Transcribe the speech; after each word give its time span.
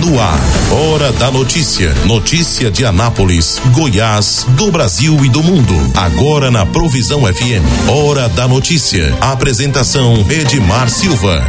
No 0.00 0.20
ar, 0.20 0.40
Hora 0.72 1.12
da 1.12 1.30
Notícia. 1.30 1.94
Notícia 2.04 2.68
de 2.68 2.84
Anápolis, 2.84 3.60
Goiás, 3.72 4.44
do 4.56 4.72
Brasil 4.72 5.24
e 5.24 5.28
do 5.28 5.40
mundo. 5.40 5.72
Agora 5.96 6.50
na 6.50 6.66
Provisão 6.66 7.20
FM. 7.20 7.62
Hora 7.88 8.28
da 8.28 8.48
Notícia. 8.48 9.14
Apresentação 9.20 10.14
Edmar 10.28 10.90
Silva. 10.90 11.48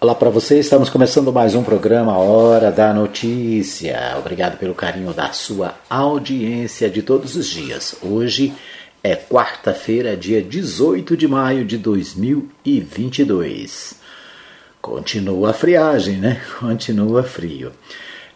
Olá 0.00 0.14
para 0.14 0.30
você, 0.30 0.60
estamos 0.60 0.88
começando 0.88 1.32
mais 1.32 1.56
um 1.56 1.64
programa 1.64 2.16
Hora 2.16 2.70
da 2.70 2.94
Notícia. 2.94 4.14
Obrigado 4.18 4.56
pelo 4.56 4.74
carinho 4.74 5.12
da 5.12 5.32
sua 5.32 5.74
audiência 5.90 6.88
de 6.88 7.02
todos 7.02 7.34
os 7.34 7.48
dias. 7.48 7.96
Hoje 8.02 8.52
é 9.02 9.16
quarta-feira, 9.16 10.16
dia 10.16 10.40
18 10.40 11.16
de 11.16 11.26
maio 11.26 11.64
de 11.64 11.76
2022. 11.76 14.00
Continua 14.82 15.50
a 15.50 15.54
friagem, 15.54 16.16
né? 16.16 16.42
Continua 16.58 17.22
frio. 17.22 17.72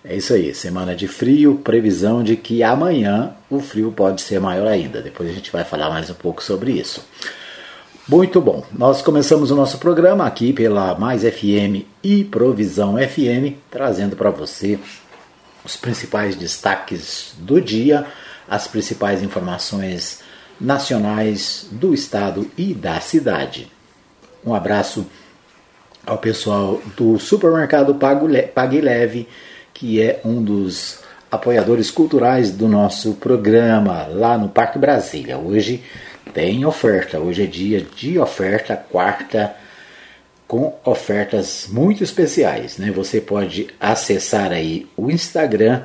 É 0.05 0.15
isso 0.15 0.33
aí, 0.33 0.55
semana 0.55 0.95
de 0.95 1.09
frio, 1.09 1.57
previsão 1.57 2.23
de 2.23 2.37
que 2.37 2.63
amanhã 2.63 3.35
o 3.51 3.59
frio 3.59 3.91
pode 3.91 4.23
ser 4.23 4.39
maior 4.39 4.69
ainda. 4.69 5.03
Depois 5.03 5.29
a 5.29 5.33
gente 5.33 5.51
vai 5.51 5.65
falar 5.65 5.91
mais 5.91 6.09
um 6.09 6.15
pouco 6.15 6.45
sobre 6.45 6.71
isso. 6.71 7.05
Muito 8.09 8.41
bom, 8.41 8.65
nós 8.73 9.03
começamos 9.03 9.51
o 9.51 9.57
nosso 9.57 9.79
programa 9.79 10.25
aqui 10.25 10.53
pela 10.53 10.97
Mais 10.97 11.23
FM 11.23 11.85
e 12.05 12.23
Provisão 12.23 12.95
FM, 12.97 13.59
trazendo 13.69 14.15
para 14.15 14.31
você 14.31 14.79
os 15.65 15.77
principais 15.77 16.37
destaques 16.37 17.35
do 17.39 17.61
dia, 17.61 18.07
as 18.49 18.69
principais 18.69 19.25
informações 19.25 20.21
nacionais 20.61 21.67
do 21.73 21.93
estado 21.93 22.49
e 22.57 22.73
da 22.73 23.01
cidade. 23.01 23.73
Um 24.45 24.55
abraço 24.55 25.05
ao 26.07 26.19
pessoal 26.19 26.81
do 26.97 27.19
supermercado 27.19 27.95
Pague 27.97 28.81
Leve, 28.81 29.29
que 29.75 30.01
é 30.01 30.21
um 30.25 30.41
dos 30.43 31.01
apoiadores 31.31 31.91
culturais 31.91 32.53
do 32.53 32.69
nosso 32.69 33.15
programa 33.15 34.07
lá 34.07 34.39
no 34.39 34.49
Parque 34.49 34.79
Brasília. 34.79 35.37
Hoje 35.37 35.83
tem 36.33 36.65
oferta, 36.65 37.19
hoje 37.19 37.43
é 37.43 37.47
dia 37.47 37.81
de 37.81 38.19
oferta, 38.19 38.77
quarta, 38.77 39.55
com 40.47 40.79
ofertas 40.85 41.67
muito 41.71 42.05
especiais. 42.05 42.79
Né? 42.79 42.93
Você 42.93 43.21
pode 43.21 43.67
acessar 43.81 44.53
aí 44.53 44.87
o 44.97 45.11
Instagram 45.11 45.83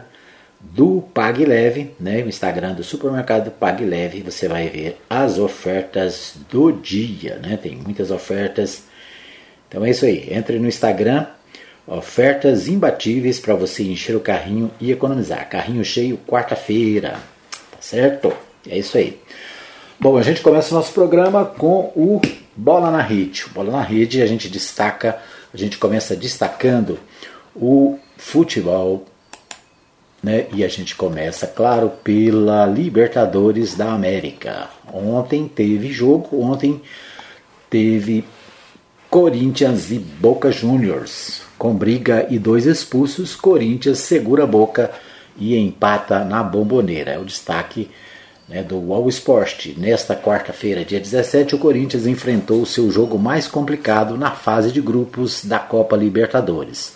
do 0.60 1.02
Pague 1.14 1.44
Leve, 1.44 1.96
né? 2.00 2.22
o 2.24 2.30
Instagram 2.30 2.74
do 2.74 2.84
supermercado 2.84 3.50
Pague 3.50 3.84
Leve, 3.84 4.22
você 4.22 4.48
vai 4.48 4.70
ver 4.70 5.02
as 5.10 5.40
ofertas 5.40 6.36
do 6.50 6.72
dia. 6.72 7.40
Né? 7.42 7.58
Tem 7.58 7.76
muitas 7.76 8.12
ofertas 8.12 8.84
então 9.72 9.86
é 9.86 9.90
isso 9.90 10.04
aí. 10.04 10.28
Entre 10.30 10.60
no 10.60 10.68
Instagram, 10.68 11.28
ofertas 11.88 12.68
imbatíveis 12.68 13.40
para 13.40 13.56
você 13.56 13.84
encher 13.84 14.18
o 14.18 14.20
carrinho 14.20 14.70
e 14.82 14.92
economizar. 14.92 15.48
Carrinho 15.50 15.86
cheio 15.86 16.20
quarta-feira. 16.28 17.12
Tá 17.72 17.78
certo? 17.80 18.34
É 18.70 18.78
isso 18.78 18.98
aí. 18.98 19.18
Bom, 19.98 20.18
a 20.18 20.22
gente 20.24 20.42
começa 20.42 20.76
o 20.76 20.78
nosso 20.78 20.92
programa 20.92 21.46
com 21.46 21.90
o 21.96 22.20
Bola 22.54 22.92
na 22.92 23.02
Rede. 23.02 23.46
Bola 23.54 23.72
na 23.72 23.82
Rede 23.82 24.22
a 24.22 24.26
gente 24.26 24.50
destaca, 24.50 25.20
a 25.54 25.58
gente 25.58 25.78
começa 25.78 26.18
destacando 26.18 27.00
o 27.56 27.98
futebol, 28.18 29.06
né? 30.22 30.48
E 30.54 30.66
a 30.66 30.68
gente 30.68 30.98
começa, 30.98 31.48
claro, 31.48 31.94
pela 32.04 32.66
Libertadores 32.66 33.74
da 33.74 33.94
América. 33.94 34.70
Ontem 34.94 35.48
teve 35.48 35.94
jogo, 35.94 36.42
ontem 36.42 36.82
teve 37.70 38.26
Corinthians 39.12 39.92
e 39.92 40.00
Boca 40.00 40.54
Juniors. 40.54 41.42
Com 41.58 41.76
briga 41.76 42.28
e 42.30 42.40
dois 42.40 42.66
expulsos, 42.66 43.36
Corinthians 43.36 44.00
segura 44.00 44.46
a 44.46 44.48
Boca 44.48 44.90
e 45.38 45.54
empata 45.58 46.24
na 46.24 46.42
bomboneira. 46.42 47.12
É 47.12 47.20
o 47.20 47.26
destaque 47.26 47.92
né, 48.48 48.64
do 48.64 48.78
Wall 48.78 49.10
Sport. 49.10 49.76
Nesta 49.76 50.16
quarta-feira, 50.16 50.86
dia 50.86 50.98
17, 50.98 51.56
o 51.56 51.60
Corinthians 51.60 52.08
enfrentou 52.08 52.62
o 52.62 52.66
seu 52.66 52.90
jogo 52.90 53.20
mais 53.20 53.50
complicado 53.50 54.18
na 54.18 54.32
fase 54.32 54.72
de 54.72 54.80
grupos 54.80 55.44
da 55.44 55.60
Copa 55.60 55.98
Libertadores. 55.98 56.96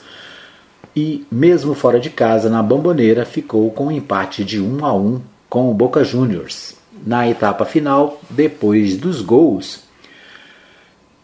E, 0.95 1.27
mesmo 1.29 1.73
fora 1.73 1.99
de 1.99 2.09
casa, 2.09 2.49
na 2.49 2.63
bomboneira, 2.63 3.25
ficou 3.25 3.69
com 3.71 3.87
um 3.87 3.91
empate 3.91 4.45
de 4.45 4.61
1 4.61 4.85
a 4.85 4.93
1 4.93 5.21
com 5.49 5.69
o 5.69 5.73
Boca 5.73 6.01
Juniors. 6.01 6.75
Na 7.05 7.29
etapa 7.29 7.65
final, 7.65 8.21
depois 8.29 8.95
dos 8.95 9.21
gols, 9.21 9.84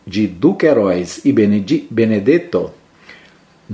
de 0.06 0.28
Duqueiroz 0.28 1.22
e 1.24 1.32
Benedetto, 1.32 2.72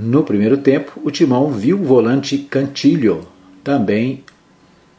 no 0.00 0.22
primeiro 0.22 0.58
tempo, 0.58 1.00
o 1.02 1.10
Timão 1.10 1.50
viu 1.50 1.76
o 1.76 1.84
volante 1.84 2.38
Cantilho 2.38 3.26
também 3.64 4.22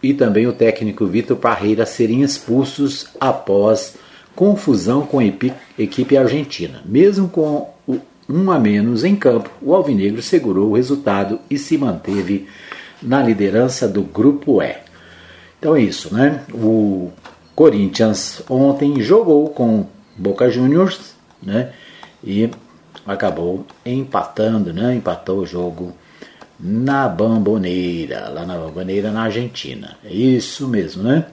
e 0.04 0.14
também 0.14 0.46
o 0.46 0.52
técnico 0.52 1.06
Vitor 1.06 1.38
Parreira 1.38 1.86
serem 1.86 2.22
expulsos 2.22 3.08
após 3.18 3.96
confusão 4.36 5.06
com 5.06 5.20
a 5.20 5.26
equipe 5.26 6.18
argentina. 6.18 6.82
Mesmo 6.86 7.30
com 7.30 7.70
um 8.28 8.52
a 8.52 8.60
menos 8.60 9.06
em 9.06 9.16
campo, 9.16 9.50
o 9.62 9.74
Alvinegro 9.74 10.22
segurou 10.22 10.72
o 10.72 10.76
resultado 10.76 11.40
e 11.50 11.58
se 11.58 11.78
manteve 11.78 12.48
na 13.02 13.24
liderança 13.24 13.88
do 13.88 14.04
grupo 14.04 14.62
E. 14.62 14.76
Então 15.58 15.78
é 15.78 15.82
isso, 15.82 16.14
né? 16.14 16.44
O 16.54 17.10
Corinthians 17.56 18.42
ontem 18.50 19.02
jogou 19.02 19.50
com 19.50 19.86
Boca 20.18 20.50
Juniors 20.50 21.16
né? 21.42 21.72
E 22.24 22.50
acabou 23.06 23.66
empatando, 23.86 24.74
né? 24.74 24.96
Empatou 24.96 25.40
o 25.40 25.46
jogo 25.46 25.94
na 26.60 27.08
Bamboneira, 27.08 28.30
lá 28.30 28.46
na 28.46 28.58
Bamboneira, 28.58 29.12
na 29.12 29.24
Argentina. 29.24 29.98
É 30.04 30.14
isso 30.14 30.68
mesmo, 30.68 31.04
né? 31.04 31.26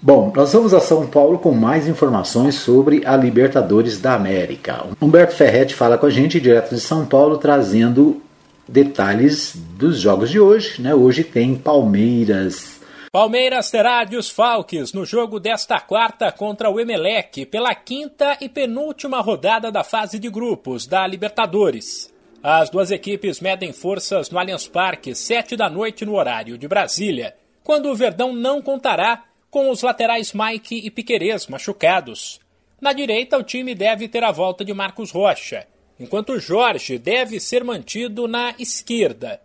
Bom, 0.00 0.30
nós 0.36 0.52
vamos 0.52 0.74
a 0.74 0.80
São 0.80 1.06
Paulo 1.06 1.38
com 1.38 1.52
mais 1.52 1.88
informações 1.88 2.56
sobre 2.56 3.02
a 3.06 3.16
Libertadores 3.16 3.98
da 3.98 4.14
América. 4.14 4.84
Humberto 5.00 5.34
Ferretti 5.34 5.74
fala 5.74 5.96
com 5.96 6.04
a 6.04 6.10
gente 6.10 6.38
direto 6.38 6.74
de 6.74 6.80
São 6.80 7.06
Paulo, 7.06 7.38
trazendo 7.38 8.20
detalhes 8.68 9.56
dos 9.78 9.98
jogos 9.98 10.28
de 10.28 10.38
hoje. 10.38 10.82
Né? 10.82 10.94
Hoje 10.94 11.24
tem 11.24 11.54
Palmeiras 11.54 12.80
Palmeiras 13.14 13.70
terá 13.70 14.02
desfalques 14.02 14.92
no 14.92 15.04
jogo 15.04 15.38
desta 15.38 15.78
quarta 15.78 16.32
contra 16.32 16.68
o 16.68 16.80
Emelec 16.80 17.46
pela 17.46 17.72
quinta 17.72 18.36
e 18.40 18.48
penúltima 18.48 19.20
rodada 19.20 19.70
da 19.70 19.84
fase 19.84 20.18
de 20.18 20.28
grupos 20.28 20.84
da 20.84 21.06
Libertadores. 21.06 22.12
As 22.42 22.70
duas 22.70 22.90
equipes 22.90 23.38
medem 23.38 23.72
forças 23.72 24.28
no 24.30 24.36
Allianz 24.36 24.66
Parque, 24.66 25.14
sete 25.14 25.54
da 25.54 25.70
noite 25.70 26.04
no 26.04 26.16
horário 26.16 26.58
de 26.58 26.66
Brasília, 26.66 27.36
quando 27.62 27.88
o 27.88 27.94
Verdão 27.94 28.32
não 28.32 28.60
contará 28.60 29.22
com 29.48 29.70
os 29.70 29.80
laterais 29.80 30.32
Mike 30.32 30.84
e 30.84 30.90
Piquerez 30.90 31.46
machucados. 31.46 32.40
Na 32.80 32.92
direita, 32.92 33.38
o 33.38 33.44
time 33.44 33.76
deve 33.76 34.08
ter 34.08 34.24
a 34.24 34.32
volta 34.32 34.64
de 34.64 34.74
Marcos 34.74 35.12
Rocha, 35.12 35.68
enquanto 36.00 36.40
Jorge 36.40 36.98
deve 36.98 37.38
ser 37.38 37.62
mantido 37.62 38.26
na 38.26 38.56
esquerda. 38.58 39.40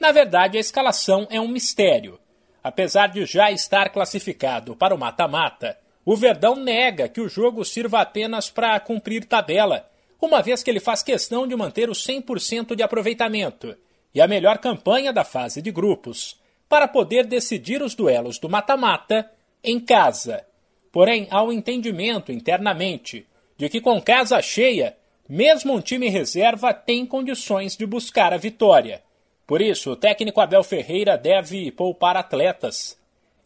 Na 0.00 0.10
verdade, 0.10 0.58
a 0.58 0.60
escalação 0.60 1.28
é 1.30 1.40
um 1.40 1.46
mistério. 1.46 2.18
Apesar 2.62 3.08
de 3.08 3.26
já 3.26 3.50
estar 3.50 3.90
classificado 3.90 4.76
para 4.76 4.94
o 4.94 4.98
mata-mata, 4.98 5.76
o 6.04 6.16
Verdão 6.16 6.56
nega 6.56 7.08
que 7.08 7.20
o 7.20 7.28
jogo 7.28 7.64
sirva 7.64 8.00
apenas 8.00 8.50
para 8.50 8.78
cumprir 8.78 9.24
tabela, 9.24 9.88
uma 10.20 10.40
vez 10.40 10.62
que 10.62 10.70
ele 10.70 10.78
faz 10.78 11.02
questão 11.02 11.46
de 11.46 11.56
manter 11.56 11.90
o 11.90 11.92
100% 11.92 12.76
de 12.76 12.82
aproveitamento 12.82 13.76
e 14.14 14.20
a 14.20 14.28
melhor 14.28 14.58
campanha 14.58 15.12
da 15.12 15.24
fase 15.24 15.60
de 15.60 15.72
grupos, 15.72 16.40
para 16.68 16.86
poder 16.86 17.26
decidir 17.26 17.82
os 17.82 17.94
duelos 17.94 18.38
do 18.38 18.48
mata-mata 18.48 19.28
em 19.62 19.80
casa. 19.80 20.44
Porém, 20.92 21.26
há 21.30 21.42
um 21.42 21.52
entendimento 21.52 22.30
internamente 22.30 23.26
de 23.56 23.68
que 23.68 23.80
com 23.80 24.00
casa 24.00 24.40
cheia, 24.40 24.96
mesmo 25.28 25.74
um 25.74 25.80
time 25.80 26.08
reserva 26.08 26.72
tem 26.72 27.04
condições 27.04 27.76
de 27.76 27.86
buscar 27.86 28.32
a 28.32 28.36
vitória 28.36 29.02
por 29.46 29.60
isso, 29.60 29.90
o 29.92 29.96
técnico 29.96 30.40
Abel 30.40 30.62
Ferreira 30.62 31.18
deve 31.18 31.70
poupar 31.72 32.16
atletas, 32.16 32.96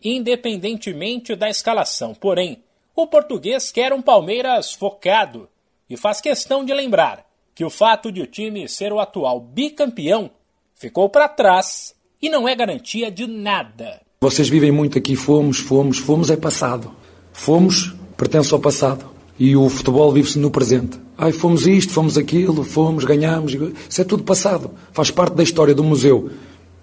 independentemente 0.03 1.35
da 1.35 1.49
escalação. 1.49 2.15
Porém, 2.15 2.63
o 2.95 3.07
português 3.07 3.71
quer 3.71 3.93
um 3.93 4.03
Palmeiras 4.03 4.73
focado 4.73 5.49
e 5.89 5.97
faz 5.97 6.21
questão 6.21 6.65
de 6.65 6.73
lembrar 6.73 7.27
que 7.55 7.65
o 7.65 7.71
fato 7.71 8.13
de 8.13 8.21
o 8.21 8.27
time 8.27 8.69
ser 8.69 8.93
o 8.93 9.01
atual 9.01 9.41
bicampeão 9.41 10.31
ficou 10.75 11.09
para 11.09 11.29
trás 11.29 11.95
e 12.21 12.29
não 12.29 12.47
é 12.47 12.55
garantia 12.55 13.11
de 13.11 13.27
nada. 13.27 14.01
Vocês 14.21 14.49
vivem 14.49 14.71
muito 14.71 14.99
aqui, 14.99 15.17
fomos, 15.17 15.59
fomos, 15.59 15.99
fomos 15.99 16.31
é 16.31 16.37
passado. 16.37 16.95
Fomos 17.33 17.95
pertence 18.17 18.53
ao 18.53 18.61
passado 18.61 19.16
e 19.39 19.57
o 19.57 19.69
futebol 19.69 20.13
vive-se 20.13 20.39
no 20.39 20.51
presente. 20.51 20.99
Ai, 21.19 21.33
fomos 21.33 21.67
isto, 21.67 21.93
fomos 21.93 22.17
aquilo, 22.19 22.63
fomos, 22.63 23.05
ganhamos. 23.05 23.57
Isso 23.89 24.01
é 24.01 24.05
tudo 24.05 24.23
passado. 24.23 24.71
Faz 24.93 25.11
parte 25.11 25.35
da 25.35 25.43
história 25.43 25.75
do 25.75 25.85
museu. 25.85 26.31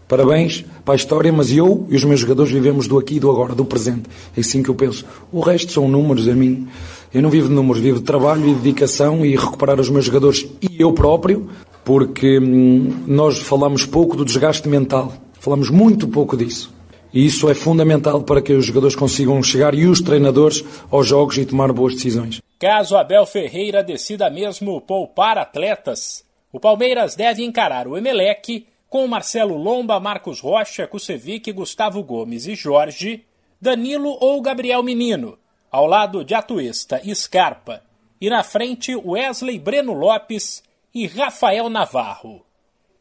Parabéns 0.08 0.66
para 0.84 0.94
a 0.94 0.96
história, 0.96 1.32
mas 1.32 1.52
eu 1.52 1.88
e 1.90 1.96
os 1.96 2.04
meus 2.04 2.20
jogadores 2.20 2.52
vivemos 2.52 2.88
do 2.88 2.98
aqui 2.98 3.16
e 3.16 3.20
do 3.20 3.32
agora, 3.32 3.56
do 3.56 3.66
presente. 3.66 4.04
É 4.36 4.42
assim 4.42 4.62
que 4.62 4.70
eu 4.70 4.76
penso. 4.76 5.06
O 5.32 5.40
resto 5.40 5.72
são 5.72 5.88
números. 5.88 6.28
A 6.28 6.34
mim, 6.34 6.68
eu 7.14 7.22
não 7.22 7.30
vivo 7.30 7.48
de 7.48 7.54
números, 7.54 7.82
vivo 7.82 8.00
de 8.00 8.06
trabalho 8.06 8.48
e 8.48 8.54
dedicação 8.54 9.26
e 9.26 9.36
recuperar 9.36 9.80
os 9.80 9.90
meus 9.90 10.06
jogadores 10.06 10.46
e 10.62 10.82
eu 10.82 10.92
próprio 10.94 11.50
porque 11.84 12.40
hum, 12.40 13.04
nós 13.08 13.40
falamos 13.40 13.86
pouco 13.86 14.16
do 14.16 14.26
desgaste 14.26 14.68
mental, 14.68 15.14
falamos 15.40 15.70
muito 15.70 16.08
pouco 16.08 16.38
disso. 16.38 16.72
E 17.14 17.26
isso 17.26 17.50
é 17.50 17.54
fundamental 17.54 18.24
para 18.24 18.42
que 18.42 18.54
os 18.54 18.66
jogadores 18.66 18.96
consigam 18.96 19.42
chegar 19.44 19.76
e 19.76 19.86
os 19.86 20.02
treinadores 20.02 20.64
aos 20.90 21.06
jogos 21.08 21.38
e 21.38 21.46
tomar 21.46 21.72
boas 21.72 21.94
decisões. 21.94 22.43
Caso 22.64 22.96
Abel 22.96 23.26
Ferreira 23.26 23.84
decida 23.84 24.30
mesmo 24.30 24.80
poupar 24.80 25.38
atletas, 25.38 26.26
o 26.50 26.62
Palmeiras 26.62 27.14
deve 27.14 27.44
encarar 27.44 27.90
o 27.90 27.98
Emelec 27.98 28.66
com 28.88 29.06
Marcelo 29.06 29.58
Lomba, 29.58 30.00
Marcos 30.00 30.40
Rocha, 30.40 30.88
Kusevic, 30.88 31.52
Gustavo 31.52 32.02
Gomes 32.02 32.48
e 32.48 32.56
Jorge, 32.56 33.26
Danilo 33.60 34.18
ou 34.22 34.42
Gabriel 34.42 34.82
Menino, 34.82 35.38
ao 35.70 35.86
lado 35.86 36.24
de 36.24 36.34
Atuesta 36.34 37.02
e 37.04 37.14
Scarpa, 37.14 37.84
e 38.22 38.30
na 38.30 38.44
frente 38.44 38.96
Wesley 38.96 39.60
Breno 39.60 39.92
Lopes 39.92 40.64
e 40.96 41.06
Rafael 41.06 41.70
Navarro. 41.70 42.46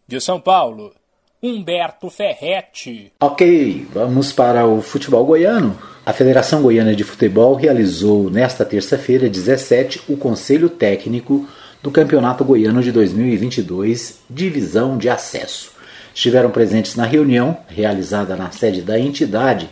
De 0.08 0.20
São 0.20 0.40
Paulo, 0.40 0.92
Humberto 1.40 2.10
Ferretti. 2.10 3.12
Ok, 3.20 3.86
vamos 3.92 4.32
para 4.32 4.66
o 4.66 4.82
futebol 4.82 5.24
goiano. 5.24 5.91
A 6.04 6.12
Federação 6.12 6.62
Goiana 6.62 6.96
de 6.96 7.04
Futebol 7.04 7.54
realizou 7.54 8.28
nesta 8.28 8.64
terça-feira, 8.64 9.28
17, 9.28 10.02
o 10.08 10.16
Conselho 10.16 10.68
Técnico 10.68 11.46
do 11.80 11.92
Campeonato 11.92 12.44
Goiano 12.44 12.82
de 12.82 12.90
2022, 12.90 14.18
Divisão 14.28 14.98
de 14.98 15.08
Acesso. 15.08 15.70
Estiveram 16.12 16.50
presentes 16.50 16.96
na 16.96 17.04
reunião, 17.04 17.56
realizada 17.68 18.34
na 18.34 18.50
sede 18.50 18.82
da 18.82 18.98
entidade, 18.98 19.70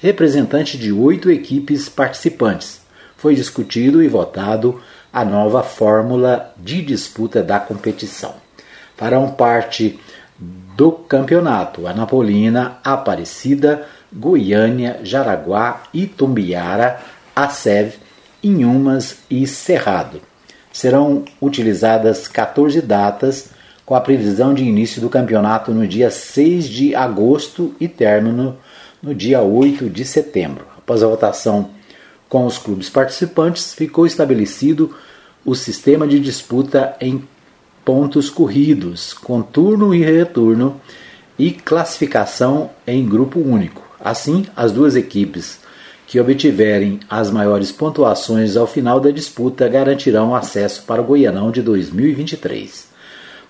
representantes 0.00 0.78
de 0.78 0.92
oito 0.92 1.28
equipes 1.28 1.88
participantes. 1.88 2.82
Foi 3.16 3.34
discutido 3.34 4.00
e 4.04 4.06
votado 4.06 4.80
a 5.12 5.24
nova 5.24 5.64
fórmula 5.64 6.54
de 6.56 6.80
disputa 6.80 7.42
da 7.42 7.58
competição. 7.58 8.34
Farão 8.96 9.32
parte 9.32 9.98
do 10.38 10.92
campeonato 10.92 11.88
Anapolina, 11.88 12.78
Aparecida, 12.84 13.84
Goiânia, 14.12 15.00
Jaraguá, 15.02 15.82
Itumbiara, 15.92 17.00
Acev, 17.34 17.94
Inhumas 18.42 19.18
e 19.30 19.46
Cerrado. 19.46 20.20
Serão 20.72 21.24
utilizadas 21.40 22.28
14 22.28 22.80
datas 22.80 23.50
com 23.84 23.94
a 23.94 24.00
previsão 24.00 24.54
de 24.54 24.64
início 24.64 25.00
do 25.00 25.08
campeonato 25.08 25.72
no 25.72 25.86
dia 25.86 26.10
6 26.10 26.68
de 26.68 26.94
agosto 26.94 27.74
e 27.80 27.88
término 27.88 28.56
no 29.02 29.14
dia 29.14 29.42
8 29.42 29.90
de 29.90 30.04
setembro. 30.04 30.66
Após 30.78 31.02
a 31.02 31.08
votação 31.08 31.70
com 32.28 32.46
os 32.46 32.56
clubes 32.58 32.88
participantes, 32.88 33.74
ficou 33.74 34.06
estabelecido 34.06 34.94
o 35.44 35.54
sistema 35.54 36.06
de 36.06 36.20
disputa 36.20 36.96
em 37.00 37.22
pontos 37.84 38.30
corridos, 38.30 39.12
com 39.12 39.42
turno 39.42 39.94
e 39.94 40.02
retorno 40.02 40.80
e 41.38 41.50
classificação 41.50 42.70
em 42.86 43.06
grupo 43.06 43.40
único. 43.40 43.91
Assim, 44.02 44.46
as 44.56 44.72
duas 44.72 44.96
equipes 44.96 45.60
que 46.06 46.20
obtiverem 46.20 47.00
as 47.08 47.30
maiores 47.30 47.72
pontuações 47.72 48.56
ao 48.56 48.66
final 48.66 49.00
da 49.00 49.10
disputa 49.10 49.68
garantirão 49.68 50.34
acesso 50.34 50.82
para 50.82 51.00
o 51.00 51.04
Goianão 51.04 51.50
de 51.50 51.62
2023. 51.62 52.88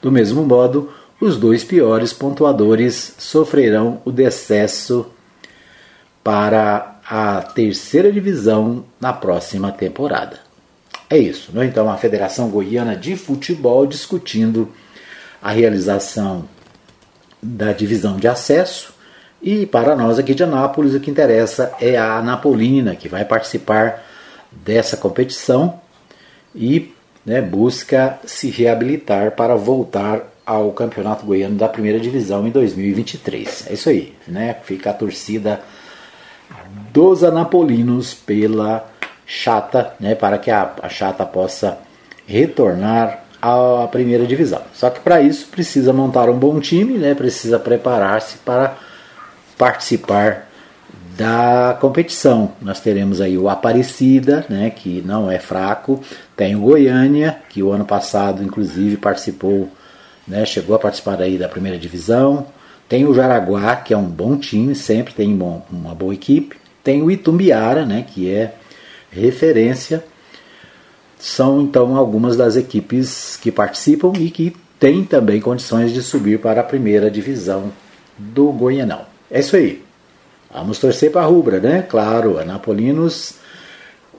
Do 0.00 0.12
mesmo 0.12 0.44
modo, 0.44 0.92
os 1.20 1.36
dois 1.36 1.64
piores 1.64 2.12
pontuadores 2.12 3.14
sofrerão 3.18 4.00
o 4.04 4.12
decesso 4.12 5.06
para 6.22 7.00
a 7.08 7.42
terceira 7.42 8.12
divisão 8.12 8.84
na 9.00 9.12
próxima 9.12 9.72
temporada. 9.72 10.40
É 11.08 11.18
isso. 11.18 11.50
Né? 11.52 11.66
Então, 11.66 11.90
a 11.90 11.96
Federação 11.96 12.48
Goiana 12.48 12.96
de 12.96 13.16
Futebol 13.16 13.86
discutindo 13.86 14.72
a 15.42 15.50
realização 15.50 16.48
da 17.42 17.72
divisão 17.72 18.16
de 18.16 18.28
acesso. 18.28 18.91
E 19.42 19.66
para 19.66 19.96
nós 19.96 20.18
aqui 20.18 20.34
de 20.34 20.44
Anápolis, 20.44 20.94
o 20.94 21.00
que 21.00 21.10
interessa 21.10 21.72
é 21.80 21.96
a 21.96 22.18
Anapolina, 22.18 22.94
que 22.94 23.08
vai 23.08 23.24
participar 23.24 24.04
dessa 24.52 24.96
competição 24.96 25.80
e 26.54 26.94
né, 27.26 27.40
busca 27.40 28.20
se 28.24 28.50
reabilitar 28.50 29.32
para 29.32 29.56
voltar 29.56 30.32
ao 30.46 30.70
Campeonato 30.72 31.24
Goiano 31.26 31.56
da 31.56 31.68
Primeira 31.68 31.98
Divisão 31.98 32.46
em 32.46 32.50
2023. 32.50 33.66
É 33.68 33.72
isso 33.72 33.88
aí, 33.88 34.14
né? 34.28 34.56
Fica 34.64 34.90
a 34.90 34.94
torcida 34.94 35.60
dos 36.92 37.24
anapolinos 37.24 38.14
pela 38.14 38.88
chata, 39.26 39.94
né, 39.98 40.14
para 40.14 40.38
que 40.38 40.50
a, 40.50 40.72
a 40.82 40.88
chata 40.88 41.24
possa 41.24 41.78
retornar 42.26 43.24
à 43.40 43.88
primeira 43.90 44.26
divisão. 44.26 44.62
Só 44.74 44.90
que 44.90 45.00
para 45.00 45.22
isso 45.22 45.48
precisa 45.48 45.92
montar 45.92 46.28
um 46.28 46.38
bom 46.38 46.60
time, 46.60 46.98
né, 46.98 47.14
precisa 47.14 47.58
preparar-se 47.58 48.38
para 48.38 48.76
participar 49.62 50.48
da 51.16 51.78
competição. 51.80 52.50
Nós 52.60 52.80
teremos 52.80 53.20
aí 53.20 53.38
o 53.38 53.48
Aparecida, 53.48 54.44
né, 54.48 54.70
que 54.70 55.00
não 55.06 55.30
é 55.30 55.38
fraco, 55.38 56.00
tem 56.36 56.56
o 56.56 56.62
Goiânia, 56.62 57.38
que 57.48 57.62
o 57.62 57.70
ano 57.70 57.84
passado 57.84 58.42
inclusive 58.42 58.96
participou, 58.96 59.68
né, 60.26 60.44
chegou 60.44 60.74
a 60.74 60.80
participar 60.80 61.22
aí 61.22 61.38
da 61.38 61.48
primeira 61.48 61.78
divisão. 61.78 62.48
Tem 62.88 63.06
o 63.06 63.14
Jaraguá, 63.14 63.76
que 63.76 63.94
é 63.94 63.96
um 63.96 64.08
bom 64.08 64.36
time, 64.36 64.74
sempre 64.74 65.14
tem 65.14 65.32
uma 65.32 65.94
boa 65.94 66.12
equipe. 66.12 66.56
Tem 66.82 67.00
o 67.00 67.08
Itumbiara, 67.08 67.86
né, 67.86 68.04
que 68.04 68.28
é 68.28 68.54
referência. 69.12 70.02
São 71.20 71.60
então 71.60 71.94
algumas 71.94 72.36
das 72.36 72.56
equipes 72.56 73.38
que 73.40 73.52
participam 73.52 74.12
e 74.18 74.28
que 74.28 74.56
têm 74.80 75.04
também 75.04 75.40
condições 75.40 75.92
de 75.92 76.02
subir 76.02 76.40
para 76.40 76.62
a 76.62 76.64
primeira 76.64 77.08
divisão 77.08 77.70
do 78.18 78.50
Goianão. 78.50 79.11
É 79.32 79.40
isso 79.40 79.56
aí. 79.56 79.82
Vamos 80.52 80.78
torcer 80.78 81.10
para 81.10 81.22
a 81.22 81.24
rubra, 81.24 81.58
né? 81.58 81.80
Claro, 81.80 82.38
anapolinos 82.38 83.36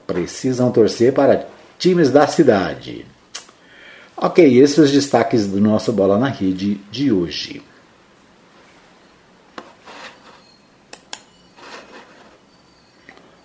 precisam 0.08 0.72
torcer 0.72 1.14
para 1.14 1.48
times 1.78 2.10
da 2.10 2.26
cidade. 2.26 3.06
Ok, 4.18 4.60
esses 4.60 4.80
os 4.80 4.92
destaques 4.92 5.46
do 5.46 5.62
nosso 5.62 5.94
Bola 5.94 6.18
na 6.18 6.30
Rede 6.30 6.76
de 6.90 7.12
hoje. 7.12 7.62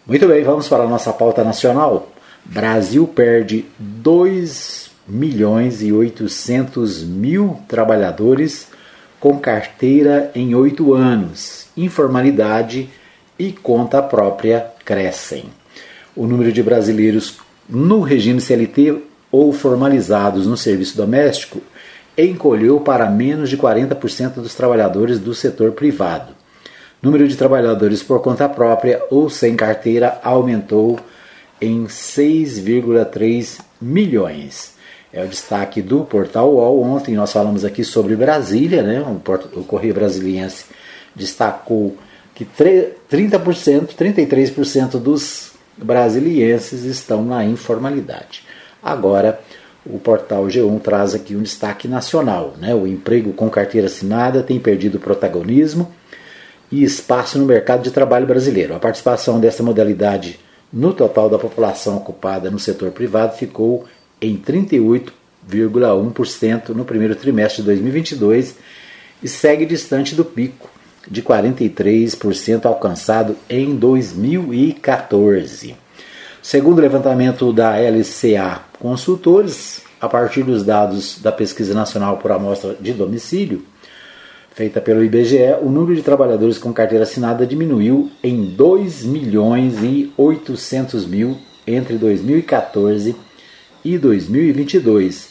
Muito 0.07 0.27
bem, 0.27 0.43
vamos 0.43 0.67
para 0.69 0.85
a 0.85 0.89
nossa 0.89 1.13
pauta 1.13 1.45
nacional. 1.45 2.11
Brasil 2.47 3.07
perde 3.07 3.67
2 3.79 4.91
milhões 5.07 5.83
e 5.83 5.93
800 5.93 7.05
mil 7.05 7.61
trabalhadores 7.69 8.69
com 9.21 9.39
carteira 9.39 10.31
em 10.35 10.55
oito 10.55 10.95
anos. 10.95 11.67
Informalidade 11.77 12.89
e 13.39 13.53
conta 13.53 14.03
própria 14.03 14.67
crescem. 14.85 15.45
O 16.15 16.27
número 16.27 16.53
de 16.53 16.63
brasileiros 16.63 17.39
no 17.69 18.01
regime 18.01 18.41
CLT 18.41 19.03
ou 19.31 19.53
formalizados 19.53 20.47
no 20.47 20.57
serviço 20.57 20.97
doméstico 20.97 21.61
encolheu 22.17 22.81
para 22.81 23.09
menos 23.09 23.49
de 23.49 23.57
40% 23.57 24.35
dos 24.35 24.55
trabalhadores 24.55 25.19
do 25.19 25.35
setor 25.35 25.73
privado. 25.73 26.33
Número 27.01 27.29
de 27.29 27.37
trabalhadores 27.37 28.03
por 28.03 28.21
conta 28.21 28.49
própria 28.49 29.01
ou 29.11 29.31
sem 29.31 29.55
carteira 29.55 30.19
aumentou 30.25 30.99
em 31.61 31.85
6,3 31.85 33.61
milhões. 33.81 34.78
É 35.13 35.25
o 35.25 35.29
destaque 35.29 35.81
do 35.81 36.05
portal 36.05 36.53
UOL. 36.53 36.83
Ontem 36.83 37.15
nós 37.15 37.33
falamos 37.33 37.65
aqui 37.65 37.83
sobre 37.83 38.15
Brasília, 38.15 38.83
né? 38.83 39.01
o 39.01 39.65
Correio 39.65 39.95
Brasiliense 39.95 40.67
destacou 41.15 41.97
que 42.35 42.45
30%, 42.45 42.95
33% 43.11 44.99
dos 45.01 45.53
brasilienses 45.77 46.85
estão 46.85 47.25
na 47.25 47.45
informalidade. 47.45 48.43
Agora, 48.83 49.41
o 49.85 49.99
portal 49.99 50.45
G1 50.47 50.81
traz 50.81 51.15
aqui 51.15 51.35
um 51.35 51.43
destaque 51.43 51.89
nacional. 51.89 52.55
Né? 52.59 52.75
O 52.75 52.87
emprego 52.87 53.33
com 53.33 53.49
carteira 53.49 53.87
assinada 53.87 54.43
tem 54.43 54.61
perdido 54.61 55.01
protagonismo 55.01 55.93
e 56.71 56.85
espaço 56.85 57.39
no 57.39 57.47
mercado 57.47 57.83
de 57.83 57.91
trabalho 57.91 58.27
brasileiro. 58.27 58.75
A 58.75 58.79
participação 58.79 59.41
dessa 59.41 59.63
modalidade 59.63 60.39
no 60.73 60.93
total 60.93 61.31
da 61.31 61.39
população 61.39 61.97
ocupada 61.97 62.51
no 62.51 62.59
setor 62.59 62.91
privado 62.91 63.37
ficou 63.37 63.87
em 64.21 64.37
38,1% 64.37 66.71
no 66.71 66.85
primeiro 66.85 67.15
trimestre 67.15 67.63
de 67.63 67.67
2022 67.67 68.57
e 69.23 69.29
segue 69.29 69.65
distante 69.67 70.15
do 70.15 70.25
pico 70.25 70.69
de 71.11 71.23
43% 71.23 72.67
alcançado 72.67 73.35
em 73.49 73.75
2014. 73.77 75.75
Segundo 76.43 76.79
o 76.79 76.83
levantamento 76.83 77.51
da 77.53 77.77
LCA 77.77 78.63
Consultores, 78.79 79.83
a 80.01 80.09
partir 80.09 80.45
dos 80.45 80.65
dados 80.65 81.19
da 81.21 81.33
Pesquisa 81.33 81.75
Nacional 81.75 82.19
por 82.19 82.31
Amostra 82.31 82.77
de 82.81 82.93
Domicílio, 82.93 83.65
feita 84.55 84.81
pelo 84.81 85.03
IBGE, 85.05 85.57
o 85.63 85.69
número 85.69 85.97
de 85.97 86.03
trabalhadores 86.03 86.59
com 86.59 86.73
carteira 86.73 87.03
assinada 87.05 87.47
diminuiu 87.47 88.11
em 88.23 88.45
2 88.45 89.05
milhões 89.05 89.83
e 89.83 90.13
800 90.17 91.07
mil 91.07 91.37
entre 91.67 91.97
2014 91.97 93.11
e 93.11 93.28
2022, 93.85 95.31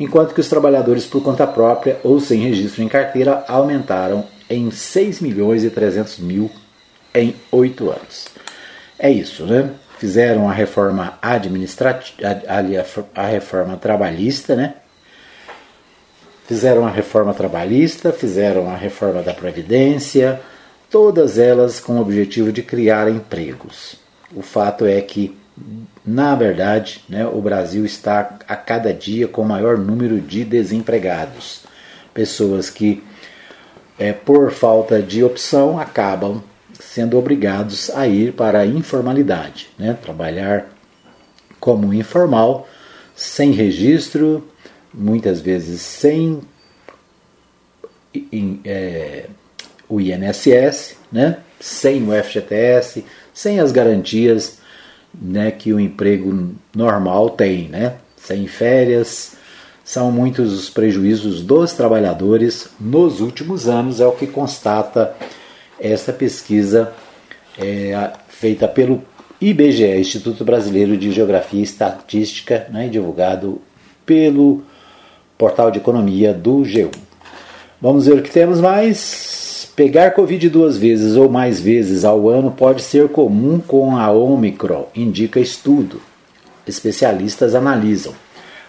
enquanto 0.00 0.34
que 0.34 0.40
os 0.40 0.48
trabalhadores 0.48 1.04
por 1.04 1.22
conta 1.22 1.46
própria 1.46 2.00
ou 2.02 2.18
sem 2.18 2.40
registro 2.40 2.82
em 2.82 2.88
carteira 2.88 3.44
aumentaram 3.46 4.26
em 4.48 4.70
6 4.70 5.20
milhões 5.20 5.64
e 5.64 5.70
300 5.70 6.18
mil 6.18 6.50
em 7.14 7.34
oito 7.50 7.90
anos. 7.90 8.26
É 8.98 9.10
isso, 9.10 9.44
né? 9.44 9.70
Fizeram 9.98 10.48
a 10.48 10.52
reforma 10.52 11.18
administrativa, 11.22 12.42
a, 13.14 13.26
reforma 13.26 13.76
trabalhista, 13.76 14.56
né? 14.56 14.74
Fizeram 16.46 16.86
a 16.86 16.90
reforma 16.90 17.32
trabalhista, 17.32 18.12
fizeram 18.12 18.68
a 18.68 18.76
reforma 18.76 19.22
da 19.22 19.32
Previdência, 19.32 20.40
todas 20.90 21.38
elas 21.38 21.80
com 21.80 21.94
o 21.94 22.00
objetivo 22.00 22.52
de 22.52 22.62
criar 22.62 23.08
empregos. 23.08 23.96
O 24.34 24.42
fato 24.42 24.84
é 24.84 25.00
que, 25.00 25.36
na 26.04 26.34
verdade, 26.34 27.04
né, 27.08 27.26
o 27.26 27.40
Brasil 27.40 27.84
está 27.84 28.38
a 28.48 28.56
cada 28.56 28.92
dia 28.92 29.28
com 29.28 29.44
maior 29.44 29.78
número 29.78 30.20
de 30.20 30.44
desempregados. 30.44 31.62
Pessoas 32.14 32.70
que, 32.70 33.02
é, 33.98 34.12
por 34.12 34.50
falta 34.50 35.00
de 35.00 35.22
opção, 35.22 35.78
acabam 35.78 36.42
sendo 36.80 37.18
obrigados 37.18 37.90
a 37.90 38.06
ir 38.06 38.32
para 38.32 38.60
a 38.60 38.66
informalidade, 38.66 39.68
né, 39.78 39.96
trabalhar 40.00 40.66
como 41.60 41.94
informal, 41.94 42.68
sem 43.14 43.52
registro, 43.52 44.46
muitas 44.92 45.40
vezes 45.40 45.80
sem 45.80 46.40
é, 48.64 49.26
o 49.88 50.00
INSS, 50.00 50.96
né? 51.10 51.38
sem 51.60 52.02
o 52.08 52.12
FGTS, 52.22 53.04
sem 53.32 53.60
as 53.60 53.70
garantias 53.70 54.58
né, 55.20 55.50
que 55.50 55.72
o 55.72 55.80
emprego 55.80 56.54
normal 56.74 57.30
tem, 57.30 57.68
né? 57.68 57.94
sem 58.16 58.46
férias. 58.46 59.34
São 59.84 60.12
muitos 60.12 60.52
os 60.52 60.70
prejuízos 60.70 61.42
dos 61.42 61.72
trabalhadores 61.72 62.68
nos 62.78 63.20
últimos 63.20 63.68
anos, 63.68 64.00
é 64.00 64.06
o 64.06 64.12
que 64.12 64.26
constata 64.26 65.14
essa 65.78 66.12
pesquisa 66.12 66.92
é, 67.58 68.10
feita 68.28 68.68
pelo 68.68 69.02
IBGE, 69.40 69.98
Instituto 69.98 70.44
Brasileiro 70.44 70.96
de 70.96 71.10
Geografia 71.10 71.60
e 71.60 71.64
Estatística, 71.64 72.68
né, 72.70 72.88
divulgado 72.88 73.60
pelo 74.06 74.62
portal 75.36 75.70
de 75.70 75.78
economia 75.78 76.32
do 76.32 76.58
G1. 76.58 76.92
Vamos 77.80 78.06
ver 78.06 78.18
o 78.18 78.22
que 78.22 78.30
temos 78.30 78.60
mais. 78.60 79.41
Pegar 79.74 80.10
Covid 80.10 80.50
duas 80.50 80.76
vezes 80.76 81.16
ou 81.16 81.30
mais 81.30 81.58
vezes 81.58 82.04
ao 82.04 82.28
ano 82.28 82.50
pode 82.50 82.82
ser 82.82 83.08
comum 83.08 83.58
com 83.58 83.96
a 83.96 84.10
Omicron, 84.10 84.86
indica 84.94 85.40
estudo. 85.40 85.98
Especialistas 86.66 87.54
analisam. 87.54 88.12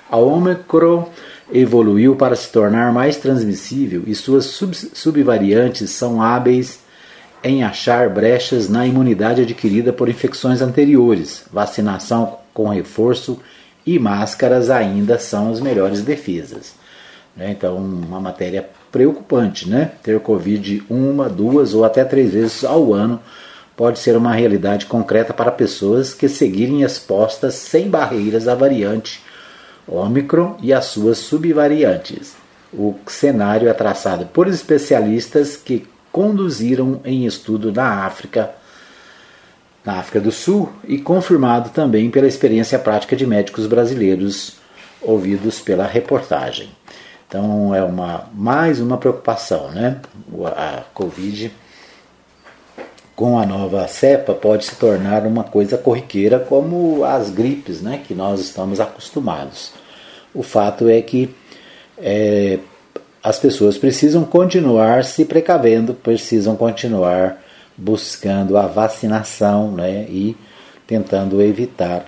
A 0.10 0.16
Omicron 0.16 1.10
evoluiu 1.52 2.16
para 2.16 2.38
se 2.38 2.50
tornar 2.50 2.94
mais 2.94 3.18
transmissível 3.18 4.04
e 4.08 4.16
suas 4.16 4.46
sub 4.46 4.74
subvariantes 4.74 5.92
são 5.92 6.22
hábeis 6.22 6.80
em 7.44 7.66
achar 7.66 8.10
brechas 8.10 8.70
na 8.70 8.88
imunidade 8.88 9.42
adquirida 9.42 9.92
por 9.92 10.08
infecções 10.08 10.62
anteriores. 10.62 11.44
Vacinação 11.52 12.38
com 12.54 12.70
reforço 12.70 13.42
e 13.86 14.00
máscaras 14.00 14.70
ainda 14.70 15.20
são 15.20 15.52
as 15.52 15.60
melhores 15.60 16.02
defesas. 16.02 16.76
Né? 17.36 17.52
Então, 17.52 17.76
uma 17.76 18.22
matéria 18.22 18.70
preocupante, 18.94 19.68
né? 19.68 19.92
Ter 20.04 20.20
Covid 20.20 20.84
uma, 20.88 21.28
duas 21.28 21.74
ou 21.74 21.84
até 21.84 22.06
três 22.06 22.32
vezes 22.32 22.64
ao 22.64 22.94
ano 22.94 23.20
pode 23.76 23.98
ser 23.98 24.16
uma 24.16 24.34
realidade 24.34 24.86
concreta 24.86 25.34
para 25.34 25.52
pessoas 25.52 26.14
que 26.14 26.30
seguirem 26.30 26.84
expostas 26.84 27.56
sem 27.56 27.90
barreiras 27.90 28.48
à 28.48 28.54
variante 28.54 29.20
Omicron 29.88 30.58
e 30.62 30.72
às 30.72 30.86
suas 30.86 31.18
subvariantes. 31.18 32.36
O 32.72 32.96
cenário 33.08 33.68
é 33.68 33.74
traçado 33.74 34.28
por 34.28 34.48
especialistas 34.48 35.58
que 35.58 35.88
conduziram 36.12 37.02
em 37.04 37.26
estudo 37.26 37.72
na 37.72 38.06
África, 38.06 38.52
na 39.84 39.94
África 39.94 40.22
do 40.22 40.32
Sul 40.32 40.70
e 40.88 41.00
confirmado 41.00 41.72
também 41.72 42.12
pela 42.12 42.28
experiência 42.28 42.78
prática 42.78 43.16
de 43.16 43.26
médicos 43.26 43.66
brasileiros 43.66 44.58
ouvidos 45.02 45.60
pela 45.60 45.88
reportagem. 45.88 46.70
Então 47.34 47.74
é 47.74 47.82
uma 47.84 48.30
mais 48.32 48.80
uma 48.80 48.96
preocupação, 48.96 49.72
né? 49.72 50.00
A 50.56 50.84
Covid 50.94 51.52
com 53.16 53.40
a 53.40 53.46
nova 53.46 53.88
cepa 53.88 54.36
pode 54.36 54.66
se 54.66 54.75
tornar 54.75 55.25
uma 55.25 55.44
coisa 55.44 55.75
corriqueira 55.75 56.38
como 56.38 57.04
as 57.04 57.32
gripes, 57.32 57.82
né? 57.82 58.04
Que 58.08 58.13
nós 58.13 58.40
estamos 58.40 58.80
acostumados. 58.80 59.72
O 60.32 60.44
fato 60.44 60.88
é 60.88 61.02
que 61.02 61.34
é, 61.98 62.60
as 63.24 63.40
pessoas 63.40 63.80
precisam 63.80 64.24
continuar 64.25 65.04
se 65.04 65.25
precavendo, 65.25 65.96
precisam 65.96 66.56
continuar 66.56 67.42
buscando 67.75 68.60
a 68.60 68.68
vacinação, 68.68 69.72
né? 69.72 70.06
E 70.08 70.38
tentando 70.86 71.42
evitar 71.42 72.06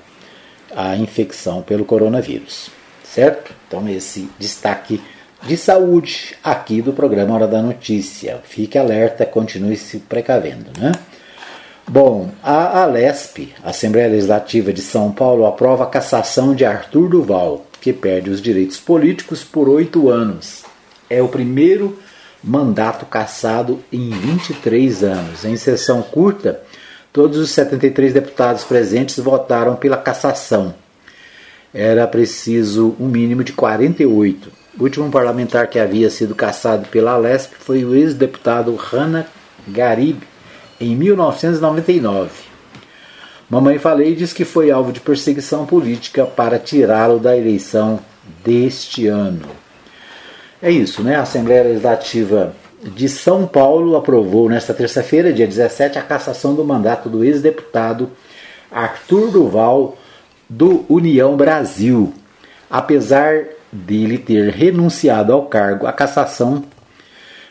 a 0.76 0.96
infecção 0.96 1.64
pelo 1.64 1.84
coronavírus, 1.84 2.70
certo? 3.04 3.52
Então 3.68 3.90
esse 3.90 4.30
destaque 4.38 5.02
de 5.46 5.56
saúde 5.56 6.36
aqui 6.44 6.82
do 6.82 6.92
programa 6.92 7.36
Hora 7.36 7.48
da 7.48 7.62
Notícia. 7.62 8.42
Fique 8.44 8.78
alerta, 8.78 9.26
continue 9.26 9.78
se 9.78 10.00
precavendo, 10.00 10.72
né? 10.80 10.92
Bom, 11.88 12.32
a 12.42 12.82
Alesp, 12.82 13.54
Assembleia 13.64 14.10
Legislativa 14.10 14.74
de 14.74 14.82
São 14.82 15.12
Paulo, 15.12 15.46
aprova 15.46 15.84
a 15.84 15.88
cassação 15.88 16.56
de 16.56 16.66
Arthur 16.66 17.10
Duval, 17.10 17.68
que 17.80 17.94
perde 17.94 18.32
os 18.32 18.42
direitos 18.42 18.80
políticos 18.80 19.44
por 19.44 19.70
oito 19.70 20.10
anos. 20.10 20.64
É 21.08 21.22
o 21.22 21.28
primeiro 21.28 22.00
mandato 22.44 23.06
cassado 23.06 23.84
em 23.94 24.10
23 24.10 25.04
anos. 25.04 25.46
Em 25.46 25.56
sessão 25.56 26.02
curta, 26.02 26.60
todos 27.14 27.38
os 27.38 27.52
73 27.52 28.14
deputados 28.14 28.64
presentes 28.64 29.20
votaram 29.20 29.76
pela 29.76 29.98
cassação. 29.98 30.74
Era 31.72 32.08
preciso 32.08 32.96
um 33.00 33.08
mínimo 33.08 33.44
de 33.44 33.54
48. 33.54 34.65
O 34.78 34.84
último 34.84 35.10
parlamentar 35.10 35.68
que 35.68 35.80
havia 35.80 36.10
sido 36.10 36.36
caçado 36.36 36.90
pela 36.90 37.12
Alesp 37.12 37.54
foi 37.58 37.86
o 37.86 37.96
ex-deputado 37.96 38.76
Rana 38.76 39.26
Garib, 39.66 40.22
em 40.82 40.94
1999. 40.96 42.30
Mamãe 43.50 43.80
Falei 43.80 44.16
diz 44.16 44.34
que 44.34 44.44
foi 44.44 44.72
alvo 44.72 44.92
de 44.92 45.00
perseguição 45.00 45.66
política 45.66 46.26
para 46.26 46.60
tirá-lo 46.60 47.20
da 47.20 47.38
eleição 47.38 48.02
deste 48.44 49.08
ano. 49.08 49.48
É 50.62 50.70
isso, 50.70 51.02
né? 51.02 51.16
A 51.16 51.22
Assembleia 51.22 51.64
Legislativa 51.64 52.54
de 52.84 53.08
São 53.08 53.48
Paulo 53.48 53.96
aprovou 53.96 54.50
nesta 54.50 54.74
terça-feira, 54.74 55.32
dia 55.32 55.48
17, 55.48 55.98
a 55.98 56.02
cassação 56.02 56.54
do 56.54 56.66
mandato 56.66 57.08
do 57.08 57.24
ex-deputado 57.24 58.12
Arthur 58.70 59.32
Duval 59.32 59.98
do 60.50 60.86
União 60.90 61.38
Brasil. 61.38 62.14
Apesar 62.70 63.55
dele 63.76 64.18
ter 64.18 64.52
renunciado 64.52 65.34
ao 65.34 65.46
cargo, 65.48 65.86
a 65.86 65.94
cassação 65.94 66.64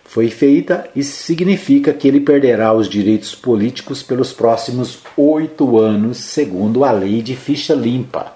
foi 0.04 0.30
feita. 0.30 0.88
Isso 0.94 1.22
significa 1.24 1.92
que 1.92 2.06
ele 2.06 2.20
perderá 2.20 2.72
os 2.72 2.88
direitos 2.88 3.34
políticos 3.34 4.02
pelos 4.02 4.32
próximos 4.32 4.98
oito 5.16 5.78
anos, 5.78 6.18
segundo 6.18 6.84
a 6.84 6.92
lei 6.92 7.20
de 7.20 7.34
ficha 7.34 7.74
limpa. 7.74 8.32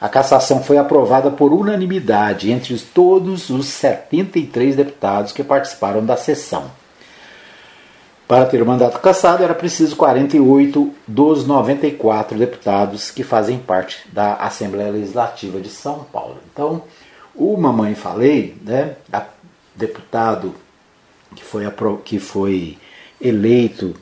A 0.00 0.08
cassação 0.08 0.62
foi 0.62 0.76
aprovada 0.76 1.30
por 1.30 1.52
unanimidade 1.52 2.50
entre 2.50 2.76
todos 2.78 3.48
os 3.48 3.66
73 3.66 4.76
deputados 4.76 5.32
que 5.32 5.42
participaram 5.42 6.04
da 6.04 6.16
sessão. 6.16 6.70
Para 8.26 8.46
ter 8.46 8.62
o 8.62 8.66
mandato 8.66 8.98
cassado 9.00 9.44
era 9.44 9.54
preciso 9.54 9.96
48 9.96 10.90
dos 11.06 11.46
94 11.46 12.38
deputados 12.38 13.10
que 13.10 13.22
fazem 13.22 13.58
parte 13.58 14.06
da 14.10 14.34
Assembleia 14.36 14.90
Legislativa 14.90 15.60
de 15.60 15.68
São 15.68 16.04
Paulo. 16.10 16.38
Então, 16.50 16.82
o 17.34 17.56
Mamãe 17.56 17.94
Falei, 17.94 18.56
né, 18.62 18.96
deputado 19.74 20.54
que 21.34 21.44
foi, 21.44 21.64
que 22.04 22.18
foi 22.18 22.78
eleito 23.20 23.94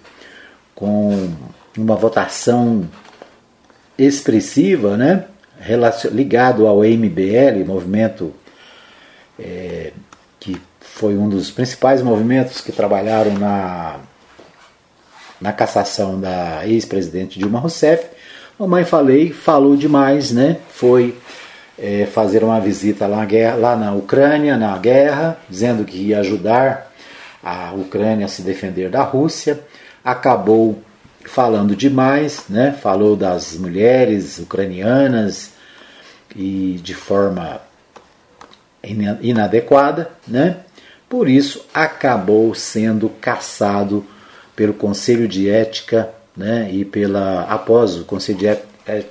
com 0.75 1.35
uma 1.77 1.97
votação 1.97 2.89
expressiva, 3.97 4.97
né, 4.97 5.27
ligado 6.11 6.67
ao 6.67 6.81
MBL, 6.81 7.65
movimento 7.67 8.35
é, 9.39 9.93
que 10.39 10.61
foi 10.81 11.17
um 11.17 11.29
dos 11.29 11.51
principais 11.51 12.03
movimentos 12.03 12.61
que 12.61 12.73
trabalharam 12.73 13.35
na, 13.35 14.01
na 15.41 15.53
cassação 15.53 16.21
da 16.21 16.67
ex-presidente 16.67 17.39
Dilma 17.39 17.59
Rousseff. 17.59 18.07
Mamãe 18.59 18.85
Falei 18.85 19.33
falou 19.33 19.77
demais, 19.77 20.31
né? 20.31 20.59
Foi 20.71 21.17
é, 21.83 22.07
fazer 22.07 22.45
uma 22.45 22.61
visita 22.61 23.09
lá, 23.09 23.27
lá 23.59 23.75
na 23.75 23.93
Ucrânia, 23.93 24.57
na 24.57 24.79
guerra, 24.79 25.37
dizendo 25.51 25.85
que 25.85 25.99
ia 25.99 26.21
ajudar 26.21 26.93
a 27.43 27.73
Ucrânia 27.73 28.27
a 28.27 28.29
se 28.29 28.41
defender 28.43 28.89
da 28.89 29.03
Rússia. 29.03 29.59
Acabou 30.05 30.81
falando 31.25 31.75
demais, 31.75 32.45
né? 32.49 32.71
falou 32.81 33.17
das 33.17 33.57
mulheres 33.57 34.39
ucranianas 34.39 35.55
e 36.37 36.79
de 36.81 36.95
forma 36.95 37.61
inadequada, 39.21 40.11
né? 40.27 40.59
Por 41.09 41.29
isso 41.29 41.65
acabou 41.75 42.55
sendo 42.55 43.09
caçado 43.09 44.05
pelo 44.57 44.73
Conselho 44.73 45.29
de 45.29 45.49
Ética, 45.49 46.11
né? 46.37 46.69
E 46.73 46.85
pela 46.85 47.43
após 47.45 47.97
o 47.97 48.05
Conselho 48.05 48.39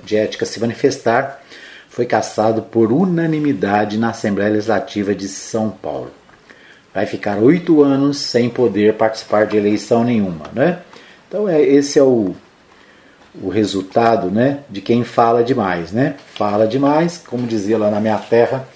de 0.04 0.16
Ética 0.16 0.44
se 0.44 0.60
manifestar, 0.60 1.42
foi 1.92 2.06
caçado 2.06 2.62
por 2.62 2.90
unanimidade 2.90 3.98
na 3.98 4.10
Assembleia 4.10 4.50
Legislativa 4.50 5.14
de 5.14 5.28
São 5.28 5.68
Paulo. 5.68 6.10
Vai 6.94 7.04
ficar 7.04 7.36
oito 7.36 7.82
anos 7.82 8.16
sem 8.16 8.48
poder 8.48 8.94
participar 8.94 9.46
de 9.46 9.58
eleição 9.58 10.02
nenhuma, 10.02 10.46
né? 10.54 10.80
Então 11.28 11.46
é, 11.46 11.60
esse 11.60 11.98
é 11.98 12.02
o, 12.02 12.34
o 13.42 13.50
resultado, 13.50 14.30
né, 14.30 14.60
de 14.70 14.80
quem 14.80 15.04
fala 15.04 15.44
demais, 15.44 15.92
né? 15.92 16.16
Fala 16.34 16.66
demais, 16.66 17.22
como 17.26 17.46
dizia 17.46 17.76
lá 17.76 17.90
na 17.90 18.00
minha 18.00 18.18
terra, 18.18 18.66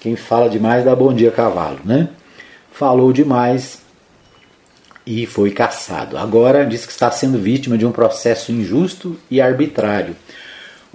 quem 0.00 0.16
fala 0.16 0.50
demais 0.50 0.84
dá 0.84 0.94
bom 0.94 1.14
dia 1.14 1.30
cavalo, 1.30 1.78
né? 1.84 2.08
Falou 2.72 3.12
demais 3.12 3.80
e 5.06 5.24
foi 5.24 5.52
caçado. 5.52 6.18
Agora 6.18 6.66
diz 6.66 6.84
que 6.84 6.90
está 6.90 7.12
sendo 7.12 7.38
vítima 7.38 7.78
de 7.78 7.86
um 7.86 7.92
processo 7.92 8.50
injusto 8.50 9.16
e 9.30 9.40
arbitrário. 9.40 10.16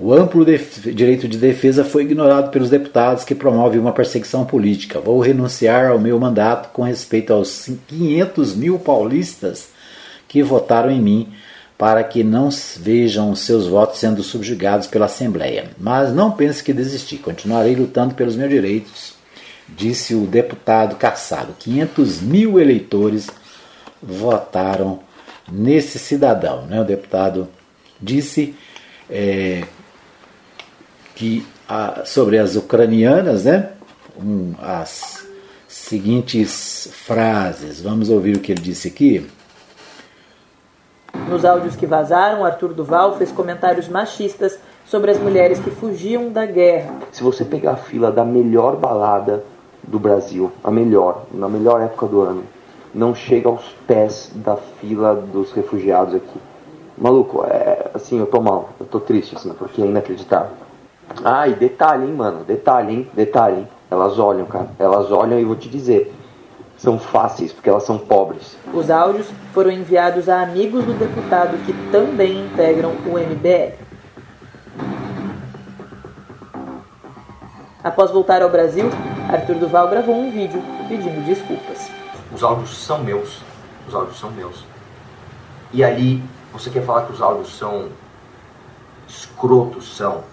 O 0.03 0.15
amplo 0.15 0.43
direito 0.43 1.27
de 1.27 1.38
defesa 1.38 1.86
foi 1.86 2.01
ignorado 2.01 2.50
pelos 2.50 2.72
deputados 2.72 3.24
que 3.24 3.36
promovem 3.36 3.79
uma 3.79 3.91
perseguição 3.91 4.43
política. 4.43 5.00
Vou 5.00 5.20
renunciar 5.20 5.91
ao 5.91 6.00
meu 6.00 6.20
mandato 6.20 6.70
com 6.74 6.81
respeito 6.81 7.31
aos 7.31 7.70
500 7.88 8.55
mil 8.55 8.79
paulistas 8.79 9.70
que 10.27 10.41
votaram 10.41 10.89
em 10.89 11.00
mim 11.00 11.31
para 11.77 12.03
que 12.03 12.24
não 12.24 12.50
vejam 12.79 13.36
seus 13.36 13.67
votos 13.67 14.00
sendo 14.00 14.24
subjugados 14.24 14.88
pela 14.88 15.05
Assembleia. 15.05 15.70
Mas 15.77 16.12
não 16.12 16.31
pense 16.31 16.63
que 16.63 16.74
desisti, 16.74 17.17
continuarei 17.17 17.75
lutando 17.75 18.15
pelos 18.15 18.36
meus 18.36 18.50
direitos, 18.50 19.13
disse 19.70 20.15
o 20.15 20.25
deputado 20.25 20.96
caçado. 20.96 21.53
500 21.60 22.22
mil 22.22 22.60
eleitores 22.60 23.29
votaram 24.01 25.00
nesse 25.51 26.00
cidadão. 26.00 26.65
Né? 26.65 26.81
O 26.81 26.86
deputado 26.86 27.48
disse 28.01 28.55
é, 29.08 29.63
que 31.21 31.45
a, 31.69 32.03
sobre 32.03 32.39
as 32.39 32.55
ucranianas, 32.55 33.45
né? 33.45 33.69
Um, 34.19 34.55
as 34.59 35.27
seguintes 35.67 36.89
frases. 36.91 37.79
Vamos 37.79 38.09
ouvir 38.09 38.35
o 38.35 38.39
que 38.39 38.51
ele 38.51 38.61
disse 38.61 38.87
aqui. 38.87 39.29
Nos 41.29 41.45
áudios 41.45 41.75
que 41.75 41.85
vazaram, 41.85 42.43
Arthur 42.43 42.73
Duval 42.73 43.19
fez 43.19 43.31
comentários 43.31 43.87
machistas 43.87 44.57
sobre 44.83 45.11
as 45.11 45.19
mulheres 45.19 45.59
que 45.59 45.69
fugiam 45.69 46.31
da 46.31 46.43
guerra. 46.47 46.95
Se 47.11 47.21
você 47.21 47.45
pegar 47.45 47.73
a 47.73 47.77
fila 47.77 48.11
da 48.11 48.25
melhor 48.25 48.77
balada 48.77 49.43
do 49.83 49.99
Brasil, 49.99 50.51
a 50.63 50.71
melhor, 50.71 51.25
na 51.31 51.47
melhor 51.47 51.81
época 51.81 52.07
do 52.07 52.21
ano, 52.21 52.43
não 52.95 53.13
chega 53.13 53.47
aos 53.47 53.63
pés 53.85 54.31
da 54.33 54.57
fila 54.57 55.13
dos 55.13 55.51
refugiados 55.51 56.15
aqui. 56.15 56.39
Maluco, 56.97 57.45
é 57.45 57.91
assim, 57.93 58.17
eu 58.17 58.25
tô 58.25 58.41
mal, 58.41 58.71
eu 58.79 58.87
tô 58.87 58.99
triste, 58.99 59.35
assim, 59.35 59.53
porque 59.53 59.83
é 59.83 59.85
inacreditável. 59.85 60.70
Ah, 61.23 61.47
e 61.47 61.53
detalhe, 61.53 62.05
hein, 62.05 62.13
mano, 62.13 62.43
detalhe, 62.43 62.93
hein, 62.93 63.11
detalhe, 63.13 63.57
hein. 63.61 63.67
Elas 63.89 64.17
olham, 64.17 64.45
cara, 64.45 64.69
elas 64.79 65.11
olham 65.11 65.39
e 65.39 65.43
vou 65.43 65.55
te 65.55 65.67
dizer, 65.67 66.13
são 66.77 66.97
fáceis, 66.97 67.51
porque 67.51 67.69
elas 67.69 67.83
são 67.83 67.97
pobres. 67.97 68.57
Os 68.73 68.89
áudios 68.89 69.27
foram 69.53 69.69
enviados 69.69 70.29
a 70.29 70.41
amigos 70.41 70.85
do 70.85 70.93
deputado 70.93 71.57
que 71.65 71.73
também 71.91 72.45
integram 72.45 72.91
o 73.05 73.19
MBL. 73.19 73.75
Após 77.83 78.11
voltar 78.11 78.41
ao 78.41 78.49
Brasil, 78.49 78.89
Arthur 79.27 79.55
Duval 79.55 79.89
gravou 79.89 80.15
um 80.15 80.31
vídeo 80.31 80.61
pedindo 80.87 81.25
desculpas. 81.25 81.89
Os 82.31 82.43
áudios 82.43 82.77
são 82.77 83.03
meus. 83.03 83.41
Os 83.87 83.93
áudios 83.93 84.19
são 84.19 84.31
meus. 84.31 84.63
E 85.73 85.83
ali, 85.83 86.23
você 86.53 86.69
quer 86.69 86.83
falar 86.83 87.05
que 87.05 87.13
os 87.13 87.21
áudios 87.21 87.57
são 87.57 87.89
escrotos? 89.07 89.97
São. 89.97 90.24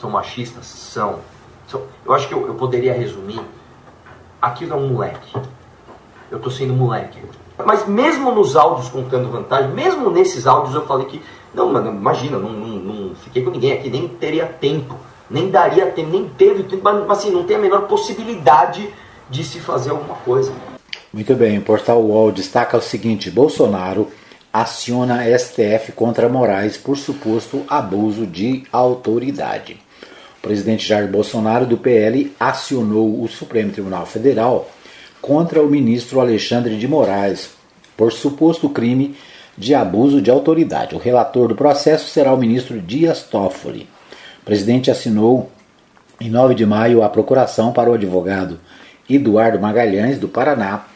São 0.00 0.10
machistas? 0.10 0.66
São. 0.66 1.20
são. 1.66 1.82
Eu 2.04 2.12
acho 2.12 2.28
que 2.28 2.34
eu, 2.34 2.46
eu 2.46 2.54
poderia 2.54 2.94
resumir. 2.94 3.40
Aquilo 4.40 4.72
é 4.72 4.76
um 4.76 4.88
moleque 4.88 5.36
eu 6.30 6.38
tô 6.38 6.50
sendo 6.50 6.74
moleque. 6.74 7.18
Mas 7.64 7.86
mesmo 7.86 8.30
nos 8.32 8.54
áudios 8.54 8.88
contando 8.88 9.30
vantagem, 9.30 9.72
mesmo 9.72 10.10
nesses 10.10 10.46
áudios 10.46 10.74
eu 10.74 10.86
falei 10.86 11.06
que, 11.06 11.22
não, 11.52 11.72
mano, 11.72 11.90
imagina, 11.90 12.38
não, 12.38 12.50
não, 12.50 12.68
não 12.68 13.14
fiquei 13.16 13.42
com 13.42 13.50
ninguém 13.50 13.72
aqui, 13.72 13.90
nem 13.90 14.06
teria 14.06 14.46
tempo, 14.46 14.94
nem 15.28 15.50
daria 15.50 15.86
tempo, 15.86 16.10
nem 16.10 16.28
teve 16.28 16.62
tempo, 16.64 16.82
mas 16.84 17.10
assim, 17.10 17.30
não 17.30 17.44
tem 17.44 17.56
a 17.56 17.60
menor 17.60 17.82
possibilidade 17.82 18.88
de 19.28 19.42
se 19.42 19.58
fazer 19.58 19.90
alguma 19.90 20.14
coisa. 20.16 20.52
Muito 21.12 21.34
bem, 21.34 21.58
o 21.58 21.62
portal 21.62 22.00
UOL 22.00 22.30
destaca 22.30 22.76
o 22.76 22.82
seguinte: 22.82 23.30
Bolsonaro 23.30 24.08
aciona 24.52 25.24
STF 25.36 25.92
contra 25.92 26.28
Moraes 26.28 26.76
por 26.76 26.96
suposto 26.96 27.64
abuso 27.68 28.26
de 28.26 28.64
autoridade. 28.70 29.87
O 30.38 30.42
presidente 30.42 30.86
Jair 30.86 31.08
Bolsonaro, 31.08 31.66
do 31.66 31.76
PL, 31.76 32.32
acionou 32.38 33.22
o 33.22 33.28
Supremo 33.28 33.72
Tribunal 33.72 34.06
Federal 34.06 34.70
contra 35.20 35.62
o 35.62 35.68
ministro 35.68 36.20
Alexandre 36.20 36.76
de 36.76 36.86
Moraes 36.86 37.50
por 37.96 38.12
suposto 38.12 38.68
crime 38.68 39.16
de 39.56 39.74
abuso 39.74 40.22
de 40.22 40.30
autoridade. 40.30 40.94
O 40.94 40.98
relator 40.98 41.48
do 41.48 41.56
processo 41.56 42.08
será 42.08 42.32
o 42.32 42.38
ministro 42.38 42.80
Dias 42.80 43.24
Toffoli. 43.24 43.88
O 44.42 44.44
presidente 44.44 44.90
assinou 44.90 45.50
em 46.20 46.30
9 46.30 46.54
de 46.54 46.64
maio 46.64 47.02
a 47.02 47.08
procuração 47.08 47.72
para 47.72 47.90
o 47.90 47.94
advogado 47.94 48.60
Eduardo 49.10 49.58
Magalhães, 49.58 50.18
do 50.18 50.28
Paraná, 50.28 50.86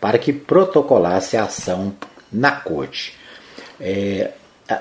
para 0.00 0.18
que 0.18 0.32
protocolasse 0.32 1.36
a 1.36 1.44
ação 1.44 1.92
na 2.32 2.52
corte. 2.52 3.14
É, 3.78 4.30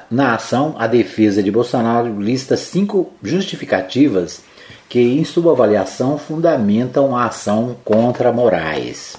na 0.10 0.36
ação, 0.36 0.76
a 0.78 0.88
defesa 0.88 1.44
de 1.44 1.52
Bolsonaro 1.52 2.20
lista 2.20 2.58
cinco 2.58 3.12
justificativas 3.24 4.42
que, 4.90 5.00
em 5.00 5.24
sua 5.24 5.52
avaliação, 5.52 6.18
fundamentam 6.18 7.16
a 7.16 7.26
ação 7.26 7.76
contra 7.84 8.32
Moraes. 8.32 9.18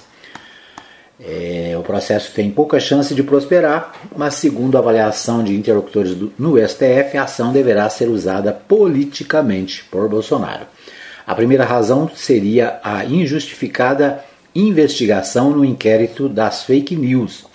É, 1.19 1.75
o 1.77 1.81
processo 1.81 2.31
tem 2.31 2.51
pouca 2.51 2.79
chance 2.79 3.15
de 3.15 3.23
prosperar, 3.23 3.93
mas, 4.15 4.35
segundo 4.35 4.75
a 4.75 4.79
avaliação 4.79 5.43
de 5.43 5.55
interlocutores 5.55 6.13
do, 6.13 6.31
no 6.37 6.57
STF, 6.57 7.17
a 7.17 7.23
ação 7.23 7.51
deverá 7.51 7.89
ser 7.89 8.07
usada 8.07 8.53
politicamente 8.53 9.83
por 9.85 10.07
Bolsonaro. 10.07 10.67
A 11.25 11.33
primeira 11.33 11.65
razão 11.65 12.09
seria 12.13 12.79
a 12.83 13.03
injustificada 13.03 14.23
investigação 14.53 15.51
no 15.51 15.65
inquérito 15.65 16.29
das 16.29 16.63
fake 16.63 16.95
news, 16.95 17.45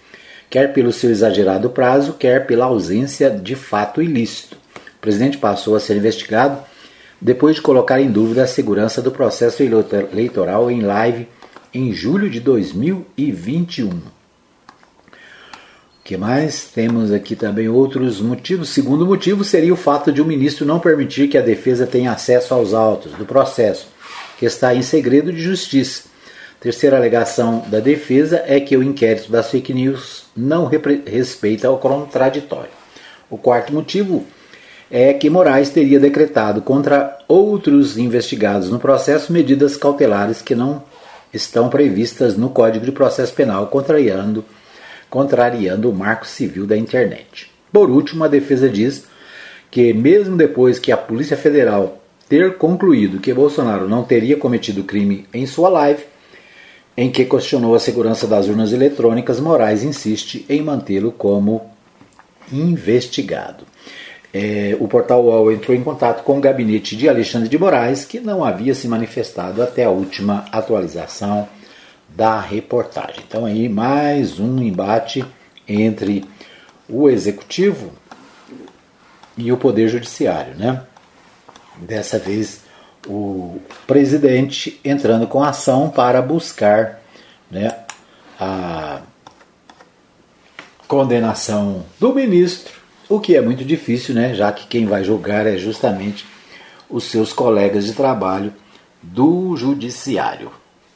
quer 0.53 0.75
pelo 0.75 0.93
seu 0.93 1.11
exagerado 1.11 1.71
prazo, 1.71 2.12
quer 2.12 2.47
pela 2.47 2.67
ausência 2.67 3.31
de 3.31 3.55
fato 3.55 4.03
ilícito. 4.03 4.55
O 4.99 5.01
presidente 5.01 5.38
passou 5.38 5.75
a 5.75 5.81
ser 5.81 5.97
investigado 5.97 6.62
depois 7.19 7.57
de 7.57 7.62
colocar 7.62 7.99
em 8.03 8.11
dúvida 8.11 8.43
a 8.43 8.47
segurança 8.47 9.01
do 9.01 9.11
processo 9.11 9.62
eleitoral 9.62 10.71
em 10.71 10.83
live 10.83 11.27
em 11.73 11.91
julho 11.95 12.29
de 12.29 12.38
2021. 12.38 13.88
O 13.88 14.03
que 16.05 16.19
mais? 16.19 16.65
Temos 16.65 17.12
aqui 17.12 17.35
também 17.35 17.71
outros 17.71 18.21
motivos. 18.21 18.69
Segundo 18.69 19.07
motivo 19.07 19.43
seria 19.45 19.73
o 19.73 19.77
fato 19.77 20.12
de 20.12 20.21
o 20.21 20.27
ministro 20.27 20.67
não 20.67 20.79
permitir 20.79 21.29
que 21.29 21.38
a 21.38 21.43
defesa 21.43 21.87
tenha 21.87 22.12
acesso 22.12 22.53
aos 22.53 22.75
autos 22.75 23.12
do 23.12 23.25
processo, 23.25 23.88
que 24.38 24.45
está 24.45 24.75
em 24.75 24.83
segredo 24.83 25.33
de 25.33 25.41
justiça. 25.41 26.11
Terceira 26.61 26.99
alegação 26.99 27.65
da 27.69 27.81
defesa 27.81 28.45
é 28.47 28.61
que 28.61 28.77
o 28.77 28.83
inquérito 28.83 29.33
das 29.33 29.51
fake 29.51 29.73
news 29.73 30.22
não 30.37 30.66
respeita 31.07 31.71
o 31.71 31.79
contraditório. 31.79 32.71
O 33.31 33.38
quarto 33.38 33.73
motivo 33.73 34.25
é 34.90 35.14
que 35.14 35.31
Moraes 35.31 35.71
teria 35.71 35.99
decretado 35.99 36.61
contra 36.61 37.18
outros 37.27 37.97
investigados 37.97 38.71
no 38.71 38.79
processo 38.79 39.33
medidas 39.33 39.77
cautelares 39.77 40.42
que 40.42 40.55
não 40.55 40.83
estão 41.33 41.68
previstas 41.71 42.37
no 42.37 42.51
Código 42.51 42.85
de 42.85 42.92
Processo 42.92 43.33
Penal, 43.33 43.68
contrariando, 43.68 44.45
contrariando 45.09 45.88
o 45.88 45.95
marco 45.95 46.27
civil 46.27 46.66
da 46.66 46.77
internet. 46.77 47.51
Por 47.73 47.90
último, 47.90 48.25
a 48.25 48.29
defesa 48.29 48.68
diz 48.68 49.07
que, 49.71 49.95
mesmo 49.95 50.37
depois 50.37 50.79
que 50.79 50.92
a 50.92 50.97
Polícia 50.97 51.38
Federal 51.38 52.03
ter 52.29 52.59
concluído 52.59 53.18
que 53.18 53.33
Bolsonaro 53.33 53.88
não 53.88 54.05
teria 54.05 54.37
cometido 54.37 54.85
crime 54.85 55.27
em 55.33 55.47
sua 55.47 55.71
live, 55.71 56.05
em 56.97 57.11
que 57.11 57.25
questionou 57.25 57.75
a 57.75 57.81
segurança 57.81 58.27
das 58.27 58.49
urnas 58.49 58.73
eletrônicas, 58.73 59.41
Moraes 59.41 59.83
insiste 59.83 60.45
em 60.49 60.63
mantê-lo 60.63 61.13
como 61.13 61.63
investigado 62.53 63.65
é, 64.33 64.77
o 64.81 64.89
portal 64.89 65.23
UOL 65.25 65.53
entrou 65.53 65.77
em 65.77 65.83
contato 65.83 66.23
com 66.23 66.39
o 66.39 66.41
gabinete 66.41 66.97
de 66.97 67.09
Alexandre 67.09 67.49
de 67.49 67.59
Moraes, 67.59 68.05
que 68.05 68.19
não 68.19 68.43
havia 68.43 68.75
se 68.75 68.89
manifestado 68.89 69.63
até 69.63 69.85
a 69.85 69.91
última 69.91 70.47
atualização 70.51 71.47
da 72.09 72.41
reportagem. 72.41 73.23
Então 73.29 73.45
aí 73.45 73.69
mais 73.69 74.41
um 74.41 74.63
embate 74.63 75.25
entre 75.69 76.25
o 76.89 77.11
executivo 77.11 77.93
e 79.37 79.53
o 79.53 79.57
poder 79.57 79.89
judiciário, 79.89 80.55
né? 80.55 80.83
Dessa 81.77 82.19
vez 82.19 82.63
o 83.07 83.61
presidente 83.87 84.81
entrando 84.85 85.27
com 85.27 85.43
ação 85.43 85.91
para 85.91 86.23
buscar 86.23 87.01
né, 87.51 87.77
a 88.38 89.01
condenação 90.87 91.85
do 91.99 92.15
ministro, 92.15 92.75
o 93.09 93.19
que 93.21 93.37
é 93.37 93.41
muito 93.41 93.65
difícil, 93.65 94.15
né, 94.15 94.35
já 94.35 94.53
que 94.53 94.67
quem 94.67 94.87
vai 94.87 95.05
julgar 95.05 95.47
é 95.47 95.57
justamente 95.57 96.25
os 96.88 97.05
seus 97.05 97.33
colegas 97.33 97.85
de 97.85 97.95
trabalho 97.95 98.53
do 99.03 99.57
judiciário. 99.57 100.51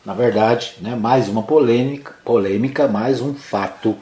Na 0.05 0.15
verdade, 0.15 0.75
né, 0.81 0.95
mais 0.95 1.29
uma 1.29 1.43
polêmica, 1.43 2.15
polêmica, 2.25 2.87
mais 2.87 3.21
um 3.21 3.35
fato 3.35 3.97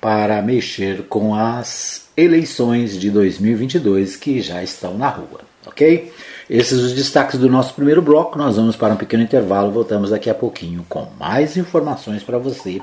para 0.00 0.40
mexer 0.40 1.02
com 1.08 1.34
as 1.34 2.08
eleições 2.16 2.98
de 2.98 3.10
2022 3.10 4.16
que 4.16 4.40
já 4.40 4.62
estão 4.62 4.96
na 4.96 5.08
rua, 5.08 5.40
ok? 5.66 6.12
Esses 6.48 6.80
os 6.80 6.92
destaques 6.92 7.38
do 7.38 7.48
nosso 7.48 7.74
primeiro 7.74 8.00
bloco. 8.00 8.38
Nós 8.38 8.56
vamos 8.56 8.76
para 8.76 8.94
um 8.94 8.96
pequeno 8.96 9.22
intervalo. 9.22 9.70
Voltamos 9.70 10.10
daqui 10.10 10.30
a 10.30 10.34
pouquinho 10.34 10.84
com 10.88 11.06
mais 11.18 11.56
informações 11.56 12.22
para 12.22 12.38
você 12.38 12.80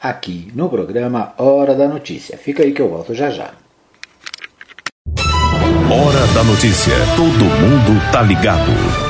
aqui 0.00 0.50
no 0.54 0.68
programa 0.68 1.34
Hora 1.36 1.74
da 1.74 1.88
Notícia. 1.88 2.38
Fica 2.38 2.62
aí 2.62 2.72
que 2.72 2.80
eu 2.80 2.88
volto 2.88 3.14
já 3.14 3.30
já. 3.30 3.50
Hora 5.90 6.26
da 6.34 6.44
Notícia. 6.44 6.94
Todo 7.16 7.44
mundo 7.44 8.12
tá 8.12 8.22
ligado. 8.22 9.09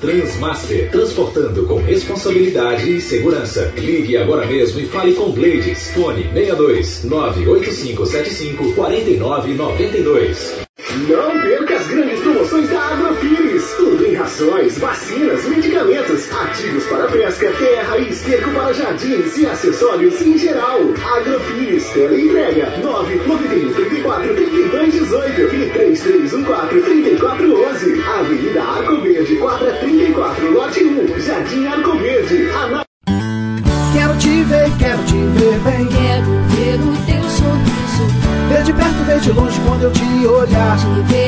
Transmaster, 0.00 0.90
transportando 0.90 1.66
com 1.66 1.82
responsabilidade 1.82 2.96
e 2.96 3.00
segurança. 3.00 3.72
Ligue 3.76 4.16
agora 4.16 4.46
mesmo 4.46 4.80
e 4.80 4.86
fale 4.86 5.14
com 5.14 5.30
Blades. 5.30 5.90
Fone 5.90 6.30
62 6.32 7.04
98575 7.04 8.72
4992. 8.74 10.68
Não 11.06 11.40
perca 11.42 11.76
as 11.76 11.86
grandes 11.86 12.20
promoções 12.20 12.70
da 12.70 12.80
Agrofires. 12.80 13.74
Tudo 13.76 14.06
em 14.06 14.14
rações, 14.14 14.78
vacinas, 14.78 15.44
medicamentos, 15.44 16.32
ativos 16.32 16.84
para 16.86 17.08
pesca, 17.08 17.52
terra 17.52 17.98
e 17.98 18.08
esterco 18.08 18.50
para 18.52 18.72
jardins 18.72 19.36
e 19.36 19.46
acessórios 19.46 20.20
em 20.22 20.38
geral. 20.38 20.80
Agrofires, 21.16 21.84
entrega 21.94 22.78
991 22.78 23.74
34 23.74 24.34
32 24.34 24.92
18 24.92 25.40
e 25.40 25.70
3314 25.70 26.80
3411. 26.80 28.02
Avenida 28.02 28.62
Arco 28.62 29.00
Verde, 29.02 29.27
Arco 31.66 31.98
Verde. 31.98 32.48
Quero 33.92 34.14
te 34.18 34.44
ver, 34.44 34.70
quero 34.78 35.02
te 35.04 35.14
ver 35.14 35.58
bem. 35.60 35.86
Quero 35.86 36.26
ver 36.48 36.80
o 36.80 36.96
teu 37.06 37.22
sorriso. 37.30 38.04
Ver 38.48 38.62
de 38.64 38.72
perto, 38.72 39.04
ver 39.04 39.20
de 39.20 39.32
longe 39.32 39.60
quando 39.66 39.82
eu 39.84 39.92
te 39.92 40.26
olhar. 40.26 40.76
Te 40.78 41.12
ver. 41.12 41.27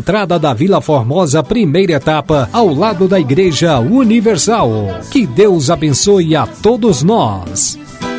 entrada 0.01 0.39
da 0.39 0.51
Vila 0.51 0.81
Formosa, 0.81 1.43
primeira 1.43 1.93
etapa, 1.93 2.49
ao 2.51 2.73
lado 2.73 3.07
da 3.07 3.19
Igreja 3.19 3.77
Universal. 3.77 4.71
Que 5.11 5.27
Deus 5.27 5.69
abençoe 5.69 6.35
a 6.35 6.47
todos 6.47 7.03
nós. 7.03 7.77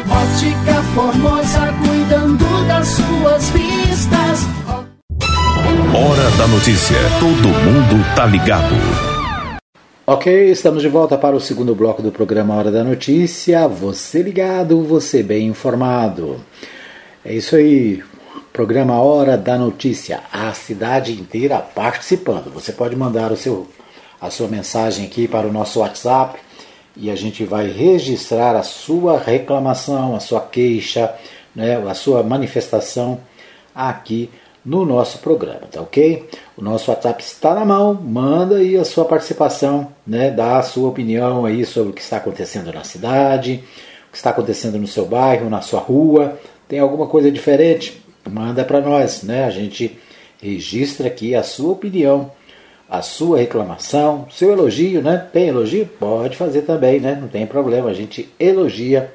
Ótica 0.08 0.80
Formosa, 0.94 1.74
cuidando 1.84 2.44
das 2.68 2.86
suas 2.86 3.50
vistas. 3.50 4.46
Hora 5.92 6.30
da 6.38 6.46
notícia. 6.46 6.96
Todo 7.18 7.48
mundo 7.48 8.14
tá 8.14 8.26
ligado. 8.26 8.76
Ok, 10.06 10.52
estamos 10.52 10.82
de 10.82 10.88
volta 10.88 11.18
para 11.18 11.34
o 11.34 11.40
segundo 11.40 11.74
bloco 11.74 12.00
do 12.00 12.12
programa 12.12 12.54
Hora 12.54 12.70
da 12.70 12.84
Notícia. 12.84 13.66
Você 13.66 14.22
ligado, 14.22 14.84
você 14.84 15.20
bem 15.20 15.48
informado. 15.48 16.40
É 17.24 17.34
isso 17.34 17.56
aí. 17.56 18.02
Programa 18.52 19.00
Hora 19.00 19.38
da 19.38 19.56
Notícia. 19.56 20.24
A 20.30 20.52
cidade 20.52 21.14
inteira 21.14 21.58
participando. 21.58 22.52
Você 22.52 22.70
pode 22.70 22.94
mandar 22.94 23.32
o 23.32 23.36
seu, 23.36 23.66
a 24.20 24.28
sua 24.28 24.46
mensagem 24.46 25.06
aqui 25.06 25.26
para 25.26 25.46
o 25.46 25.52
nosso 25.52 25.80
WhatsApp 25.80 26.38
e 26.94 27.10
a 27.10 27.14
gente 27.14 27.46
vai 27.46 27.68
registrar 27.68 28.54
a 28.54 28.62
sua 28.62 29.18
reclamação, 29.18 30.14
a 30.14 30.20
sua 30.20 30.42
queixa, 30.42 31.14
né, 31.56 31.76
a 31.88 31.94
sua 31.94 32.22
manifestação 32.22 33.20
aqui 33.74 34.28
no 34.62 34.84
nosso 34.84 35.20
programa, 35.20 35.62
tá 35.70 35.80
ok? 35.80 36.28
O 36.54 36.62
nosso 36.62 36.90
WhatsApp 36.90 37.22
está 37.22 37.54
na 37.54 37.64
mão, 37.64 37.94
manda 37.94 38.56
aí 38.56 38.76
a 38.76 38.84
sua 38.84 39.06
participação, 39.06 39.88
né? 40.06 40.30
Dá 40.30 40.58
a 40.58 40.62
sua 40.62 40.90
opinião 40.90 41.46
aí 41.46 41.64
sobre 41.64 41.90
o 41.90 41.94
que 41.94 42.02
está 42.02 42.18
acontecendo 42.18 42.70
na 42.70 42.84
cidade, 42.84 43.64
o 44.08 44.12
que 44.12 44.18
está 44.18 44.28
acontecendo 44.28 44.78
no 44.78 44.86
seu 44.86 45.06
bairro, 45.06 45.48
na 45.48 45.62
sua 45.62 45.80
rua. 45.80 46.38
Tem 46.68 46.78
alguma 46.78 47.06
coisa 47.06 47.30
diferente? 47.30 48.02
Manda 48.30 48.64
para 48.64 48.80
nós, 48.80 49.22
né? 49.22 49.44
A 49.44 49.50
gente 49.50 49.98
registra 50.40 51.06
aqui 51.06 51.34
a 51.34 51.42
sua 51.42 51.72
opinião, 51.72 52.30
a 52.88 53.02
sua 53.02 53.38
reclamação, 53.38 54.26
seu 54.30 54.52
elogio, 54.52 55.02
né? 55.02 55.26
Tem 55.32 55.48
elogio? 55.48 55.86
Pode 55.98 56.36
fazer 56.36 56.62
também, 56.62 57.00
né? 57.00 57.18
Não 57.20 57.28
tem 57.28 57.46
problema, 57.46 57.90
a 57.90 57.94
gente 57.94 58.28
elogia. 58.38 59.12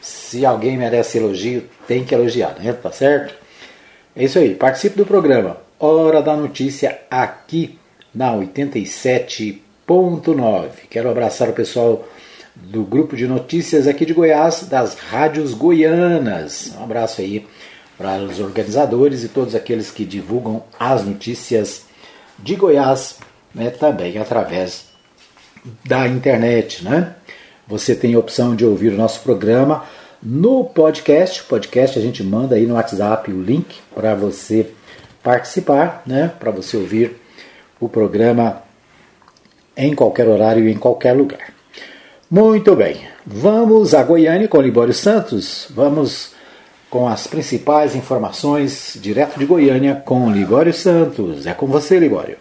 Se 0.00 0.44
alguém 0.44 0.76
merece 0.76 1.18
elogio, 1.18 1.64
tem 1.86 2.04
que 2.04 2.14
elogiar, 2.14 2.56
né? 2.60 2.72
Tá 2.72 2.90
certo? 2.90 3.34
É 4.16 4.24
isso 4.24 4.38
aí, 4.38 4.54
participe 4.54 4.96
do 4.96 5.06
programa 5.06 5.58
Hora 5.78 6.22
da 6.22 6.36
Notícia 6.36 7.00
aqui 7.10 7.78
na 8.14 8.32
87.9. 8.32 10.68
Quero 10.88 11.10
abraçar 11.10 11.48
o 11.48 11.52
pessoal 11.52 12.06
do 12.54 12.84
grupo 12.84 13.16
de 13.16 13.26
notícias 13.26 13.88
aqui 13.88 14.06
de 14.06 14.14
Goiás, 14.14 14.68
das 14.68 14.94
rádios 14.94 15.52
goianas. 15.52 16.72
Um 16.78 16.84
abraço 16.84 17.20
aí 17.20 17.44
para 17.96 18.18
os 18.22 18.40
organizadores 18.40 19.22
e 19.24 19.28
todos 19.28 19.54
aqueles 19.54 19.90
que 19.90 20.04
divulgam 20.04 20.64
as 20.78 21.04
notícias 21.04 21.84
de 22.38 22.56
Goiás, 22.56 23.18
né, 23.54 23.70
também 23.70 24.18
através 24.18 24.86
da 25.84 26.06
internet, 26.06 26.84
né? 26.84 27.14
Você 27.66 27.94
tem 27.94 28.14
a 28.14 28.18
opção 28.18 28.54
de 28.54 28.64
ouvir 28.64 28.88
o 28.88 28.96
nosso 28.96 29.20
programa 29.20 29.84
no 30.22 30.64
podcast. 30.64 31.42
Podcast 31.44 31.98
a 31.98 32.02
gente 32.02 32.22
manda 32.22 32.56
aí 32.56 32.66
no 32.66 32.74
WhatsApp 32.74 33.32
o 33.32 33.42
link 33.42 33.80
para 33.94 34.14
você 34.14 34.70
participar, 35.22 36.02
né? 36.06 36.30
Para 36.38 36.50
você 36.50 36.76
ouvir 36.76 37.16
o 37.80 37.88
programa 37.88 38.62
em 39.76 39.94
qualquer 39.94 40.28
horário 40.28 40.68
e 40.68 40.72
em 40.72 40.76
qualquer 40.76 41.12
lugar. 41.12 41.54
Muito 42.30 42.74
bem, 42.74 43.06
vamos 43.24 43.94
a 43.94 44.02
Goiânia 44.02 44.48
com 44.48 44.60
Libório 44.60 44.92
Santos. 44.92 45.68
Vamos 45.70 46.33
com 46.94 47.08
as 47.08 47.26
principais 47.26 47.96
informações 47.96 48.96
direto 49.02 49.36
de 49.36 49.44
Goiânia 49.44 49.96
com 49.96 50.30
Libório 50.30 50.72
Santos. 50.72 51.44
É 51.44 51.52
com 51.52 51.66
você, 51.66 51.98
Libório. 51.98 52.36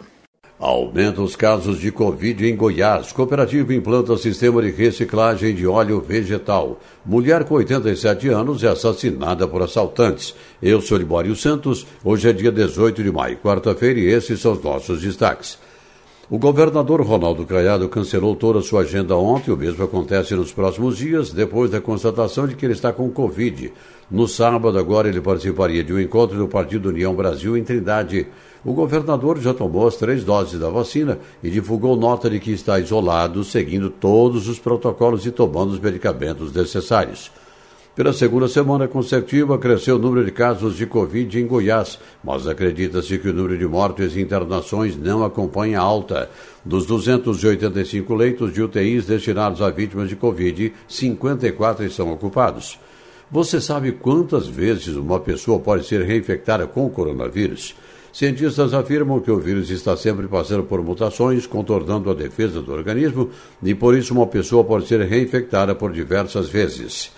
Aumenta 0.60 1.24
os 1.24 1.36
casos 1.36 1.80
de 1.80 1.92
Covid 1.92 2.48
em 2.48 2.56
Goiás. 2.56 3.12
Cooperativa 3.12 3.74
implanta 3.74 4.16
sistema 4.16 4.62
de 4.62 4.70
reciclagem 4.70 5.56
de 5.56 5.66
óleo 5.66 6.00
vegetal. 6.00 6.80
Mulher 7.04 7.46
com 7.46 7.56
87 7.56 8.30
anos 8.30 8.64
é 8.64 8.68
assassinada 8.68 9.48
por 9.48 9.64
assaltantes. 9.64 10.36
Eu 10.62 10.80
sou 10.82 11.00
Libório 11.00 11.36
Santos. 11.36 11.88
Hoje 12.06 12.30
é 12.30 12.32
dia 12.32 12.52
18 12.52 13.02
de 13.02 13.12
maio, 13.12 13.38
quarta-feira, 13.38 14.00
e 14.00 14.06
esses 14.06 14.40
são 14.40 14.52
os 14.52 14.62
nossos 14.62 15.02
destaques. 15.02 15.58
O 16.30 16.38
governador 16.38 17.02
Ronaldo 17.02 17.46
Caiado 17.46 17.90
cancelou 17.90 18.36
toda 18.36 18.60
a 18.60 18.62
sua 18.62 18.82
agenda 18.82 19.16
ontem. 19.16 19.52
O 19.52 19.58
mesmo 19.58 19.84
acontece 19.84 20.34
nos 20.34 20.54
próximos 20.54 20.98
dias, 20.98 21.34
depois 21.34 21.70
da 21.70 21.82
constatação 21.82 22.48
de 22.48 22.56
que 22.56 22.66
ele 22.66 22.74
está 22.74 22.94
com 22.94 23.10
Covid. 23.10 23.74
No 24.12 24.28
sábado, 24.28 24.78
agora, 24.78 25.08
ele 25.08 25.22
participaria 25.22 25.84
de 25.84 25.94
um 25.94 26.00
encontro 26.00 26.38
do 26.38 26.48
Partido 26.48 26.90
União 26.90 27.16
Brasil 27.16 27.58
em 27.58 27.64
Trindade. 27.64 28.28
O 28.64 28.74
governador 28.74 29.40
já 29.40 29.54
tomou 29.54 29.88
as 29.88 29.96
três 29.96 30.24
doses 30.24 30.60
da 30.60 30.70
vacina 30.70 31.20
e 31.44 31.50
divulgou 31.50 31.96
nota 31.96 32.30
de 32.30 32.40
que 32.40 32.52
está 32.52 32.80
isolado, 32.80 33.44
seguindo 33.44 33.90
todos 33.90 34.48
os 34.48 34.60
protocolos 34.60 35.26
e 35.26 35.32
tomando 35.32 35.72
os 35.72 35.80
medicamentos 35.80 36.54
necessários. 36.54 37.32
Pela 37.96 38.12
segunda 38.12 38.48
semana 38.48 38.88
consecutiva, 38.88 39.56
cresceu 39.60 39.98
o 39.98 40.00
número 40.00 40.26
de 40.26 40.32
casos 40.32 40.76
de 40.76 40.88
Covid 40.88 41.40
em 41.40 41.46
Goiás, 41.46 42.00
mas 42.24 42.48
acredita-se 42.48 43.20
que 43.20 43.30
o 43.30 43.34
número 43.34 43.56
de 43.56 43.68
mortes 43.68 44.16
e 44.16 44.22
internações 44.22 44.98
não 44.98 45.24
acompanha 45.24 45.80
a 45.80 45.84
alta. 45.84 46.28
Dos 46.66 46.88
285 46.88 48.16
leitos 48.16 48.52
de 48.52 48.64
UTIs 48.64 49.06
destinados 49.06 49.62
a 49.62 49.70
vítimas 49.70 50.10
de 50.10 50.16
Covid, 50.16 50.74
54 50.88 51.86
estão 51.86 52.12
ocupados. 52.12 52.80
Você 53.34 53.60
sabe 53.60 53.94
quantas 53.94 54.46
vezes 54.46 54.96
uma 54.96 55.20
pessoa 55.20 55.60
pode 55.60 55.88
ser 55.88 56.04
reinfectada 56.04 56.68
com 56.68 56.86
o 56.86 56.90
coronavírus? 56.92 57.74
Cientistas 58.14 58.76
afirmam 58.76 59.20
que 59.20 59.32
o 59.32 59.40
vírus 59.40 59.72
está 59.72 59.98
sempre 59.98 60.28
passando 60.28 60.62
por 60.62 60.84
mutações, 60.84 61.48
contornando 61.48 62.12
a 62.12 62.14
defesa 62.14 62.62
do 62.62 62.72
organismo, 62.72 63.32
e 63.64 63.74
por 63.74 63.98
isso 63.98 64.14
uma 64.14 64.28
pessoa 64.28 64.64
pode 64.64 64.86
ser 64.86 65.02
reinfectada 65.02 65.74
por 65.74 65.92
diversas 65.92 66.48
vezes. 66.48 67.12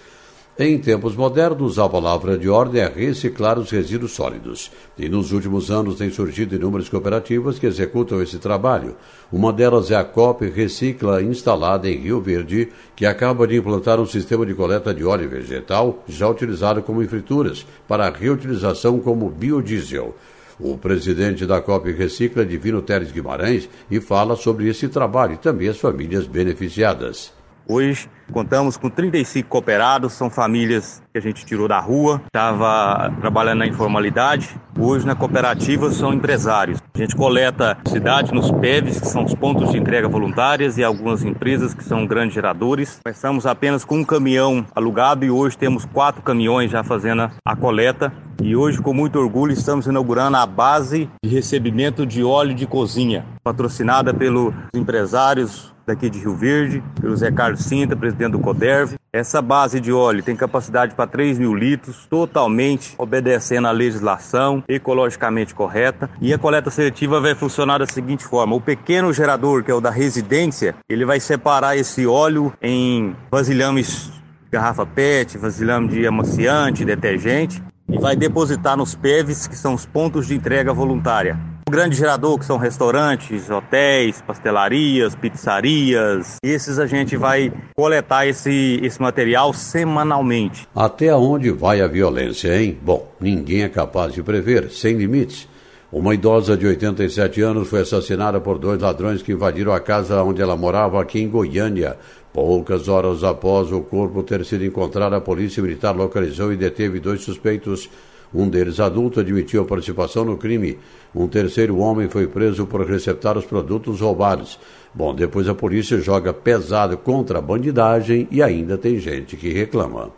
Em 0.57 0.77
tempos 0.77 1.17
modernos, 1.17 1.77
a 1.77 1.89
palavra 1.89 2.37
de 2.37 2.47
ordem 2.47 2.81
é 2.81 2.87
reciclar 2.87 3.59
os 3.59 3.69
resíduos 3.69 4.13
sólidos. 4.13 4.71
E 4.97 5.09
nos 5.09 5.33
últimos 5.33 5.69
anos 5.69 5.97
têm 5.97 6.09
surgido 6.09 6.55
inúmeras 6.55 6.87
cooperativas 6.87 7.59
que 7.59 7.65
executam 7.65 8.21
esse 8.21 8.37
trabalho. 8.37 8.95
Uma 9.29 9.51
delas 9.51 9.91
é 9.91 9.97
a 9.97 10.05
COP 10.05 10.47
Recicla, 10.47 11.21
instalada 11.21 11.89
em 11.89 11.97
Rio 11.97 12.21
Verde, 12.21 12.69
que 12.95 13.05
acaba 13.05 13.45
de 13.45 13.57
implantar 13.57 13.99
um 13.99 14.05
sistema 14.05 14.45
de 14.45 14.53
coleta 14.53 14.93
de 14.93 15.03
óleo 15.03 15.27
vegetal, 15.27 16.01
já 16.07 16.25
utilizado 16.29 16.81
como 16.81 17.03
em 17.03 17.07
frituras, 17.07 17.67
para 17.85 18.09
reutilização 18.09 18.97
como 19.01 19.29
biodiesel. 19.29 20.15
O 20.57 20.77
presidente 20.77 21.45
da 21.45 21.59
COP 21.59 21.91
Recicla, 21.91 22.45
Divino 22.45 22.81
Teres 22.81 23.11
Guimarães, 23.11 23.67
e 23.91 23.99
fala 23.99 24.37
sobre 24.37 24.69
esse 24.69 24.87
trabalho 24.87 25.33
e 25.33 25.37
também 25.37 25.67
as 25.67 25.77
famílias 25.77 26.25
beneficiadas. 26.25 27.33
Hoje 27.67 28.07
contamos 28.31 28.77
com 28.77 28.89
35 28.89 29.49
cooperados, 29.49 30.13
são 30.13 30.29
famílias 30.29 31.01
que 31.11 31.17
a 31.17 31.21
gente 31.21 31.45
tirou 31.45 31.67
da 31.67 31.79
rua, 31.79 32.21
estava 32.25 33.13
trabalhando 33.21 33.59
na 33.59 33.67
informalidade. 33.67 34.59
Hoje 34.77 35.05
na 35.05 35.15
cooperativa 35.15 35.91
são 35.91 36.13
empresários. 36.13 36.81
A 36.93 36.97
gente 36.97 37.15
coleta 37.15 37.77
cidade 37.87 38.33
nos 38.33 38.51
PEVs, 38.51 38.99
que 38.99 39.07
são 39.07 39.23
os 39.23 39.33
pontos 39.33 39.71
de 39.71 39.77
entrega 39.77 40.07
voluntárias, 40.07 40.77
e 40.77 40.83
algumas 40.83 41.23
empresas 41.23 41.73
que 41.73 41.83
são 41.83 42.05
grandes 42.05 42.33
geradores. 42.35 42.99
Começamos 43.03 43.45
apenas 43.45 43.85
com 43.85 43.97
um 43.97 44.03
caminhão 44.03 44.65
alugado 44.75 45.25
e 45.25 45.31
hoje 45.31 45.57
temos 45.57 45.85
quatro 45.85 46.21
caminhões 46.21 46.71
já 46.71 46.83
fazendo 46.83 47.29
a 47.45 47.55
coleta. 47.55 48.11
E 48.41 48.55
hoje, 48.55 48.81
com 48.81 48.93
muito 48.93 49.17
orgulho, 49.17 49.53
estamos 49.53 49.87
inaugurando 49.87 50.35
a 50.35 50.45
base 50.45 51.09
de 51.23 51.29
recebimento 51.29 52.05
de 52.05 52.23
óleo 52.23 52.53
de 52.53 52.67
cozinha, 52.67 53.25
patrocinada 53.43 54.13
pelos 54.13 54.53
empresários 54.73 55.73
daqui 55.85 56.09
de 56.09 56.19
Rio 56.19 56.35
Verde, 56.35 56.83
pelo 56.99 57.15
Zé 57.15 57.31
Carlos 57.31 57.61
Sinta, 57.61 57.95
presidente 57.95 58.14
do 58.15 58.39
CODERV. 58.39 58.95
Essa 59.13 59.41
base 59.41 59.79
de 59.79 59.91
óleo 59.91 60.23
tem 60.23 60.35
capacidade 60.35 60.95
para 60.95 61.07
3 61.07 61.39
mil 61.39 61.53
litros, 61.53 62.05
totalmente 62.05 62.95
obedecendo 62.97 63.67
à 63.67 63.71
legislação, 63.71 64.63
ecologicamente 64.67 65.53
correta. 65.53 66.09
E 66.21 66.33
a 66.33 66.37
coleta 66.37 66.69
seletiva 66.69 67.19
vai 67.19 67.35
funcionar 67.35 67.79
da 67.79 67.85
seguinte 67.85 68.25
forma: 68.25 68.55
o 68.55 68.61
pequeno 68.61 69.13
gerador, 69.13 69.63
que 69.63 69.71
é 69.71 69.73
o 69.73 69.81
da 69.81 69.89
residência, 69.89 70.75
ele 70.89 71.05
vai 71.05 71.19
separar 71.19 71.77
esse 71.77 72.07
óleo 72.07 72.51
em 72.61 73.15
vasilhames 73.31 74.11
garrafa 74.51 74.85
PET, 74.85 75.37
vasilhame 75.37 75.89
de 75.89 76.07
amaciante, 76.07 76.85
detergente, 76.85 77.61
e 77.89 77.97
vai 77.99 78.15
depositar 78.15 78.77
nos 78.77 78.95
PEVs, 78.95 79.47
que 79.47 79.55
são 79.55 79.73
os 79.73 79.85
pontos 79.85 80.27
de 80.27 80.35
entrega 80.35 80.73
voluntária. 80.73 81.37
Grande 81.75 81.97
gerador, 81.97 82.39
que 82.39 82.45
são 82.45 82.55
restaurantes, 82.57 83.49
hotéis, 83.49 84.21
pastelarias, 84.21 85.13
pizzarias, 85.13 86.37
esses 86.41 86.79
a 86.79 86.87
gente 86.87 87.17
vai 87.17 87.51
coletar 87.75 88.25
esse, 88.25 88.79
esse 88.81 89.01
material 89.01 89.51
semanalmente. 89.51 90.65
Até 90.73 91.13
onde 91.13 91.51
vai 91.51 91.81
a 91.81 91.87
violência, 91.87 92.57
hein? 92.57 92.79
Bom, 92.81 93.11
ninguém 93.19 93.63
é 93.63 93.67
capaz 93.67 94.13
de 94.13 94.23
prever, 94.23 94.71
sem 94.71 94.95
limites. 94.95 95.49
Uma 95.91 96.13
idosa 96.13 96.55
de 96.55 96.65
87 96.65 97.41
anos 97.41 97.67
foi 97.67 97.81
assassinada 97.81 98.39
por 98.39 98.57
dois 98.57 98.81
ladrões 98.81 99.21
que 99.21 99.33
invadiram 99.33 99.73
a 99.73 99.79
casa 99.81 100.23
onde 100.23 100.41
ela 100.41 100.55
morava 100.55 101.01
aqui 101.01 101.19
em 101.19 101.29
Goiânia. 101.29 101.97
Poucas 102.31 102.87
horas 102.87 103.21
após 103.21 103.73
o 103.73 103.81
corpo 103.81 104.23
ter 104.23 104.45
sido 104.45 104.63
encontrado, 104.63 105.13
a 105.13 105.19
polícia 105.19 105.61
militar 105.61 105.93
localizou 105.93 106.53
e 106.53 106.55
deteve 106.55 107.01
dois 107.01 107.19
suspeitos 107.19 107.89
um 108.33 108.49
deles, 108.49 108.79
adulto, 108.79 109.19
admitiu 109.19 109.61
a 109.61 109.65
participação 109.65 110.25
no 110.25 110.37
crime. 110.37 110.77
Um 111.13 111.27
terceiro 111.27 111.77
homem 111.77 112.09
foi 112.09 112.27
preso 112.27 112.65
por 112.65 112.85
receptar 112.85 113.37
os 113.37 113.45
produtos 113.45 114.01
roubados. 114.01 114.59
Bom, 114.93 115.13
depois 115.13 115.47
a 115.47 115.55
polícia 115.55 115.99
joga 115.99 116.33
pesado 116.33 116.97
contra 116.97 117.39
a 117.39 117.41
bandidagem 117.41 118.27
e 118.31 118.41
ainda 118.41 118.77
tem 118.77 118.99
gente 118.99 119.35
que 119.35 119.49
reclama. 119.49 120.11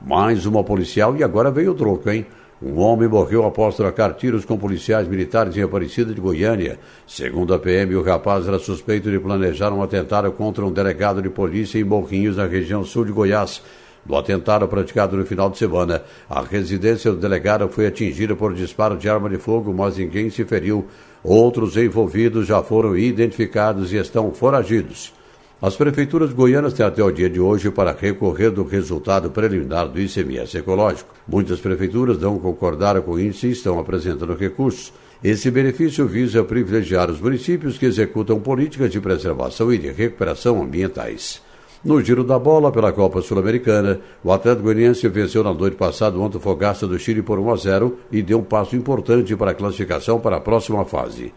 Mais 0.00 0.46
uma 0.46 0.62
policial 0.62 1.16
e 1.16 1.24
agora 1.24 1.50
veio 1.50 1.72
o 1.72 1.74
troco, 1.74 2.10
hein? 2.10 2.26
Um 2.60 2.78
homem 2.78 3.06
morreu 3.06 3.44
após 3.44 3.76
trocar 3.76 4.14
tiros 4.14 4.44
com 4.46 4.56
policiais 4.56 5.06
militares 5.06 5.56
em 5.56 5.62
Aparecida 5.62 6.14
de 6.14 6.20
Goiânia. 6.20 6.78
Segundo 7.06 7.52
a 7.52 7.58
PM, 7.58 7.94
o 7.94 8.02
rapaz 8.02 8.48
era 8.48 8.58
suspeito 8.58 9.10
de 9.10 9.18
planejar 9.18 9.72
um 9.74 9.82
atentado 9.82 10.32
contra 10.32 10.64
um 10.64 10.72
delegado 10.72 11.20
de 11.20 11.28
polícia 11.28 11.78
em 11.78 11.84
Morrinhos, 11.84 12.38
na 12.38 12.46
região 12.46 12.82
sul 12.82 13.04
de 13.04 13.12
Goiás. 13.12 13.62
No 14.08 14.16
atentado 14.16 14.68
praticado 14.68 15.16
no 15.16 15.26
final 15.26 15.50
de 15.50 15.58
semana, 15.58 16.02
a 16.30 16.42
residência 16.42 17.10
do 17.10 17.18
delegado 17.18 17.68
foi 17.68 17.86
atingida 17.86 18.36
por 18.36 18.54
disparo 18.54 18.96
de 18.96 19.08
arma 19.08 19.28
de 19.28 19.36
fogo, 19.36 19.74
mas 19.74 19.96
ninguém 19.96 20.30
se 20.30 20.44
feriu. 20.44 20.86
Outros 21.24 21.76
envolvidos 21.76 22.46
já 22.46 22.62
foram 22.62 22.96
identificados 22.96 23.92
e 23.92 23.96
estão 23.96 24.30
foragidos. 24.32 25.12
As 25.60 25.74
prefeituras 25.74 26.32
goianas 26.32 26.74
têm 26.74 26.84
até 26.84 27.02
o 27.02 27.10
dia 27.10 27.30
de 27.30 27.40
hoje 27.40 27.70
para 27.70 27.96
recorrer 27.98 28.50
do 28.50 28.62
resultado 28.62 29.30
preliminar 29.30 29.88
do 29.88 29.98
ICMS 29.98 30.58
ecológico. 30.58 31.14
Muitas 31.26 31.58
prefeituras 31.58 32.18
não 32.18 32.38
concordaram 32.38 33.02
com 33.02 33.12
o 33.12 33.20
índice 33.20 33.48
e 33.48 33.52
estão 33.52 33.80
apresentando 33.80 34.36
recursos. 34.36 34.92
Esse 35.24 35.50
benefício 35.50 36.06
visa 36.06 36.44
privilegiar 36.44 37.10
os 37.10 37.20
municípios 37.20 37.78
que 37.78 37.86
executam 37.86 38.38
políticas 38.38 38.92
de 38.92 39.00
preservação 39.00 39.72
e 39.72 39.78
de 39.78 39.90
recuperação 39.90 40.62
ambientais. 40.62 41.40
No 41.84 42.02
giro 42.02 42.24
da 42.24 42.38
bola 42.38 42.72
pela 42.72 42.92
Copa 42.92 43.22
Sul-Americana, 43.22 44.00
o 44.24 44.32
Atlético 44.32 44.64
Goianiense 44.64 45.08
venceu 45.08 45.44
na 45.44 45.52
noite 45.52 45.76
passada 45.76 46.18
o 46.18 46.24
Antofagasta 46.24 46.86
do 46.86 46.98
Chile 46.98 47.22
por 47.22 47.38
1 47.38 47.52
a 47.52 47.56
0 47.56 47.98
e 48.10 48.22
deu 48.22 48.38
um 48.38 48.44
passo 48.44 48.74
importante 48.74 49.36
para 49.36 49.52
a 49.52 49.54
classificação 49.54 50.18
para 50.18 50.36
a 50.36 50.40
próxima 50.40 50.84
fase. 50.84 51.32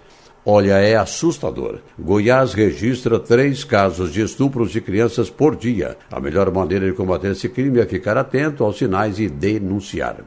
Olha, 0.46 0.80
é 0.80 0.96
assustador. 0.96 1.80
Goiás 2.00 2.54
registra 2.54 3.20
três 3.20 3.64
casos 3.64 4.12
de 4.12 4.22
estupros 4.22 4.72
de 4.72 4.80
crianças 4.80 5.30
por 5.30 5.56
dia. 5.56 5.98
A 6.10 6.20
melhor 6.20 6.52
maneira 6.52 6.86
de 6.86 6.94
combater 6.94 7.32
esse 7.32 7.50
crime 7.50 7.80
é 7.80 7.86
ficar 7.86 8.18
atento 8.18 8.64
aos 8.64 8.78
sinais 8.78 9.20
e 9.20 9.28
denunciar. 9.28 10.24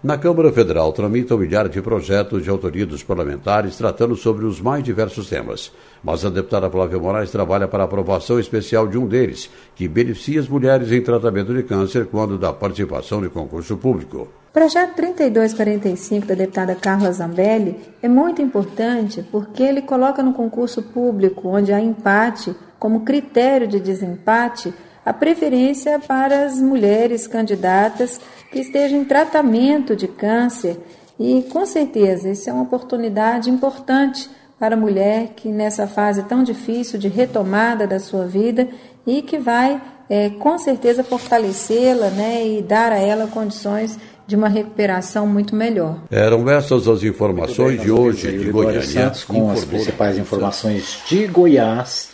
Na 0.00 0.16
Câmara 0.16 0.52
Federal 0.52 0.92
tramitam 0.92 1.36
milhares 1.36 1.72
de 1.72 1.82
projetos 1.82 2.44
de 2.44 2.48
autoria 2.48 2.86
dos 2.86 3.02
parlamentares 3.02 3.76
tratando 3.76 4.14
sobre 4.14 4.44
os 4.44 4.60
mais 4.60 4.84
diversos 4.84 5.28
temas. 5.28 5.72
Mas 6.04 6.24
a 6.24 6.30
deputada 6.30 6.70
Flávia 6.70 7.00
Moraes 7.00 7.32
trabalha 7.32 7.66
para 7.66 7.82
a 7.82 7.86
aprovação 7.86 8.38
especial 8.38 8.86
de 8.86 8.96
um 8.96 9.08
deles, 9.08 9.50
que 9.74 9.88
beneficia 9.88 10.38
as 10.38 10.46
mulheres 10.46 10.92
em 10.92 11.02
tratamento 11.02 11.52
de 11.52 11.64
câncer 11.64 12.06
quando 12.06 12.38
da 12.38 12.52
participação 12.52 13.20
de 13.20 13.28
concurso 13.28 13.76
público. 13.76 14.28
O 14.50 14.52
projeto 14.52 14.94
3245 14.94 16.26
da 16.28 16.34
deputada 16.36 16.76
Carla 16.76 17.10
Zambelli 17.10 17.76
é 18.00 18.06
muito 18.06 18.40
importante 18.40 19.26
porque 19.32 19.64
ele 19.64 19.82
coloca 19.82 20.22
no 20.22 20.32
concurso 20.32 20.80
público, 20.80 21.48
onde 21.48 21.72
há 21.72 21.80
empate, 21.80 22.54
como 22.78 23.00
critério 23.00 23.66
de 23.66 23.80
desempate, 23.80 24.72
a 25.04 25.12
preferência 25.12 25.98
para 25.98 26.44
as 26.44 26.60
mulheres 26.60 27.26
candidatas 27.26 28.20
que 28.50 28.60
estejam 28.60 29.00
em 29.00 29.04
tratamento 29.04 29.94
de 29.94 30.08
câncer. 30.08 30.78
E 31.18 31.42
com 31.50 31.66
certeza 31.66 32.30
isso 32.30 32.48
é 32.48 32.52
uma 32.52 32.62
oportunidade 32.62 33.50
importante 33.50 34.30
para 34.58 34.74
a 34.74 34.78
mulher 34.78 35.34
que 35.36 35.48
nessa 35.48 35.86
fase 35.86 36.22
tão 36.24 36.42
difícil 36.42 36.98
de 36.98 37.08
retomada 37.08 37.86
da 37.86 37.98
sua 37.98 38.26
vida 38.26 38.68
e 39.06 39.22
que 39.22 39.38
vai 39.38 39.80
é, 40.10 40.30
com 40.30 40.58
certeza 40.58 41.04
fortalecê-la 41.04 42.10
né, 42.10 42.46
e 42.46 42.62
dar 42.62 42.92
a 42.92 42.98
ela 42.98 43.26
condições 43.26 43.98
de 44.26 44.36
uma 44.36 44.48
recuperação 44.48 45.26
muito 45.26 45.54
melhor. 45.56 46.00
Eram 46.10 46.48
essas 46.50 46.86
as 46.86 47.02
informações 47.02 47.76
bem, 47.76 47.86
de 47.86 47.90
hoje 47.90 48.38
de 48.38 48.50
Goiânia. 48.50 48.82
Santos 48.82 49.24
com 49.24 49.50
as 49.50 49.64
principais 49.64 50.18
informações 50.18 51.02
de 51.06 51.26
Goiás 51.26 52.10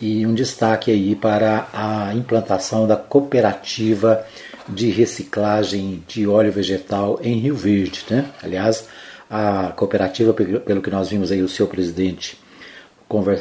e 0.00 0.26
um 0.26 0.34
destaque 0.34 0.90
aí 0.90 1.14
para 1.14 1.68
a 1.72 2.14
implantação 2.14 2.86
da 2.86 2.96
cooperativa 2.96 4.24
de 4.68 4.90
reciclagem 4.90 6.02
de 6.08 6.26
óleo 6.26 6.50
vegetal 6.50 7.18
em 7.22 7.38
Rio 7.38 7.54
Verde. 7.54 8.04
Né? 8.08 8.24
Aliás, 8.42 8.88
a 9.28 9.72
cooperativa, 9.76 10.32
pelo 10.32 10.80
que 10.80 10.90
nós 10.90 11.10
vimos 11.10 11.30
aí 11.30 11.42
o 11.42 11.48
seu 11.48 11.66
presidente 11.66 12.38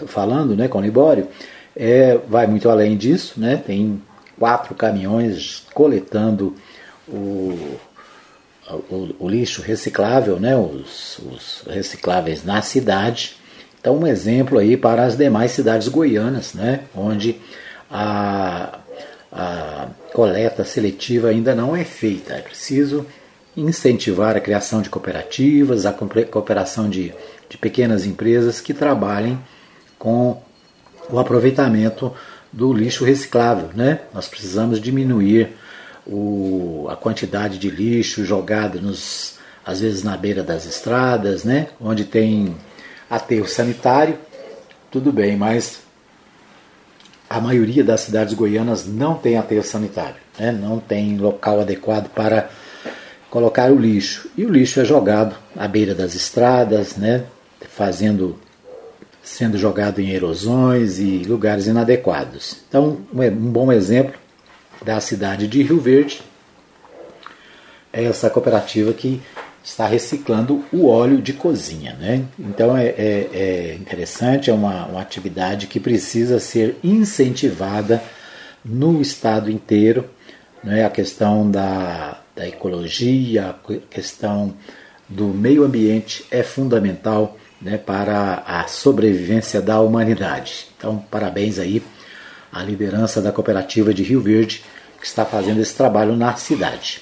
falando 0.08 0.56
né, 0.56 0.68
com 0.68 0.80
o 0.80 0.82
Libório, 0.82 1.28
é, 1.76 2.18
vai 2.28 2.48
muito 2.48 2.70
além 2.70 2.98
disso, 2.98 3.40
né? 3.40 3.56
tem 3.56 4.02
quatro 4.38 4.74
caminhões 4.76 5.64
coletando 5.74 6.56
o, 7.08 7.78
o, 8.90 9.16
o 9.20 9.30
lixo 9.30 9.62
reciclável, 9.62 10.40
né? 10.40 10.58
os, 10.58 11.20
os 11.20 11.64
recicláveis 11.68 12.44
na 12.44 12.62
cidade. 12.62 13.39
Então, 13.80 13.98
um 13.98 14.08
exemplo 14.08 14.58
aí 14.58 14.76
para 14.76 15.04
as 15.06 15.16
demais 15.16 15.52
cidades 15.52 15.88
goianas, 15.88 16.54
né? 16.54 16.82
onde 16.96 17.40
a 17.90 18.80
a 19.32 19.88
coleta 20.14 20.64
seletiva 20.64 21.30
ainda 21.30 21.54
não 21.54 21.76
é 21.76 21.84
feita. 21.84 22.34
É 22.34 22.42
preciso 22.42 23.06
incentivar 23.56 24.36
a 24.36 24.40
criação 24.40 24.82
de 24.82 24.90
cooperativas, 24.90 25.86
a 25.86 25.94
cooperação 25.94 26.90
de, 26.90 27.14
de 27.48 27.58
pequenas 27.58 28.06
empresas 28.06 28.60
que 28.62 28.74
trabalhem 28.74 29.40
com 29.98 30.42
o 31.10 31.20
aproveitamento 31.20 32.14
do 32.52 32.74
lixo 32.74 33.04
reciclável. 33.04 33.70
Né? 33.76 34.00
Nós 34.14 34.28
precisamos 34.28 34.80
diminuir 34.80 35.56
o, 36.08 36.88
a 36.90 36.96
quantidade 36.96 37.58
de 37.58 37.70
lixo 37.70 38.26
jogado 38.26 38.82
nos, 38.82 39.36
às 39.64 39.80
vezes 39.80 40.04
na 40.04 40.18
beira 40.18 40.42
das 40.42 40.66
estradas, 40.66 41.44
né? 41.44 41.68
onde 41.80 42.06
tem 42.06 42.56
aterro 43.10 43.48
sanitário, 43.48 44.18
tudo 44.92 45.12
bem, 45.12 45.36
mas 45.36 45.82
a 47.30 47.40
maioria 47.40 47.84
das 47.84 48.02
cidades 48.02 48.34
goianas 48.34 48.86
não 48.86 49.16
tem 49.16 49.38
aterro 49.38 49.64
sanitário, 49.64 50.18
né? 50.38 50.52
não 50.52 50.80
tem 50.80 51.18
local 51.18 51.62
adequado 51.62 52.10
para 52.10 52.50
colocar 53.30 53.72
o 53.72 53.78
lixo. 53.78 54.30
E 54.36 54.46
o 54.46 54.50
lixo 54.50 54.80
é 54.80 54.86
jogado 54.86 55.36
à 55.56 55.68
beira 55.68 55.94
das 55.94 56.16
estradas, 56.16 56.96
né? 56.96 57.26
fazendo 57.70 58.38
sendo 59.22 59.58
jogado 59.58 60.00
em 60.00 60.10
erosões 60.10 60.98
e 60.98 61.20
lugares 61.20 61.68
inadequados. 61.68 62.58
Então, 62.68 62.98
um 63.14 63.52
bom 63.52 63.72
exemplo 63.72 64.16
da 64.84 65.00
cidade 65.00 65.48
de 65.48 65.62
Rio 65.62 65.80
Verde 65.80 66.22
é 67.94 68.06
essa 68.06 68.30
cooperativa 68.30 68.92
que 68.94 69.22
está 69.64 69.86
reciclando 69.86 70.64
o 70.72 70.88
óleo 70.88 71.22
de 71.22 71.34
cozinha. 71.34 71.96
Né? 72.00 72.26
Então 72.38 72.78
é, 72.78 72.88
é, 72.88 73.30
é 73.34 73.76
interessante, 73.76 74.50
é 74.50 74.54
uma, 74.54 74.86
uma 74.86 75.02
atividade 75.02 75.68
que 75.68 75.80
precisa 75.80 76.40
ser 76.40 76.78
incentivada 76.84 78.02
no 78.64 79.02
estado 79.02 79.52
inteiro. 79.52 80.10
Né? 80.64 80.86
A 80.86 80.90
questão 80.90 81.50
da, 81.50 82.20
da 82.36 82.48
ecologia, 82.48 83.50
a 83.50 83.74
questão 83.90 84.54
do 85.08 85.28
meio 85.28 85.64
ambiente 85.64 86.26
é 86.30 86.44
fundamental 86.44 87.38
né, 87.62 87.78
para 87.78 88.44
a 88.46 88.68
sobrevivência 88.68 89.62
da 89.62 89.82
humanidade. 89.82 90.68
Então, 90.78 90.98
parabéns 91.10 91.60
aí 91.60 91.84
à 92.52 92.64
liderança 92.64 93.22
da 93.22 93.32
cooperativa 93.32 93.94
de 93.94 94.04
Rio 94.04 94.22
Verde 94.22 94.64
que 95.00 95.06
está 95.06 95.26
fazendo 95.26 95.62
esse 95.62 95.76
trabalho 95.76 96.16
na 96.16 96.36
cidade. 96.36 97.02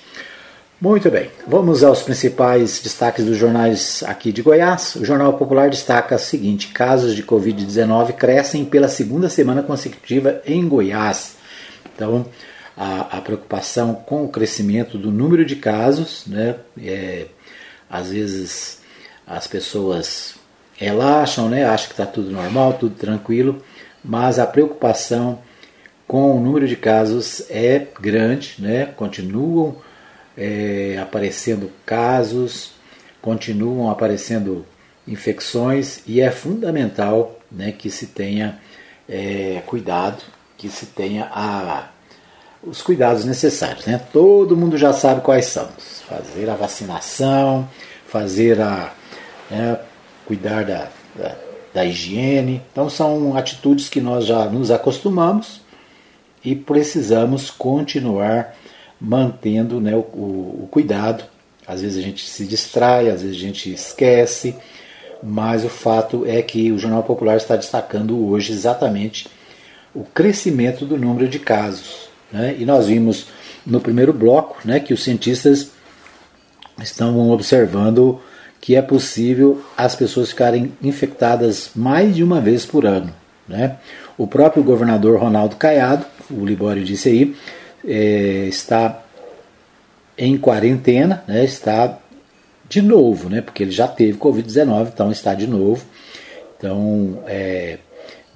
Muito 0.80 1.10
bem, 1.10 1.32
vamos 1.48 1.84
aos 1.84 2.04
principais 2.04 2.80
destaques 2.80 3.26
dos 3.26 3.36
jornais 3.36 4.04
aqui 4.06 4.32
de 4.32 4.44
Goiás. 4.44 4.94
O 4.96 5.04
Jornal 5.04 5.34
Popular 5.34 5.72
destaca 5.72 6.16
o 6.16 6.20
seguinte: 6.20 6.68
casos 6.68 7.16
de 7.16 7.24
Covid-19 7.24 8.14
crescem 8.14 8.64
pela 8.64 8.88
segunda 8.88 9.28
semana 9.28 9.64
consecutiva 9.64 10.40
em 10.46 10.68
Goiás. 10.68 11.36
Então, 11.96 12.28
a, 12.78 13.18
a, 13.18 13.22
preocupação 13.22 13.96
com 13.96 14.24
o 14.24 14.30
crescimento 14.30 15.00
do 15.00 15.10
número 15.10 15.44
de 15.44 15.56
casos, 15.56 16.28
né? 16.28 16.58
É, 16.80 17.26
às 17.90 18.12
vezes 18.12 18.84
as 19.26 19.48
pessoas 19.48 20.36
relaxam, 20.76 21.50
né? 21.50 21.66
acham 21.66 21.88
que 21.88 21.94
está 21.94 22.06
tudo 22.06 22.30
normal, 22.30 22.74
tudo 22.74 22.94
tranquilo, 22.94 23.64
mas 24.06 24.38
a 24.38 24.46
preocupação 24.46 25.40
com 26.08 26.38
o 26.38 26.40
número 26.40 26.68
de 26.68 26.76
casos 26.76 27.42
é 27.50 27.88
grande, 28.00 28.58
né? 28.60 28.86
continuam 28.86 29.78
é, 30.38 31.00
aparecendo 31.02 31.72
casos, 31.86 32.72
continuam 33.22 33.90
aparecendo 33.90 34.66
infecções 35.08 36.02
e 36.06 36.22
é 36.22 36.30
fundamental 36.30 37.40
né, 37.52 37.72
que 37.72 37.90
se 37.90 38.08
tenha 38.08 38.60
é, 39.10 39.62
cuidado, 39.66 40.22
que 40.58 40.70
se 40.70 40.88
tenha 40.88 41.30
a, 41.32 41.90
os 42.64 42.82
cuidados 42.82 43.26
necessários. 43.26 43.86
Né? 43.86 44.00
Todo 44.12 44.58
mundo 44.58 44.78
já 44.78 44.94
sabe 44.94 45.22
quais 45.22 45.46
são: 45.46 45.68
fazer 46.08 46.50
a 46.50 46.56
vacinação, 46.56 47.68
fazer 48.06 48.62
a 48.62 48.94
né, 49.50 49.80
cuidar 50.26 50.64
da, 50.64 50.90
da, 51.16 51.36
da 51.74 51.86
higiene. 51.86 52.62
Então 52.72 52.90
são 52.90 53.36
atitudes 53.36 53.90
que 53.90 54.02
nós 54.02 54.26
já 54.26 54.46
nos 54.46 54.70
acostumamos 54.70 55.62
e 56.44 56.56
precisamos 56.56 57.50
continuar 57.50 58.56
mantendo 59.00 59.80
né, 59.80 59.96
o, 59.96 60.00
o, 60.00 60.68
cuidado. 60.72 61.24
Às 61.66 61.82
vezes 61.82 61.98
a 61.98 62.02
gente 62.02 62.28
se 62.28 62.46
distrai, 62.46 63.10
às 63.10 63.22
vezes 63.22 63.38
a 63.38 63.40
gente 63.40 63.72
esquece, 63.72 64.56
mas 65.22 65.64
o 65.66 65.70
fato 65.70 66.26
é 66.26 66.42
que 66.42 66.72
o 66.72 66.78
Jornal 66.78 67.04
Popular 67.04 67.38
está 67.38 67.56
destacando 67.56 68.28
hoje 68.28 68.54
exatamente 68.54 69.28
o 69.94 70.04
crescimento 70.04 70.86
do 70.86 70.98
número 70.98 71.28
de 71.28 71.40
casos. 71.40 72.10
Né? 72.32 72.56
E 72.60 72.66
nós 72.66 72.88
vimos 72.88 73.28
no 73.66 73.82
primeiro 73.82 74.14
bloco 74.14 74.58
né, 74.64 74.80
que 74.80 74.94
os 74.94 75.04
cientistas 75.04 75.72
estão 76.82 77.30
observando 77.32 78.22
que 78.62 78.76
é 78.76 78.82
possível 78.82 79.64
as 79.76 79.96
pessoas 79.96 80.30
ficarem 80.30 80.74
infectadas 80.82 81.72
mais 81.76 82.16
de 82.16 82.24
uma 82.24 82.42
vez 82.42 82.66
por 82.66 82.86
ano. 82.86 83.14
Né? 83.48 83.78
O 84.18 84.28
próprio 84.28 84.64
governador 84.64 85.20
Ronaldo 85.20 85.56
Caiado, 85.56 86.06
o 86.30 86.46
Libório 86.46 86.84
disse 86.84 87.10
aí, 87.10 87.36
é, 87.88 88.46
está 88.48 89.04
em 90.18 90.38
quarentena, 90.38 91.24
né? 91.28 91.44
está 91.44 91.98
de 92.68 92.82
novo, 92.82 93.30
né? 93.30 93.42
porque 93.42 93.64
ele 93.64 93.72
já 93.72 93.88
teve 93.88 94.18
Covid-19, 94.18 94.90
então 94.94 95.12
está 95.12 95.34
de 95.34 95.48
novo. 95.48 95.86
Então, 96.58 97.24
é, 97.28 97.78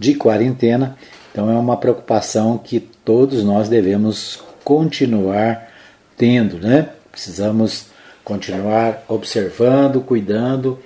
de 0.01 0.15
quarentena. 0.15 0.97
Então, 1.31 1.49
é 1.49 1.53
uma 1.53 1.77
preocupação 1.77 2.57
que 2.57 2.79
todos 2.79 3.43
nós 3.43 3.69
devemos 3.69 4.43
continuar 4.63 5.69
tendo, 6.17 6.57
né? 6.57 6.89
Precisamos 7.11 7.85
continuar 8.23 9.03
observando, 9.07 10.01
cuidando, 10.01 10.79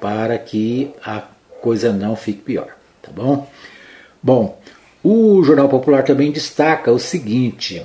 para 0.00 0.38
que 0.38 0.92
a 1.04 1.24
coisa 1.60 1.92
não 1.92 2.14
fique 2.14 2.42
pior, 2.42 2.68
tá 3.02 3.10
bom? 3.12 3.48
Bom, 4.22 4.58
o 5.02 5.42
Jornal 5.42 5.68
Popular 5.68 6.04
também 6.04 6.30
destaca 6.30 6.92
o 6.92 6.98
seguinte: 6.98 7.84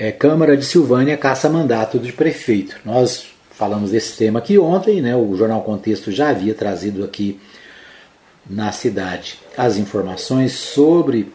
é, 0.00 0.10
Câmara 0.10 0.56
de 0.56 0.64
Silvânia 0.64 1.14
caça 1.18 1.50
mandato 1.50 1.98
de 1.98 2.10
prefeito. 2.10 2.80
Nós 2.86 3.26
falamos 3.50 3.90
desse 3.90 4.16
tema 4.16 4.38
aqui 4.38 4.58
ontem, 4.58 5.02
né? 5.02 5.14
O 5.14 5.36
Jornal 5.36 5.60
Contexto 5.60 6.10
já 6.10 6.30
havia 6.30 6.54
trazido 6.54 7.04
aqui 7.04 7.38
na 8.48 8.72
cidade 8.72 9.38
as 9.58 9.76
informações 9.76 10.52
sobre 10.52 11.30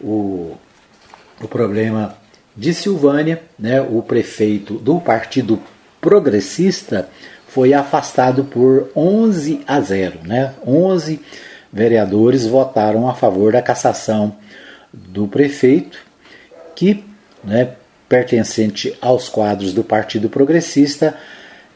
o, 0.00 0.56
o 1.42 1.48
problema 1.48 2.16
de 2.56 2.72
Silvânia, 2.72 3.42
né? 3.58 3.80
O 3.82 4.00
prefeito 4.00 4.74
do 4.74 5.00
Partido 5.00 5.60
progressista 6.00 7.08
foi 7.48 7.74
afastado 7.74 8.44
por 8.44 8.92
11 8.94 9.64
a 9.66 9.80
0. 9.80 10.20
Né? 10.24 10.54
11 10.64 11.20
vereadores 11.72 12.46
votaram 12.46 13.08
a 13.08 13.14
favor 13.14 13.52
da 13.52 13.62
cassação 13.62 14.36
do 14.92 15.26
prefeito, 15.26 15.98
que, 16.76 17.04
né, 17.42 17.74
pertencente 18.14 18.96
aos 19.00 19.28
quadros 19.28 19.72
do 19.72 19.82
Partido 19.82 20.30
Progressista, 20.30 21.18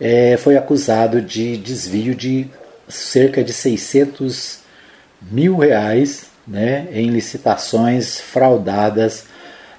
é, 0.00 0.36
foi 0.36 0.56
acusado 0.56 1.20
de 1.20 1.56
desvio 1.56 2.14
de 2.14 2.46
cerca 2.86 3.42
de 3.42 3.52
600 3.52 4.60
mil 5.20 5.56
reais 5.56 6.28
né, 6.46 6.86
em 6.92 7.10
licitações 7.10 8.20
fraudadas 8.20 9.24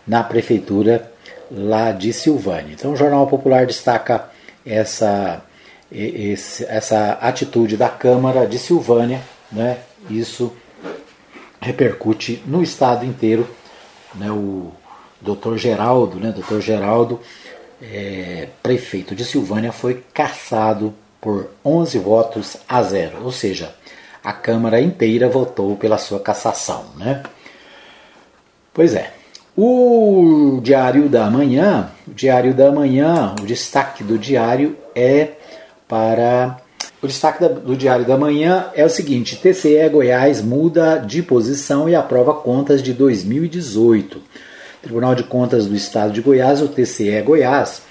na 0.05 0.21
prefeitura 0.21 1.09
lá 1.49 1.93
de 1.93 2.11
Silvânia. 2.11 2.73
Então, 2.73 2.91
o 2.91 2.97
Jornal 2.97 3.25
Popular 3.27 3.65
destaca 3.65 4.29
essa, 4.65 5.41
esse, 5.89 6.65
essa 6.65 7.13
atitude 7.21 7.77
da 7.77 7.87
Câmara 7.87 8.45
de 8.45 8.59
Silvânia, 8.59 9.21
né, 9.49 9.77
isso 10.09 10.53
repercute 11.61 12.43
no 12.45 12.61
estado 12.61 13.05
inteiro. 13.05 13.49
Né, 14.15 14.29
o 14.29 14.73
doutor 15.21 15.57
Geraldo, 15.57 16.17
né, 16.19 16.31
doutor 16.31 16.61
Geraldo, 16.61 17.19
é, 17.81 18.49
prefeito 18.61 19.15
de 19.15 19.23
Silvânia, 19.25 19.71
foi 19.71 20.03
cassado 20.13 20.93
por 21.21 21.49
11 21.63 21.99
votos 21.99 22.57
a 22.67 22.81
zero, 22.83 23.23
ou 23.23 23.31
seja, 23.31 23.73
a 24.23 24.33
Câmara 24.33 24.81
inteira 24.81 25.29
votou 25.29 25.75
pela 25.75 25.97
sua 25.97 26.19
cassação. 26.19 26.85
Né? 26.97 27.23
Pois 28.73 28.93
é, 28.93 29.11
o 29.55 30.59
Diário 30.63 31.09
da 31.09 31.29
Manhã, 31.29 31.91
o 32.07 32.13
Diário 32.13 32.53
da 32.53 32.71
Manhã, 32.71 33.35
o 33.41 33.45
destaque 33.45 34.03
do 34.03 34.17
diário 34.17 34.77
é 34.95 35.31
para 35.87 36.61
o 37.01 37.07
destaque 37.07 37.47
do 37.47 37.75
Diário 37.75 38.05
da 38.05 38.17
Manhã 38.17 38.67
é 38.73 38.85
o 38.85 38.89
seguinte: 38.89 39.37
TCE 39.37 39.89
Goiás 39.89 40.41
muda 40.41 40.97
de 40.97 41.23
posição 41.23 41.89
e 41.89 41.95
aprova 41.95 42.33
contas 42.33 42.83
de 42.83 42.93
2018. 42.93 44.21
Tribunal 44.81 45.13
de 45.13 45.23
Contas 45.23 45.65
do 45.65 45.75
Estado 45.75 46.13
de 46.13 46.21
Goiás, 46.21 46.61
o 46.61 46.67
TCE 46.67 47.21
Goiás, 47.21 47.81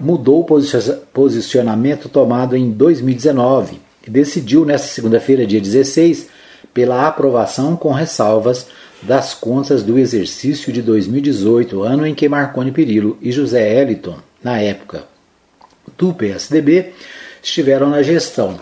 mudou 0.00 0.40
o 0.40 1.00
posicionamento 1.12 2.08
tomado 2.08 2.56
em 2.56 2.70
2019 2.70 3.80
e 4.06 4.10
decidiu 4.10 4.64
nesta 4.64 4.88
segunda-feira, 4.88 5.46
dia 5.46 5.60
16, 5.60 6.28
pela 6.72 7.06
aprovação 7.06 7.76
com 7.76 7.92
ressalvas 7.92 8.66
das 9.02 9.34
contas 9.34 9.82
do 9.82 9.98
exercício 9.98 10.72
de 10.72 10.80
2018, 10.80 11.82
ano 11.82 12.06
em 12.06 12.14
que 12.14 12.28
Marconi 12.28 12.72
Perillo 12.72 13.18
e 13.20 13.30
José 13.30 13.80
Eliton, 13.80 14.16
na 14.42 14.58
época 14.58 15.04
do 15.98 16.14
PSDB, 16.14 16.92
estiveram 17.42 17.90
na 17.90 18.02
gestão. 18.02 18.58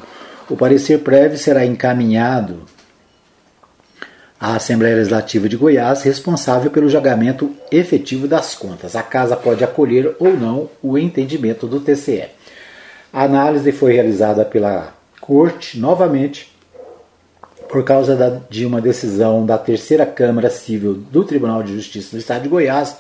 O 0.48 0.56
parecer 0.56 1.00
prévio 1.00 1.38
será 1.38 1.64
encaminhado 1.64 2.62
à 4.40 4.56
Assembleia 4.56 4.96
Legislativa 4.96 5.50
de 5.50 5.56
Goiás, 5.56 6.02
responsável 6.02 6.70
pelo 6.70 6.88
julgamento 6.88 7.54
efetivo 7.70 8.26
das 8.26 8.54
contas. 8.54 8.96
A 8.96 9.02
casa 9.02 9.36
pode 9.36 9.62
acolher 9.62 10.16
ou 10.18 10.34
não 10.34 10.70
o 10.82 10.96
entendimento 10.96 11.66
do 11.66 11.78
TCE. 11.78 12.24
A 13.12 13.24
análise 13.24 13.70
foi 13.70 13.92
realizada 13.92 14.44
pela 14.44 14.94
Corte 15.20 15.78
novamente 15.78 16.50
por 17.68 17.84
causa 17.84 18.16
da, 18.16 18.40
de 18.48 18.64
uma 18.64 18.80
decisão 18.80 19.44
da 19.44 19.58
Terceira 19.58 20.06
Câmara 20.06 20.48
Civil 20.48 20.94
do 20.94 21.22
Tribunal 21.22 21.62
de 21.62 21.74
Justiça 21.74 22.16
do 22.16 22.18
Estado 22.18 22.44
de 22.44 22.48
Goiás, 22.48 22.96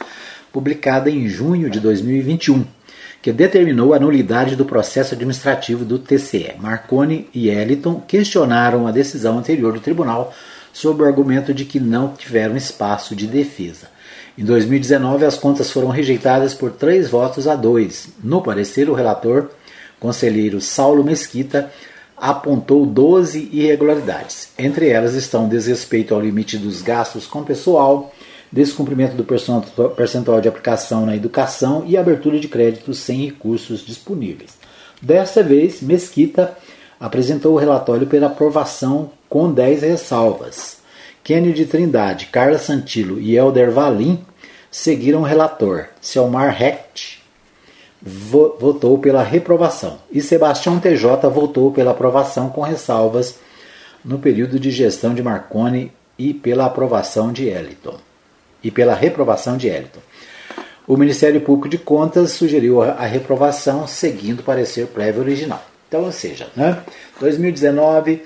publicada 0.52 1.10
em 1.10 1.26
junho 1.26 1.70
de 1.70 1.80
2021, 1.80 2.64
que 3.22 3.32
determinou 3.32 3.94
a 3.94 3.98
nulidade 3.98 4.54
do 4.54 4.64
processo 4.64 5.14
administrativo 5.14 5.84
do 5.84 5.98
TCE. 5.98 6.54
Marconi 6.58 7.28
e 7.34 7.48
Eliton 7.48 8.00
questionaram 8.06 8.86
a 8.86 8.92
decisão 8.92 9.38
anterior 9.38 9.72
do 9.72 9.80
tribunal 9.80 10.32
sob 10.72 11.02
o 11.02 11.06
argumento 11.06 11.52
de 11.52 11.64
que 11.64 11.80
não 11.80 12.08
tiveram 12.08 12.56
espaço 12.56 13.14
de 13.14 13.26
defesa. 13.26 13.88
Em 14.36 14.44
2019, 14.44 15.24
as 15.24 15.36
contas 15.36 15.70
foram 15.70 15.88
rejeitadas 15.88 16.54
por 16.54 16.70
três 16.70 17.08
votos 17.08 17.46
a 17.46 17.54
dois. 17.54 18.08
No 18.22 18.40
parecer, 18.40 18.88
o 18.88 18.94
relator, 18.94 19.50
conselheiro 19.98 20.60
Saulo 20.60 21.04
Mesquita, 21.04 21.70
apontou 22.16 22.86
12 22.86 23.48
irregularidades. 23.52 24.50
Entre 24.58 24.88
elas 24.88 25.14
estão 25.14 25.48
desrespeito 25.48 26.14
ao 26.14 26.20
limite 26.20 26.56
dos 26.58 26.82
gastos 26.82 27.26
com 27.26 27.42
pessoal, 27.42 28.14
descumprimento 28.52 29.14
do 29.14 29.24
percentual 29.24 30.40
de 30.40 30.48
aplicação 30.48 31.06
na 31.06 31.16
educação 31.16 31.84
e 31.86 31.96
abertura 31.96 32.38
de 32.38 32.48
créditos 32.48 32.98
sem 32.98 33.24
recursos 33.24 33.84
disponíveis. 33.84 34.58
Desta 35.00 35.42
vez, 35.42 35.80
Mesquita 35.80 36.56
apresentou 36.98 37.54
o 37.54 37.58
relatório 37.58 38.06
pela 38.06 38.26
aprovação 38.26 39.10
com 39.30 39.50
10 39.50 39.82
ressalvas. 39.82 40.78
Kennedy 41.24 41.64
Trindade, 41.64 42.26
Carla 42.26 42.58
Santillo 42.58 43.20
e 43.20 43.36
Helder 43.36 43.70
Valim 43.70 44.22
seguiram 44.70 45.20
o 45.20 45.24
relator. 45.24 45.86
Selmar 46.00 46.60
Hecht 46.60 47.22
votou 48.02 48.98
pela 48.98 49.22
reprovação 49.22 49.98
e 50.10 50.20
Sebastião 50.20 50.80
TJ 50.80 51.28
votou 51.32 51.70
pela 51.70 51.92
aprovação 51.92 52.48
com 52.48 52.62
ressalvas 52.62 53.38
no 54.04 54.18
período 54.18 54.58
de 54.58 54.70
gestão 54.70 55.14
de 55.14 55.22
Marconi 55.22 55.92
e 56.18 56.34
pela 56.34 56.66
aprovação 56.66 57.32
de 57.32 57.46
Eliton 57.46 57.98
e 58.64 58.70
pela 58.70 58.94
reprovação 58.94 59.56
de 59.56 59.68
Eliton. 59.68 60.00
O 60.86 60.96
Ministério 60.96 61.40
Público 61.40 61.68
de 61.68 61.78
Contas 61.78 62.32
sugeriu 62.32 62.82
a 62.82 63.04
reprovação 63.04 63.86
seguindo 63.86 64.40
o 64.40 64.42
parecer 64.42 64.86
prévio 64.88 65.20
original. 65.20 65.64
Então, 65.86 66.04
ou 66.04 66.12
seja, 66.12 66.48
né, 66.56 66.82
2019 67.20 68.22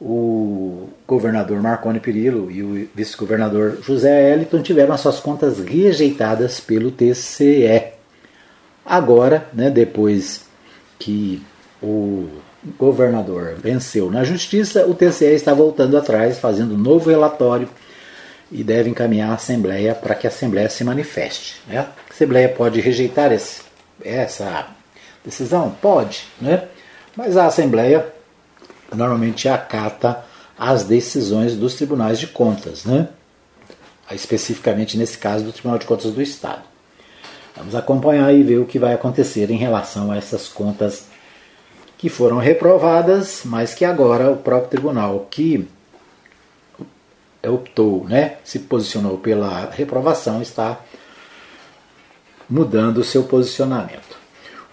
o 0.00 0.88
governador 1.06 1.60
Marconi 1.60 2.00
Perillo 2.00 2.50
e 2.50 2.62
o 2.62 2.88
vice-governador 2.94 3.78
José 3.82 4.32
Eliton 4.32 4.62
tiveram 4.62 4.94
as 4.94 5.00
suas 5.00 5.20
contas 5.20 5.58
rejeitadas 5.58 6.58
pelo 6.58 6.90
TCE. 6.90 7.92
Agora, 8.84 9.46
né, 9.52 9.68
depois 9.68 10.46
que 10.98 11.42
o 11.82 12.28
governador 12.78 13.56
venceu 13.56 14.10
na 14.10 14.24
justiça, 14.24 14.86
o 14.86 14.94
TCE 14.94 15.34
está 15.34 15.52
voltando 15.52 15.96
atrás, 15.98 16.38
fazendo 16.38 16.74
um 16.74 16.78
novo 16.78 17.10
relatório 17.10 17.68
e 18.50 18.64
deve 18.64 18.88
encaminhar 18.88 19.30
a 19.30 19.34
Assembleia 19.34 19.94
para 19.94 20.14
que 20.14 20.26
a 20.26 20.30
Assembleia 20.30 20.68
se 20.70 20.82
manifeste. 20.82 21.60
Né? 21.66 21.78
A 21.78 22.12
Assembleia 22.12 22.48
pode 22.48 22.80
rejeitar 22.80 23.32
esse, 23.32 23.62
essa 24.02 24.66
decisão? 25.24 25.76
Pode, 25.80 26.24
né? 26.40 26.64
mas 27.16 27.36
a 27.36 27.46
Assembleia 27.46 28.19
normalmente 28.94 29.48
acata 29.48 30.24
as 30.58 30.84
decisões 30.84 31.56
dos 31.56 31.74
tribunais 31.74 32.18
de 32.18 32.26
contas, 32.26 32.84
né? 32.84 33.08
especificamente 34.12 34.96
nesse 34.98 35.16
caso 35.16 35.44
do 35.44 35.52
Tribunal 35.52 35.78
de 35.78 35.86
Contas 35.86 36.12
do 36.12 36.20
Estado. 36.20 36.62
Vamos 37.56 37.74
acompanhar 37.74 38.32
e 38.34 38.42
ver 38.42 38.58
o 38.58 38.66
que 38.66 38.78
vai 38.78 38.94
acontecer 38.94 39.50
em 39.50 39.56
relação 39.56 40.10
a 40.10 40.16
essas 40.16 40.48
contas 40.48 41.06
que 41.96 42.08
foram 42.08 42.38
reprovadas, 42.38 43.42
mas 43.44 43.74
que 43.74 43.84
agora 43.84 44.30
o 44.30 44.36
próprio 44.36 44.70
tribunal 44.70 45.28
que 45.30 45.68
optou, 47.46 48.04
né, 48.04 48.36
se 48.44 48.60
posicionou 48.60 49.18
pela 49.18 49.70
reprovação, 49.70 50.42
está 50.42 50.80
mudando 52.48 52.98
o 52.98 53.04
seu 53.04 53.24
posicionamento. 53.24 54.19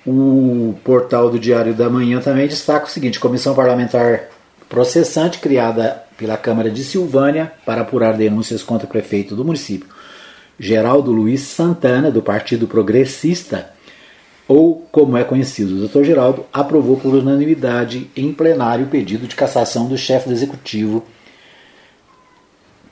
O 0.08 0.74
portal 0.86 1.30
do 1.30 1.38
Diário 1.38 1.74
da 1.74 1.89
Manhã 1.89 2.22
também 2.22 2.47
destaca 2.47 2.86
o 2.86 2.89
seguinte: 2.89 3.20
comissão 3.20 3.53
parlamentar 3.53 4.30
processante 4.70 5.39
criada 5.39 6.01
pela 6.18 6.38
Câmara 6.38 6.72
de 6.72 6.82
Silvânia 6.82 7.51
para 7.66 7.82
apurar 7.82 8.16
denúncias 8.16 8.64
contra 8.64 8.88
o 8.88 8.89
prefeito 8.89 9.36
do 9.36 9.43
município 9.43 9.88
Geraldo 10.60 11.12
Luiz 11.12 11.41
Santana, 11.41 12.10
do 12.10 12.22
Partido 12.22 12.68
Progressista, 12.68 13.72
ou 14.47 14.88
como 14.91 15.18
é 15.18 15.24
conhecido, 15.24 15.76
o 15.76 15.88
Dr. 15.88 16.03
Geraldo, 16.03 16.45
aprovou 16.51 16.97
por 16.97 17.14
unanimidade 17.14 18.10
em 18.16 18.34
plenário 18.34 18.86
o 18.86 18.89
pedido 18.89 19.28
de 19.28 19.36
cassação 19.36 19.88
do 19.88 19.97
chefe 19.97 20.30
do 20.30 20.34
executivo, 20.34 21.03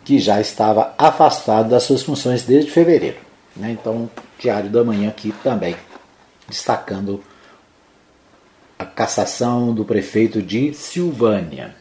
que 0.04 0.20
já 0.20 0.40
estava 0.40 0.94
afastado 0.98 1.70
das 1.70 1.84
suas 1.84 2.04
funções 2.04 2.44
desde 2.44 2.70
fevereiro. 2.70 3.18
Né? 3.56 3.72
Então, 3.72 4.10
Diário 4.38 4.70
da 4.70 4.84
Manhã 4.84 5.10
aqui 5.10 5.34
também 5.42 5.76
destacando 6.48 7.22
a 8.78 8.86
cassação 8.86 9.74
do 9.74 9.86
prefeito 9.86 10.42
de 10.42 10.74
Silvânia. 10.74 11.76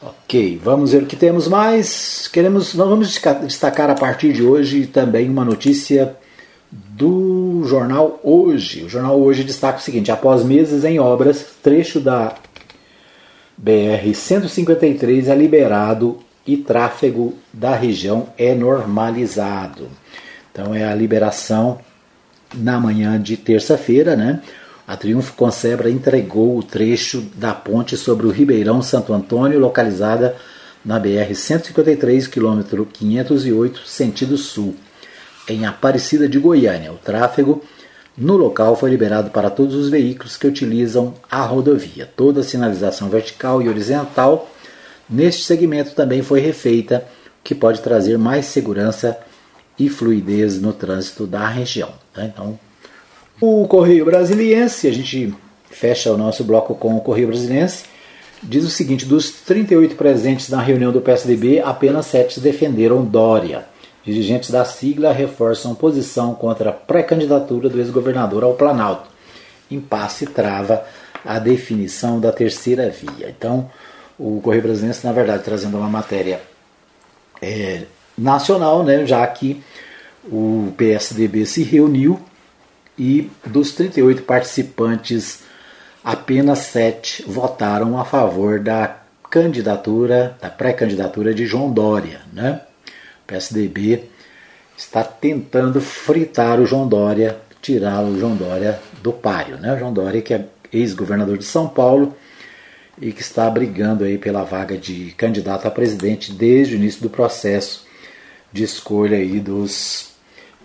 Ok, 0.00 0.60
vamos 0.62 0.92
ver 0.92 1.02
o 1.02 1.06
que 1.06 1.16
temos 1.16 1.48
mais. 1.48 2.28
Queremos, 2.28 2.72
vamos 2.72 3.20
destacar 3.42 3.90
a 3.90 3.94
partir 3.94 4.32
de 4.32 4.44
hoje 4.44 4.86
também 4.86 5.28
uma 5.28 5.44
notícia 5.44 6.16
do 6.70 7.64
jornal 7.64 8.20
Hoje. 8.22 8.84
O 8.84 8.88
jornal 8.88 9.20
Hoje 9.20 9.42
destaca 9.42 9.78
o 9.78 9.82
seguinte: 9.82 10.12
após 10.12 10.44
meses 10.44 10.84
em 10.84 11.00
obras, 11.00 11.44
trecho 11.62 11.98
da 11.98 12.34
BR 13.56 14.14
153 14.14 15.28
é 15.28 15.34
liberado 15.34 16.20
e 16.46 16.56
tráfego 16.56 17.34
da 17.52 17.74
região 17.74 18.28
é 18.38 18.54
normalizado. 18.54 19.88
Então 20.52 20.72
é 20.72 20.84
a 20.84 20.94
liberação 20.94 21.80
na 22.54 22.78
manhã 22.80 23.20
de 23.20 23.36
terça-feira, 23.36 24.16
né? 24.16 24.40
A 24.86 24.96
Triunfo 24.96 25.34
Concebra 25.34 25.90
entregou 25.90 26.56
o 26.56 26.62
trecho 26.62 27.20
da 27.34 27.52
ponte 27.52 27.96
sobre 27.96 28.26
o 28.26 28.30
Ribeirão 28.30 28.80
Santo 28.80 29.12
Antônio, 29.12 29.58
localizada 29.58 30.34
na 30.82 30.98
BR 30.98 31.34
153, 31.34 32.26
quilômetro 32.26 32.86
508, 32.86 33.80
sentido 33.86 34.38
sul, 34.38 34.74
em 35.46 35.66
Aparecida 35.66 36.26
de 36.26 36.38
Goiânia. 36.38 36.90
O 36.90 36.96
tráfego 36.96 37.62
no 38.16 38.36
local 38.36 38.74
foi 38.74 38.90
liberado 38.90 39.30
para 39.30 39.50
todos 39.50 39.74
os 39.74 39.90
veículos 39.90 40.36
que 40.36 40.46
utilizam 40.46 41.14
a 41.30 41.42
rodovia. 41.42 42.10
Toda 42.16 42.40
a 42.40 42.44
sinalização 42.44 43.10
vertical 43.10 43.60
e 43.60 43.68
horizontal 43.68 44.50
neste 45.08 45.44
segmento 45.44 45.94
também 45.94 46.22
foi 46.22 46.40
refeita, 46.40 47.04
que 47.44 47.54
pode 47.54 47.80
trazer 47.80 48.18
mais 48.18 48.46
segurança 48.46 49.18
e 49.78 49.88
fluidez 49.88 50.60
no 50.60 50.72
trânsito 50.72 51.26
da 51.26 51.46
região. 51.46 51.92
Tá? 52.18 52.24
Então, 52.24 52.58
o 53.40 53.66
Correio 53.68 54.04
Brasiliense, 54.04 54.88
a 54.88 54.92
gente 54.92 55.32
fecha 55.70 56.12
o 56.12 56.18
nosso 56.18 56.42
bloco 56.42 56.74
com 56.74 56.96
o 56.96 57.00
Correio 57.00 57.28
Brasiliense, 57.28 57.84
diz 58.42 58.64
o 58.64 58.70
seguinte: 58.70 59.04
dos 59.04 59.30
38 59.30 59.94
presentes 59.94 60.48
na 60.48 60.60
reunião 60.60 60.90
do 60.90 61.00
PSDB, 61.00 61.60
apenas 61.60 62.06
7 62.06 62.40
defenderam 62.40 63.04
Dória. 63.04 63.66
Dirigentes 64.04 64.50
da 64.50 64.64
sigla 64.64 65.12
reforçam 65.12 65.74
posição 65.74 66.34
contra 66.34 66.70
a 66.70 66.72
pré-candidatura 66.72 67.68
do 67.68 67.78
ex-governador 67.78 68.42
ao 68.42 68.54
Planalto. 68.54 69.08
Impasse 69.70 70.26
trava 70.26 70.82
a 71.24 71.38
definição 71.38 72.18
da 72.18 72.32
terceira 72.32 72.88
via. 72.88 73.28
Então, 73.28 73.70
o 74.18 74.40
Correio 74.40 74.62
Brasiliense, 74.62 75.06
na 75.06 75.12
verdade, 75.12 75.44
trazendo 75.44 75.76
uma 75.76 75.88
matéria 75.88 76.40
é, 77.42 77.82
nacional, 78.16 78.82
né, 78.82 79.04
já 79.04 79.26
que 79.26 79.62
o 80.30 80.72
PSDB 80.76 81.46
se 81.46 81.62
reuniu 81.62 82.20
e 82.98 83.30
dos 83.46 83.72
38 83.72 84.22
participantes, 84.22 85.42
apenas 86.02 86.58
7 86.60 87.24
votaram 87.26 87.98
a 87.98 88.04
favor 88.04 88.58
da 88.58 88.98
candidatura, 89.30 90.36
da 90.40 90.50
pré-candidatura 90.50 91.32
de 91.32 91.46
João 91.46 91.70
Dória. 91.70 92.20
Né? 92.32 92.60
O 93.22 93.26
PSDB 93.26 94.04
está 94.76 95.04
tentando 95.04 95.80
fritar 95.80 96.60
o 96.60 96.66
João 96.66 96.88
Dória, 96.88 97.38
tirar 97.62 98.02
o 98.02 98.18
João 98.18 98.36
Dória 98.36 98.80
do 99.02 99.12
páreo. 99.12 99.58
Né? 99.58 99.74
O 99.74 99.78
João 99.78 99.92
Dória, 99.92 100.22
que 100.22 100.34
é 100.34 100.44
ex-governador 100.72 101.38
de 101.38 101.44
São 101.44 101.68
Paulo 101.68 102.16
e 103.00 103.12
que 103.12 103.22
está 103.22 103.48
brigando 103.48 104.04
aí 104.04 104.18
pela 104.18 104.42
vaga 104.42 104.76
de 104.76 105.12
candidato 105.16 105.66
a 105.66 105.70
presidente 105.70 106.32
desde 106.32 106.74
o 106.74 106.76
início 106.76 107.00
do 107.00 107.08
processo 107.08 107.86
de 108.52 108.64
escolha 108.64 109.16
aí 109.16 109.38
dos 109.38 110.17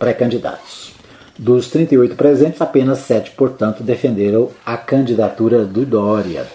pré-candidatos. 0.04 0.92
Dos 1.38 1.70
38 1.70 2.14
presentes, 2.14 2.60
apenas 2.60 2.98
7, 2.98 3.30
portanto, 3.30 3.82
defenderam 3.82 4.50
a 4.64 4.76
candidatura 4.76 5.64
do 5.64 5.86
Dória. 5.86 6.46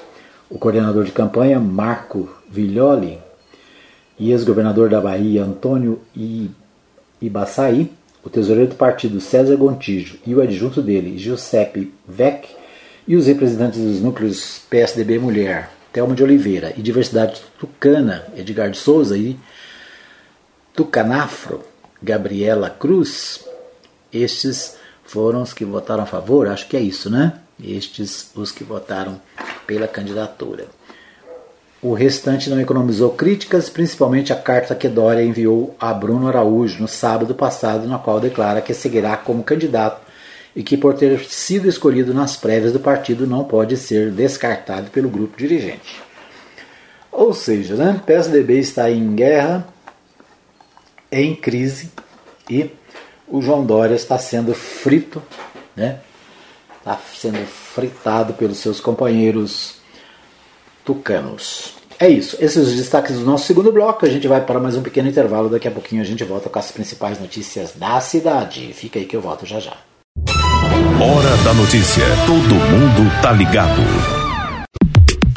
O 0.47 0.59
coordenador 0.59 1.03
de 1.03 1.11
campanha, 1.11 1.59
Marco 1.59 2.29
Viglioli, 2.47 3.17
e 4.19 4.31
ex-governador 4.31 4.87
da 4.87 5.01
Bahia, 5.01 5.43
Antônio 5.43 5.99
Ibaçaí, 7.19 7.91
o 8.23 8.29
tesoureiro 8.29 8.69
do 8.69 8.75
partido, 8.75 9.19
César 9.19 9.55
Gontijo, 9.55 10.19
e 10.27 10.35
o 10.35 10.41
adjunto 10.41 10.79
dele, 10.79 11.17
Giuseppe 11.17 11.91
Vec, 12.07 12.49
e 13.07 13.15
os 13.15 13.25
representantes 13.25 13.81
dos 13.81 13.99
núcleos 13.99 14.61
PSDB 14.69 15.17
Mulher, 15.17 15.71
Thelma 15.91 16.13
de 16.13 16.21
Oliveira, 16.21 16.71
e 16.77 16.83
Diversidade 16.83 17.41
Tucana, 17.57 18.25
Edgar 18.37 18.69
de 18.69 18.77
Souza 18.77 19.17
e 19.17 19.35
Tucanafro, 20.71 21.63
Gabriela 22.01 22.69
Cruz, 22.69 23.43
estes 24.11 24.77
foram 25.03 25.41
os 25.41 25.53
que 25.53 25.65
votaram 25.65 26.03
a 26.03 26.05
favor, 26.05 26.47
acho 26.47 26.67
que 26.67 26.77
é 26.77 26.79
isso, 26.79 27.09
né? 27.09 27.33
Estes 27.61 28.31
os 28.35 28.51
que 28.51 28.63
votaram 28.63 29.19
pela 29.65 29.87
candidatura. 29.87 30.67
O 31.81 31.93
restante 31.93 32.49
não 32.49 32.59
economizou 32.59 33.11
críticas, 33.11 33.69
principalmente 33.69 34.33
a 34.33 34.35
carta 34.35 34.75
que 34.75 34.89
Dória 34.89 35.23
enviou 35.23 35.75
a 35.79 35.93
Bruno 35.93 36.27
Araújo 36.27 36.81
no 36.81 36.87
sábado 36.87 37.33
passado, 37.33 37.87
na 37.87 37.97
qual 37.97 38.19
declara 38.19 38.61
que 38.61 38.73
seguirá 38.73 39.15
como 39.15 39.43
candidato 39.43 40.01
e 40.53 40.61
que, 40.61 40.75
por 40.75 40.93
ter 40.93 41.19
sido 41.25 41.69
escolhido 41.69 42.13
nas 42.13 42.35
prévias 42.35 42.73
do 42.73 42.79
partido, 42.79 43.25
não 43.25 43.45
pode 43.45 43.77
ser 43.77 44.11
descartado 44.11 44.89
pelo 44.91 45.09
grupo 45.09 45.37
dirigente. 45.37 46.01
Ou 47.11 47.33
seja, 47.33 47.75
né, 47.75 48.01
PSDB 48.05 48.59
está 48.59 48.91
em 48.91 49.15
guerra, 49.15 49.65
em 51.11 51.35
crise 51.35 51.91
e 52.49 52.69
o 53.27 53.41
João 53.41 53.65
Dória 53.65 53.95
está 53.95 54.17
sendo 54.17 54.53
frito, 54.53 55.21
né? 55.75 55.99
Está 56.77 56.97
sendo 57.15 57.45
fritado 57.45 58.33
pelos 58.33 58.57
seus 58.57 58.79
companheiros 58.79 59.75
tucanos. 60.83 61.75
É 61.99 62.07
isso. 62.07 62.37
Esses 62.39 62.67
os 62.67 62.75
destaques 62.75 63.17
do 63.17 63.25
nosso 63.25 63.45
segundo 63.45 63.71
bloco. 63.71 64.05
A 64.05 64.09
gente 64.09 64.27
vai 64.27 64.43
para 64.43 64.59
mais 64.59 64.75
um 64.75 64.81
pequeno 64.81 65.09
intervalo. 65.09 65.49
Daqui 65.49 65.67
a 65.67 65.71
pouquinho 65.71 66.01
a 66.01 66.05
gente 66.05 66.23
volta 66.23 66.49
com 66.49 66.57
as 66.57 66.71
principais 66.71 67.19
notícias 67.19 67.73
da 67.75 67.99
cidade. 67.99 68.71
Fica 68.73 68.97
aí 68.97 69.05
que 69.05 69.15
eu 69.15 69.21
volto 69.21 69.45
já 69.45 69.59
já. 69.59 69.77
Hora 71.01 71.37
da 71.43 71.53
notícia. 71.53 72.05
Todo 72.25 72.55
mundo 72.55 73.21
tá 73.21 73.33
ligado. 73.33 74.18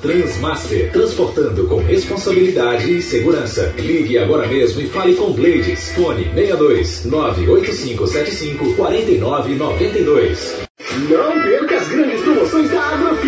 Transmaster, 0.00 0.92
transportando 0.92 1.66
com 1.66 1.82
responsabilidade 1.82 2.98
e 2.98 3.02
segurança. 3.02 3.74
Ligue 3.78 4.18
agora 4.18 4.46
mesmo 4.46 4.80
e 4.80 4.86
fale 4.86 5.14
com 5.14 5.32
Blades. 5.32 5.92
Fone 5.92 6.24
62 6.34 7.04
98575 7.06 8.74
4992. 8.74 10.68
Não 11.10 11.42
perca 11.42 11.76
as 11.76 11.88
grandes 11.88 12.20
promoções 12.20 12.70
da 12.70 12.80
Agrofires. 12.80 13.27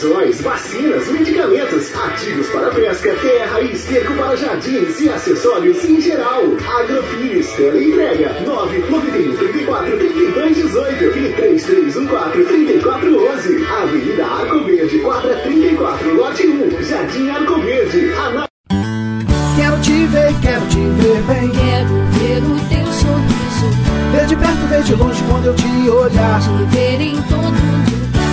Rações, 0.00 0.40
vacinas, 0.40 1.08
medicamentos, 1.08 1.94
ativos 1.94 2.48
para 2.48 2.70
pesca, 2.70 3.14
terra 3.16 3.60
e 3.60 3.72
esterco 3.72 4.14
para 4.14 4.34
jardins 4.34 4.98
e 4.98 5.10
acessórios 5.10 5.84
em 5.84 6.00
geral. 6.00 6.42
Agrofires, 6.80 7.52
teleentrega 7.52 8.40
991 8.40 9.36
34 9.36 9.98
32 9.98 10.56
18 10.56 11.04
e 11.04 11.32
3314 11.34 12.44
3411. 12.44 13.66
Avenida 13.66 14.24
Arco 14.24 14.64
Verde, 14.64 14.98
quadra 15.00 15.36
34, 15.36 16.14
lote 16.14 16.46
1, 16.46 16.82
Jardim 16.82 17.28
Arco 17.28 17.60
Verde. 17.60 18.12
Ana... 18.12 18.48
Quero 19.54 19.80
te 19.82 20.06
ver, 20.06 20.34
quero 20.40 20.66
te 20.68 20.78
ver 20.78 21.22
bem. 21.24 21.50
Quero 21.50 21.88
ver 22.16 22.42
o 22.42 22.56
teu 22.70 22.86
sorriso. 22.94 23.68
Ver 24.12 24.26
de 24.26 24.36
perto, 24.36 24.66
ver 24.70 24.82
de 24.82 24.94
longe 24.94 25.22
quando 25.28 25.44
eu 25.44 25.54
te 25.54 25.90
olhar. 25.90 26.40
Te 26.40 26.74
ver 26.74 27.00
em 27.02 27.16
todo 27.24 27.50
lugar. 27.50 27.89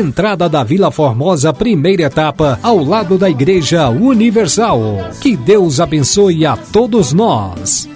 entrada 0.00 0.48
da 0.48 0.64
Vila 0.64 0.90
Formosa, 0.90 1.52
primeira 1.52 2.04
etapa, 2.04 2.58
ao 2.62 2.82
lado 2.82 3.18
da 3.18 3.28
Igreja 3.28 3.88
Universal. 3.88 4.80
Que 5.20 5.36
Deus 5.36 5.78
abençoe 5.78 6.46
a 6.46 6.56
todos 6.56 7.12
nós. 7.12 7.88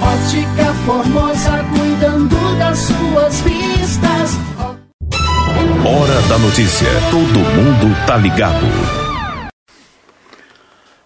Ótica 0.00 0.74
Formosa, 0.84 1.64
cuidando 1.76 2.58
das 2.58 2.78
suas 2.78 3.40
vistas. 3.40 4.32
Hora 5.86 6.22
da 6.28 6.38
notícia. 6.38 6.88
Todo 7.10 7.38
mundo 7.38 8.06
tá 8.06 8.16
ligado. 8.16 8.66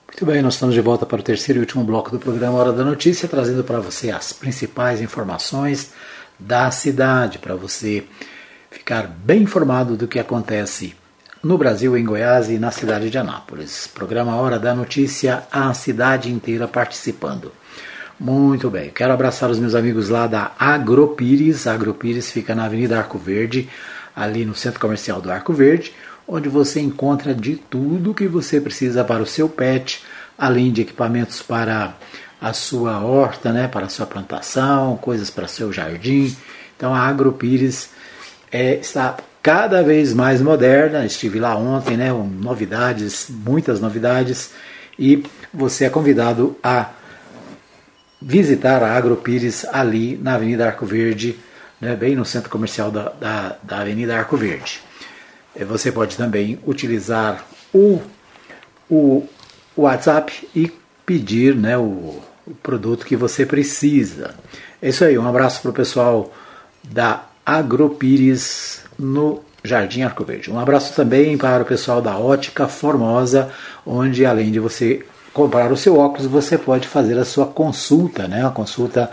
Muito 0.08 0.24
bem, 0.24 0.40
nós 0.40 0.54
estamos 0.54 0.74
de 0.74 0.80
volta 0.80 1.04
para 1.04 1.20
o 1.20 1.22
terceiro 1.22 1.60
e 1.60 1.60
último 1.60 1.84
bloco 1.84 2.10
do 2.10 2.18
programa 2.18 2.58
Hora 2.58 2.72
da 2.72 2.82
Notícia, 2.82 3.28
trazendo 3.28 3.62
para 3.62 3.80
você 3.80 4.10
as 4.10 4.32
principais 4.32 5.02
informações 5.02 5.92
da 6.38 6.70
cidade, 6.70 7.38
para 7.38 7.54
você 7.54 8.04
ficar 8.76 9.06
bem 9.06 9.42
informado 9.42 9.96
do 9.96 10.06
que 10.06 10.18
acontece 10.18 10.94
no 11.42 11.56
Brasil, 11.56 11.96
em 11.96 12.04
Goiás 12.04 12.50
e 12.50 12.58
na 12.58 12.70
cidade 12.70 13.08
de 13.08 13.16
Anápolis. 13.16 13.86
Programa 13.86 14.36
Hora 14.36 14.58
da 14.58 14.74
Notícia, 14.74 15.44
a 15.50 15.72
cidade 15.72 16.30
inteira 16.30 16.68
participando. 16.68 17.52
Muito 18.20 18.68
bem, 18.68 18.90
quero 18.90 19.14
abraçar 19.14 19.50
os 19.50 19.58
meus 19.58 19.74
amigos 19.74 20.10
lá 20.10 20.26
da 20.26 20.52
Agropires. 20.58 21.66
A 21.66 21.72
Agropires 21.72 22.30
fica 22.30 22.54
na 22.54 22.66
Avenida 22.66 22.98
Arco 22.98 23.16
Verde, 23.16 23.68
ali 24.14 24.44
no 24.44 24.54
Centro 24.54 24.78
Comercial 24.78 25.22
do 25.22 25.30
Arco 25.30 25.54
Verde, 25.54 25.94
onde 26.28 26.48
você 26.48 26.78
encontra 26.78 27.34
de 27.34 27.56
tudo 27.56 28.14
que 28.14 28.28
você 28.28 28.60
precisa 28.60 29.02
para 29.04 29.22
o 29.22 29.26
seu 29.26 29.48
pet, 29.48 30.04
além 30.36 30.70
de 30.70 30.82
equipamentos 30.82 31.40
para 31.40 31.94
a 32.40 32.52
sua 32.52 33.00
horta, 33.00 33.52
né, 33.52 33.68
para 33.68 33.86
a 33.86 33.88
sua 33.90 34.04
plantação, 34.04 34.98
coisas 34.98 35.30
para 35.30 35.48
seu 35.48 35.72
jardim. 35.72 36.36
Então 36.76 36.94
a 36.94 37.00
Agropires 37.00 37.95
é, 38.50 38.76
está 38.76 39.16
cada 39.42 39.82
vez 39.82 40.12
mais 40.12 40.40
moderna. 40.40 41.04
Estive 41.06 41.38
lá 41.38 41.56
ontem, 41.56 41.96
né? 41.96 42.12
Novidades, 42.12 43.28
muitas 43.30 43.80
novidades. 43.80 44.50
E 44.98 45.22
você 45.52 45.84
é 45.84 45.90
convidado 45.90 46.56
a 46.62 46.90
visitar 48.20 48.82
a 48.82 48.96
Agropires 48.96 49.64
ali 49.66 50.16
na 50.16 50.34
Avenida 50.34 50.66
Arco 50.66 50.86
Verde, 50.86 51.38
né, 51.80 51.94
bem 51.94 52.16
no 52.16 52.24
centro 52.24 52.50
comercial 52.50 52.90
da, 52.90 53.10
da, 53.10 53.56
da 53.62 53.80
Avenida 53.80 54.16
Arco 54.16 54.36
Verde. 54.36 54.80
Você 55.68 55.92
pode 55.92 56.16
também 56.16 56.58
utilizar 56.66 57.46
o, 57.72 58.00
o 58.90 59.26
WhatsApp 59.76 60.48
e 60.54 60.72
pedir 61.04 61.54
né, 61.54 61.78
o, 61.78 62.20
o 62.46 62.54
produto 62.62 63.06
que 63.06 63.16
você 63.16 63.46
precisa. 63.46 64.34
É 64.82 64.88
isso 64.88 65.04
aí, 65.04 65.16
um 65.16 65.26
abraço 65.26 65.62
para 65.62 65.70
o 65.70 65.74
pessoal 65.74 66.34
da 66.82 67.24
Agropires 67.46 68.80
no 68.98 69.40
Jardim 69.62 70.02
Arco 70.02 70.24
Verde. 70.24 70.50
Um 70.50 70.58
abraço 70.58 70.94
também 70.94 71.38
para 71.38 71.62
o 71.62 71.66
pessoal 71.66 72.02
da 72.02 72.18
Ótica 72.18 72.66
Formosa, 72.66 73.50
onde 73.86 74.26
além 74.26 74.50
de 74.50 74.58
você 74.58 75.06
comprar 75.32 75.70
o 75.70 75.76
seu 75.76 75.96
óculos, 75.96 76.26
você 76.26 76.58
pode 76.58 76.88
fazer 76.88 77.16
a 77.18 77.24
sua 77.24 77.46
consulta, 77.46 78.26
né? 78.26 78.44
A 78.44 78.50
consulta 78.50 79.10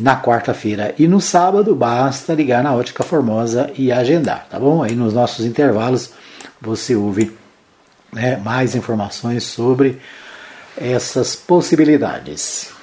na 0.00 0.20
quarta-feira 0.20 0.94
e 0.98 1.08
no 1.08 1.20
sábado 1.20 1.74
basta 1.74 2.34
ligar 2.34 2.62
na 2.62 2.74
Ótica 2.74 3.02
Formosa 3.02 3.70
e 3.76 3.90
agendar, 3.90 4.46
tá 4.50 4.58
bom? 4.58 4.82
Aí 4.82 4.94
nos 4.94 5.14
nossos 5.14 5.44
intervalos 5.44 6.10
você 6.60 6.94
ouve 6.94 7.36
né, 8.12 8.36
mais 8.36 8.74
informações 8.74 9.44
sobre 9.44 10.00
essas 10.76 11.34
possibilidades. 11.34 12.75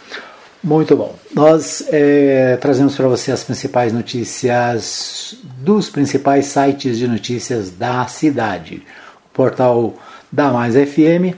Muito 0.64 0.96
bom. 0.96 1.14
Nós 1.34 1.84
é, 1.90 2.56
trazemos 2.56 2.96
para 2.96 3.08
você 3.08 3.34
as 3.34 3.44
principais 3.44 3.92
notícias 3.92 5.36
dos 5.44 5.90
principais 5.90 6.46
sites 6.46 6.98
de 6.98 7.06
notícias 7.06 7.70
da 7.70 8.08
cidade. 8.08 8.82
O 9.26 9.34
portal 9.34 9.96
da 10.32 10.52
Mais 10.52 10.76
FM 10.76 11.36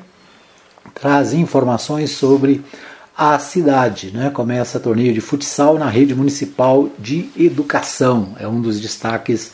traz 0.93 1.33
informações 1.33 2.11
sobre 2.11 2.63
a 3.17 3.39
cidade. 3.39 4.11
Né? 4.11 4.29
Começa 4.29 4.79
torneio 4.79 5.11
de 5.11 5.21
futsal 5.21 5.79
na 5.79 5.89
rede 5.89 6.13
municipal 6.13 6.87
de 6.99 7.29
educação. 7.35 8.35
É 8.39 8.47
um 8.47 8.61
dos 8.61 8.79
destaques 8.79 9.53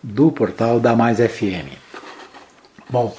do 0.00 0.30
portal 0.30 0.78
da 0.78 0.94
Mais 0.94 1.18
FM. 1.18 1.74
Bom, 2.88 3.16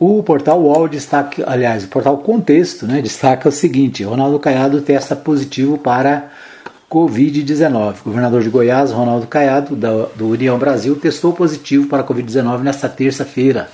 o 0.00 0.22
portal 0.22 0.62
UOL 0.62 0.88
destaca, 0.88 1.44
aliás, 1.46 1.84
o 1.84 1.88
portal 1.88 2.16
Contexto 2.16 2.86
né, 2.86 3.02
destaca 3.02 3.50
o 3.50 3.52
seguinte: 3.52 4.02
Ronaldo 4.02 4.38
Caiado 4.38 4.80
testa 4.80 5.14
positivo 5.14 5.76
para 5.76 6.30
Covid-19. 6.90 7.96
O 8.00 8.04
governador 8.04 8.42
de 8.42 8.48
Goiás, 8.48 8.90
Ronaldo 8.92 9.26
Caiado, 9.26 9.76
da, 9.76 10.06
do 10.16 10.28
União 10.30 10.58
Brasil, 10.58 10.96
testou 10.96 11.34
positivo 11.34 11.86
para 11.86 12.02
Covid-19 12.02 12.62
nesta 12.62 12.88
terça-feira, 12.88 13.68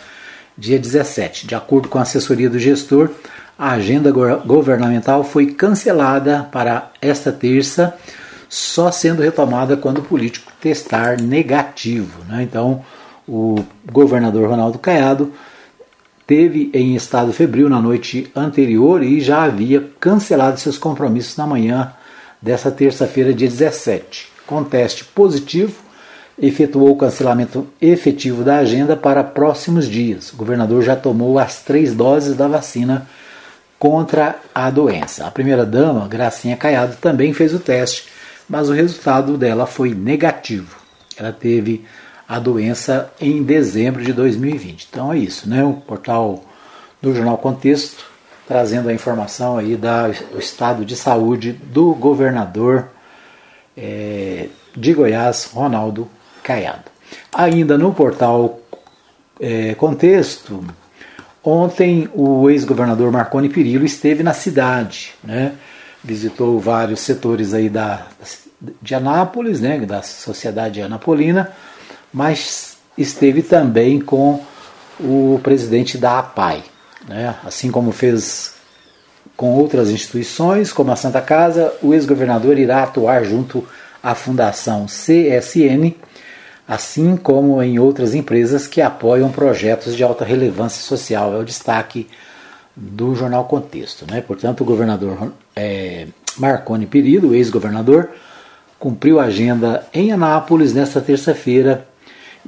dia 0.58 0.80
17. 0.80 1.46
De 1.46 1.54
acordo 1.54 1.88
com 1.88 1.96
a 1.96 2.02
assessoria 2.02 2.50
do 2.50 2.58
gestor, 2.58 3.08
a 3.56 3.70
agenda 3.70 4.10
governamental 4.10 5.22
foi 5.22 5.46
cancelada 5.46 6.48
para 6.50 6.90
esta 7.00 7.30
terça, 7.30 7.94
só 8.48 8.90
sendo 8.90 9.22
retomada 9.22 9.76
quando 9.76 9.98
o 9.98 10.02
político 10.02 10.52
testar 10.60 11.20
negativo. 11.20 12.24
Né? 12.28 12.42
Então, 12.42 12.84
o 13.28 13.64
governador 13.92 14.50
Ronaldo 14.50 14.76
Caiado 14.76 15.32
teve 16.26 16.70
em 16.74 16.96
estado 16.96 17.32
febril 17.32 17.68
na 17.68 17.80
noite 17.80 18.30
anterior 18.34 19.02
e 19.02 19.20
já 19.20 19.44
havia 19.44 19.88
cancelado 20.00 20.58
seus 20.58 20.76
compromissos 20.76 21.36
na 21.36 21.46
manhã 21.46 21.92
dessa 22.42 22.70
terça-feira, 22.70 23.32
dia 23.32 23.48
17. 23.48 24.28
Com 24.46 24.64
teste 24.64 25.04
positivo, 25.04 25.74
efetuou 26.38 26.90
o 26.90 26.96
cancelamento 26.96 27.66
efetivo 27.80 28.42
da 28.42 28.58
agenda 28.58 28.96
para 28.96 29.24
próximos 29.24 29.88
dias. 29.88 30.32
O 30.32 30.36
governador 30.36 30.82
já 30.82 30.96
tomou 30.96 31.38
as 31.38 31.62
três 31.62 31.94
doses 31.94 32.36
da 32.36 32.46
vacina 32.48 33.08
contra 33.78 34.36
a 34.54 34.70
doença. 34.70 35.26
A 35.26 35.30
primeira-dama, 35.30 36.08
Gracinha 36.08 36.56
Caiado, 36.56 36.96
também 37.00 37.32
fez 37.32 37.54
o 37.54 37.58
teste, 37.58 38.06
mas 38.48 38.68
o 38.68 38.72
resultado 38.72 39.36
dela 39.36 39.66
foi 39.66 39.94
negativo. 39.94 40.76
Ela 41.16 41.32
teve 41.32 41.84
a 42.28 42.38
doença 42.38 43.12
em 43.20 43.42
dezembro 43.42 44.04
de 44.04 44.12
2020. 44.12 44.88
Então 44.90 45.12
é 45.12 45.18
isso, 45.18 45.48
né? 45.48 45.64
O 45.64 45.74
portal 45.74 46.44
do 47.00 47.14
Jornal 47.14 47.38
Contexto 47.38 48.16
trazendo 48.46 48.88
a 48.88 48.94
informação 48.94 49.58
aí 49.58 49.76
do 49.76 50.38
estado 50.38 50.84
de 50.84 50.94
saúde 50.94 51.52
do 51.52 51.92
governador 51.94 52.88
é, 53.76 54.48
de 54.74 54.94
Goiás, 54.94 55.50
Ronaldo 55.52 56.08
Caiado. 56.42 56.84
Ainda 57.32 57.76
no 57.76 57.92
portal 57.92 58.60
é, 59.40 59.74
Contexto, 59.74 60.64
ontem 61.42 62.08
o 62.14 62.48
ex-governador 62.48 63.10
Marconi 63.10 63.48
Perillo 63.48 63.84
esteve 63.84 64.22
na 64.22 64.32
cidade, 64.32 65.12
né? 65.24 65.52
visitou 66.02 66.60
vários 66.60 67.00
setores 67.00 67.52
aí 67.52 67.68
da, 67.68 68.06
de 68.80 68.94
Anápolis, 68.94 69.60
né? 69.60 69.80
da 69.80 70.02
sociedade 70.02 70.80
anapolina, 70.80 71.52
mas 72.16 72.78
esteve 72.96 73.42
também 73.42 74.00
com 74.00 74.42
o 74.98 75.38
presidente 75.42 75.98
da 75.98 76.18
APAI, 76.20 76.64
né? 77.06 77.36
assim 77.44 77.70
como 77.70 77.92
fez 77.92 78.54
com 79.36 79.52
outras 79.52 79.90
instituições, 79.90 80.72
como 80.72 80.90
a 80.90 80.96
Santa 80.96 81.20
Casa, 81.20 81.74
o 81.82 81.92
ex-governador 81.92 82.58
irá 82.58 82.84
atuar 82.84 83.22
junto 83.22 83.68
à 84.02 84.14
Fundação 84.14 84.86
CSN, 84.86 85.94
assim 86.66 87.18
como 87.18 87.62
em 87.62 87.78
outras 87.78 88.14
empresas 88.14 88.66
que 88.66 88.80
apoiam 88.80 89.30
projetos 89.30 89.94
de 89.94 90.02
alta 90.02 90.24
relevância 90.24 90.82
social. 90.82 91.34
É 91.34 91.38
o 91.38 91.44
destaque 91.44 92.08
do 92.74 93.14
jornal 93.14 93.44
Contexto. 93.44 94.10
Né? 94.10 94.22
Portanto, 94.22 94.62
o 94.62 94.64
governador 94.64 95.34
é, 95.54 96.06
Marconi 96.38 96.86
Perillo, 96.86 97.34
ex-governador, 97.34 98.08
cumpriu 98.78 99.20
a 99.20 99.24
agenda 99.24 99.86
em 99.92 100.12
Anápolis 100.12 100.72
nesta 100.72 101.02
terça-feira 101.02 101.86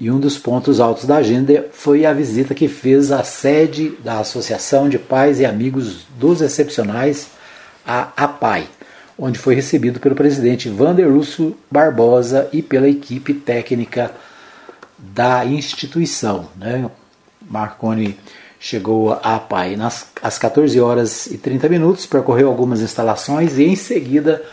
e 0.01 0.11
um 0.11 0.21
dos 0.21 0.39
pontos 0.39 0.79
altos 0.79 1.05
da 1.05 1.17
agenda 1.17 1.67
foi 1.73 2.07
a 2.07 2.13
visita 2.13 2.55
que 2.55 2.69
fez 2.69 3.11
à 3.11 3.25
sede 3.25 3.91
da 4.03 4.21
Associação 4.21 4.89
de 4.89 4.99
Pais 4.99 5.41
e 5.41 5.45
Amigos 5.45 6.07
dos 6.17 6.41
Excepcionais, 6.41 7.29
a 7.85 8.13
APAI, 8.17 8.69
onde 9.19 9.39
foi 9.39 9.57
recebido 9.57 9.99
pelo 9.99 10.15
presidente 10.15 10.69
Vander 10.69 11.09
Lúcio 11.09 11.57
Barbosa 11.69 12.49
e 12.53 12.63
pela 12.63 12.89
equipe 12.89 13.35
técnica 13.35 14.13
da 14.97 15.45
instituição. 15.45 16.49
Né? 16.57 16.89
Marconi 17.51 18.17
chegou 18.61 19.15
à 19.15 19.35
APAI 19.37 19.77
nas, 19.77 20.07
às 20.23 20.39
14 20.39 20.79
horas 20.81 21.27
e 21.27 21.37
30 21.39 21.69
minutos, 21.69 22.07
percorreu 22.07 22.49
algumas 22.49 22.81
instalações 22.81 23.59
e 23.59 23.65
em 23.65 23.75
seguida 23.75 24.45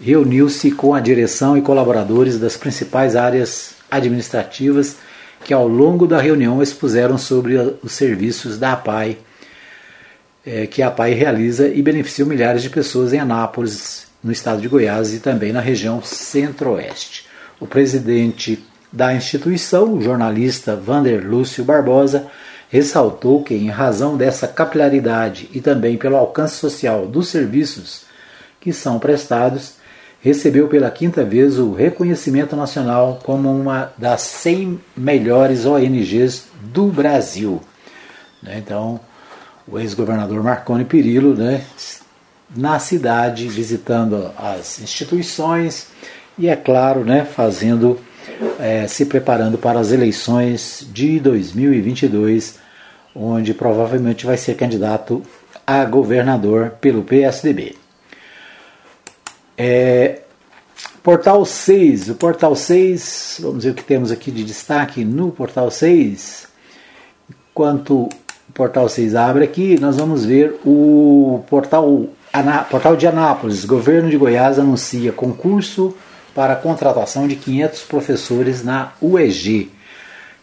reuniu-se 0.00 0.72
com 0.72 0.92
a 0.92 1.00
direção 1.00 1.56
e 1.56 1.62
colaboradores 1.62 2.38
das 2.38 2.56
principais 2.56 3.14
áreas 3.14 3.77
administrativas 3.90 4.96
que 5.44 5.54
ao 5.54 5.68
longo 5.68 6.06
da 6.06 6.20
reunião 6.20 6.62
expuseram 6.62 7.16
sobre 7.16 7.56
os 7.82 7.92
serviços 7.92 8.58
da 8.58 8.72
APAI, 8.72 9.18
é, 10.44 10.66
que 10.66 10.82
a 10.82 10.88
APAI 10.88 11.14
realiza 11.14 11.68
e 11.68 11.80
beneficia 11.82 12.24
milhares 12.24 12.62
de 12.62 12.70
pessoas 12.70 13.12
em 13.12 13.18
Anápolis, 13.18 14.06
no 14.22 14.32
estado 14.32 14.60
de 14.60 14.68
Goiás 14.68 15.14
e 15.14 15.20
também 15.20 15.52
na 15.52 15.60
região 15.60 16.02
centro-oeste. 16.02 17.26
O 17.60 17.66
presidente 17.66 18.64
da 18.92 19.14
instituição, 19.14 19.94
o 19.94 20.00
jornalista 20.00 20.74
Vander 20.74 21.26
Lúcio 21.26 21.64
Barbosa, 21.64 22.26
ressaltou 22.68 23.42
que, 23.42 23.54
em 23.54 23.68
razão 23.68 24.16
dessa 24.16 24.46
capilaridade 24.46 25.48
e 25.52 25.60
também 25.60 25.96
pelo 25.96 26.16
alcance 26.16 26.56
social 26.56 27.06
dos 27.06 27.28
serviços 27.28 28.02
que 28.60 28.72
são 28.72 28.98
prestados, 28.98 29.74
recebeu 30.20 30.68
pela 30.68 30.90
quinta 30.90 31.24
vez 31.24 31.58
o 31.58 31.72
reconhecimento 31.72 32.56
nacional 32.56 33.20
como 33.22 33.50
uma 33.50 33.92
das 33.96 34.22
100 34.22 34.80
melhores 34.96 35.64
ONGs 35.64 36.46
do 36.62 36.86
Brasil. 36.86 37.60
Né, 38.42 38.56
então, 38.58 39.00
o 39.66 39.78
ex-governador 39.78 40.42
Marconi 40.42 40.84
Perillo, 40.84 41.34
né, 41.34 41.62
na 42.54 42.78
cidade, 42.78 43.46
visitando 43.48 44.30
as 44.36 44.80
instituições 44.80 45.88
e, 46.38 46.48
é 46.48 46.56
claro, 46.56 47.04
né, 47.04 47.24
fazendo, 47.24 47.98
é, 48.58 48.86
se 48.86 49.06
preparando 49.06 49.58
para 49.58 49.78
as 49.78 49.92
eleições 49.92 50.86
de 50.92 51.20
2022, 51.20 52.58
onde 53.14 53.52
provavelmente 53.52 54.24
vai 54.24 54.36
ser 54.36 54.54
candidato 54.54 55.22
a 55.66 55.84
governador 55.84 56.70
pelo 56.80 57.02
PSDB. 57.02 57.76
É, 59.60 60.20
portal 61.02 61.44
6, 61.44 62.10
o 62.10 62.14
portal 62.14 62.54
6, 62.54 63.40
vamos 63.42 63.64
ver 63.64 63.70
o 63.70 63.74
que 63.74 63.82
temos 63.82 64.12
aqui 64.12 64.30
de 64.30 64.44
destaque 64.44 65.04
no 65.04 65.32
portal 65.32 65.68
6. 65.68 66.46
Enquanto 67.50 68.04
o 68.04 68.52
portal 68.54 68.88
6 68.88 69.16
abre 69.16 69.42
aqui, 69.42 69.76
nós 69.80 69.96
vamos 69.96 70.24
ver 70.24 70.60
o 70.64 71.42
portal, 71.50 72.06
portal 72.70 72.96
de 72.96 73.08
Anápolis. 73.08 73.64
Governo 73.64 74.08
de 74.08 74.16
Goiás 74.16 74.60
anuncia 74.60 75.10
concurso 75.10 75.92
para 76.32 76.54
contratação 76.54 77.26
de 77.26 77.34
500 77.34 77.82
professores 77.82 78.62
na 78.62 78.92
UEG. 79.02 79.72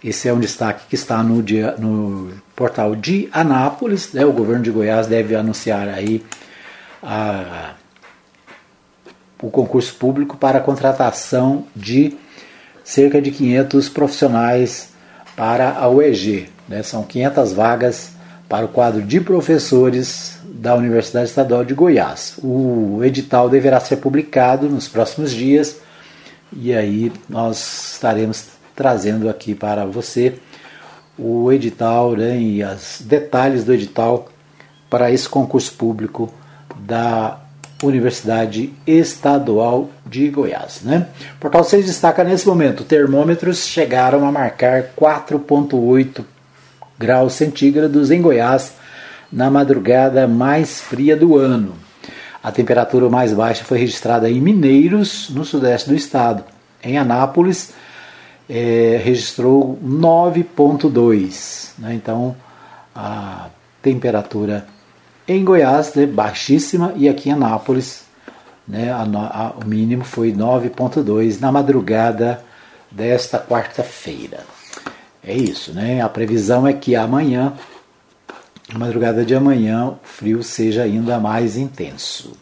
Esse 0.03 0.28
é 0.28 0.34
um 0.34 0.39
destaque 0.41 0.88
que 0.89 0.95
está 0.95 1.24
no, 1.24 1.41
dia, 1.41 1.74
no 1.80 2.34
portal 2.53 2.97
de 2.97 3.30
Anápolis. 3.32 4.11
Né? 4.11 4.26
O 4.26 4.34
governo 4.34 4.61
de 4.61 4.72
Goiás 4.72 5.07
deve 5.07 5.38
anunciar 5.38 5.88
aí 5.88 6.22
a 7.01 7.76
o 9.41 9.49
concurso 9.49 9.93
público 9.95 10.38
para 10.38 10.59
a 10.59 10.61
contratação 10.61 11.65
de 11.75 12.17
cerca 12.83 13.21
de 13.21 13.31
500 13.31 13.89
profissionais 13.89 14.89
para 15.36 15.71
a 15.71 15.89
UEG. 15.89 16.49
Né? 16.67 16.83
São 16.83 17.03
500 17.03 17.53
vagas 17.53 18.11
para 18.47 18.65
o 18.65 18.69
quadro 18.69 19.01
de 19.01 19.19
professores 19.19 20.38
da 20.43 20.75
Universidade 20.75 21.29
Estadual 21.29 21.65
de 21.65 21.73
Goiás. 21.73 22.39
O 22.43 23.03
edital 23.03 23.49
deverá 23.49 23.79
ser 23.79 23.97
publicado 23.97 24.69
nos 24.69 24.88
próximos 24.88 25.31
dias 25.31 25.77
e 26.53 26.73
aí 26.73 27.11
nós 27.27 27.93
estaremos 27.93 28.47
trazendo 28.75 29.29
aqui 29.29 29.55
para 29.55 29.86
você 29.86 30.36
o 31.17 31.51
edital 31.51 32.11
né, 32.11 32.38
e 32.38 32.63
os 32.63 33.01
detalhes 33.01 33.63
do 33.63 33.73
edital 33.73 34.27
para 34.89 35.11
esse 35.11 35.27
concurso 35.27 35.73
público 35.73 36.31
da 36.77 37.39
Universidade 37.88 38.73
Estadual 38.86 39.89
de 40.05 40.29
Goiás. 40.29 40.81
Né? 40.83 41.07
O 41.36 41.39
portal 41.39 41.63
6 41.63 41.86
destaca 41.86 42.23
nesse 42.23 42.47
momento: 42.47 42.83
termômetros 42.83 43.65
chegaram 43.65 44.27
a 44.27 44.31
marcar 44.31 44.91
4,8 44.97 46.23
graus 46.97 47.33
centígrados 47.33 48.11
em 48.11 48.21
Goiás 48.21 48.73
na 49.31 49.49
madrugada 49.49 50.27
mais 50.27 50.79
fria 50.79 51.15
do 51.15 51.38
ano. 51.38 51.75
A 52.41 52.51
temperatura 52.51 53.09
mais 53.09 53.33
baixa 53.33 53.63
foi 53.63 53.79
registrada 53.79 54.29
em 54.29 54.39
Mineiros, 54.39 55.29
no 55.31 55.43
sudeste 55.43 55.89
do 55.89 55.95
estado. 55.95 56.43
Em 56.83 56.97
Anápolis, 56.97 57.73
é, 58.49 59.01
registrou 59.03 59.79
9,2. 59.83 61.71
Né? 61.79 61.95
Então, 61.95 62.36
a 62.95 63.47
temperatura 63.81 64.65
em 65.28 65.43
Goiás 65.43 65.95
é 65.97 66.05
baixíssima 66.05 66.93
e 66.95 67.09
aqui 67.09 67.30
em 67.30 67.34
Anápolis 67.34 68.05
né, 68.67 68.91
a, 68.91 69.01
a, 69.03 69.49
o 69.51 69.65
mínimo 69.65 70.03
foi 70.03 70.32
9,2 70.32 71.39
na 71.39 71.51
madrugada 71.51 72.43
desta 72.91 73.39
quarta-feira. 73.39 74.43
É 75.23 75.34
isso, 75.34 75.73
né? 75.73 76.01
A 76.01 76.09
previsão 76.09 76.67
é 76.67 76.73
que 76.73 76.95
amanhã, 76.95 77.53
na 78.71 78.80
madrugada 78.80 79.26
de 79.26 79.36
amanhã, 79.36 79.88
o 79.88 79.97
frio 80.03 80.43
seja 80.43 80.84
ainda 80.84 81.19
mais 81.19 81.57
intenso. 81.57 82.38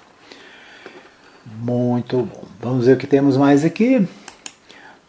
Muito 1.46 2.18
bom. 2.18 2.44
Vamos 2.62 2.86
ver 2.86 2.94
o 2.94 2.98
que 2.98 3.08
temos 3.08 3.38
mais 3.38 3.64
aqui. 3.64 4.06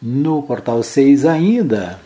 No 0.01 0.43
portal 0.43 0.81
6 0.81 1.25
ainda. 1.25 1.99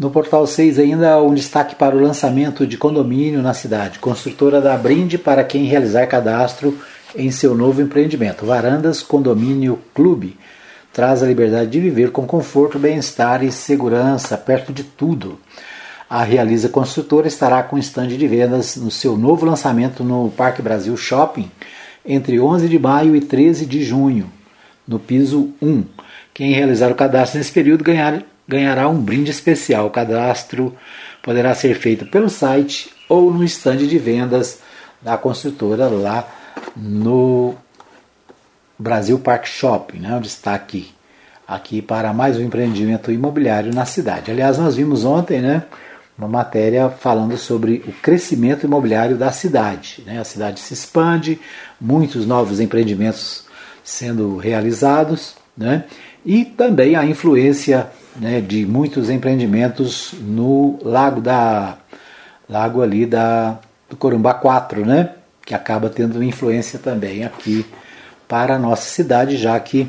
No 0.00 0.10
portal 0.10 0.46
6 0.46 0.78
ainda 0.78 1.22
um 1.22 1.34
destaque 1.34 1.74
para 1.74 1.94
o 1.94 2.00
lançamento 2.00 2.66
de 2.66 2.78
condomínio 2.78 3.42
na 3.42 3.52
cidade. 3.52 3.98
Construtora 3.98 4.58
da 4.58 4.74
brinde 4.74 5.18
para 5.18 5.44
quem 5.44 5.66
realizar 5.66 6.06
cadastro 6.06 6.78
em 7.14 7.30
seu 7.30 7.54
novo 7.54 7.82
empreendimento. 7.82 8.46
Varandas 8.46 9.02
Condomínio 9.02 9.78
Clube 9.94 10.38
traz 10.90 11.22
a 11.22 11.26
liberdade 11.26 11.72
de 11.72 11.80
viver 11.80 12.12
com 12.12 12.26
conforto, 12.26 12.78
bem-estar 12.78 13.44
e 13.44 13.52
segurança 13.52 14.38
perto 14.38 14.72
de 14.72 14.84
tudo. 14.84 15.38
A 16.08 16.24
Realiza 16.24 16.70
Construtora 16.70 17.28
estará 17.28 17.62
com 17.62 17.76
estande 17.76 18.16
de 18.16 18.26
vendas 18.26 18.76
no 18.76 18.90
seu 18.90 19.18
novo 19.18 19.44
lançamento 19.44 20.02
no 20.02 20.30
Parque 20.30 20.62
Brasil 20.62 20.96
Shopping 20.96 21.50
entre 22.06 22.40
11 22.40 22.70
de 22.70 22.78
maio 22.78 23.14
e 23.14 23.20
13 23.20 23.66
de 23.66 23.84
junho, 23.84 24.32
no 24.88 24.98
piso 24.98 25.50
1. 25.60 25.84
Quem 26.32 26.54
realizar 26.54 26.90
o 26.90 26.94
cadastro 26.94 27.36
nesse 27.36 27.52
período 27.52 27.84
ganhar, 27.84 28.24
ganhará 28.50 28.88
um 28.88 29.00
brinde 29.00 29.30
especial. 29.30 29.86
O 29.86 29.90
cadastro 29.90 30.76
poderá 31.22 31.54
ser 31.54 31.74
feito 31.74 32.04
pelo 32.06 32.28
site 32.28 32.90
ou 33.08 33.32
no 33.32 33.44
estande 33.44 33.86
de 33.86 33.96
vendas 33.96 34.58
da 35.00 35.16
construtora 35.16 35.88
lá 35.88 36.28
no 36.76 37.54
Brasil 38.76 39.18
Park 39.20 39.46
Shopping, 39.46 40.00
né, 40.00 40.16
o 40.16 40.20
destaque 40.20 40.92
aqui 41.46 41.80
para 41.80 42.12
mais 42.12 42.36
um 42.36 42.42
empreendimento 42.42 43.10
imobiliário 43.12 43.72
na 43.72 43.84
cidade. 43.84 44.30
Aliás, 44.30 44.58
nós 44.58 44.76
vimos 44.76 45.04
ontem 45.04 45.40
né, 45.40 45.64
uma 46.18 46.28
matéria 46.28 46.88
falando 46.88 47.36
sobre 47.36 47.84
o 47.86 47.92
crescimento 47.92 48.66
imobiliário 48.66 49.16
da 49.16 49.30
cidade. 49.32 50.02
Né? 50.06 50.18
A 50.18 50.24
cidade 50.24 50.60
se 50.60 50.74
expande, 50.74 51.40
muitos 51.80 52.26
novos 52.26 52.60
empreendimentos 52.60 53.44
sendo 53.82 54.36
realizados, 54.36 55.34
né? 55.56 55.84
e 56.24 56.44
também 56.44 56.94
a 56.94 57.04
influência 57.04 57.90
né, 58.16 58.40
de 58.40 58.66
muitos 58.66 59.10
empreendimentos 59.10 60.14
no 60.20 60.78
lago 60.82 61.20
da 61.20 61.76
lago 62.48 62.82
ali 62.82 63.06
da 63.06 63.58
do 63.88 63.96
Corumbá 63.96 64.34
4, 64.34 64.86
né? 64.86 65.10
que 65.44 65.54
acaba 65.54 65.90
tendo 65.90 66.22
influência 66.22 66.78
também 66.78 67.24
aqui 67.24 67.66
para 68.28 68.54
a 68.54 68.58
nossa 68.58 68.88
cidade, 68.88 69.36
já 69.36 69.58
que 69.58 69.88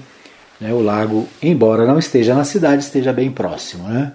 né, 0.60 0.74
o 0.74 0.82
lago, 0.82 1.28
embora 1.40 1.86
não 1.86 2.00
esteja 2.00 2.34
na 2.34 2.44
cidade, 2.44 2.84
esteja 2.84 3.14
bem 3.14 3.30
próximo. 3.30 3.88
Né? 3.88 4.12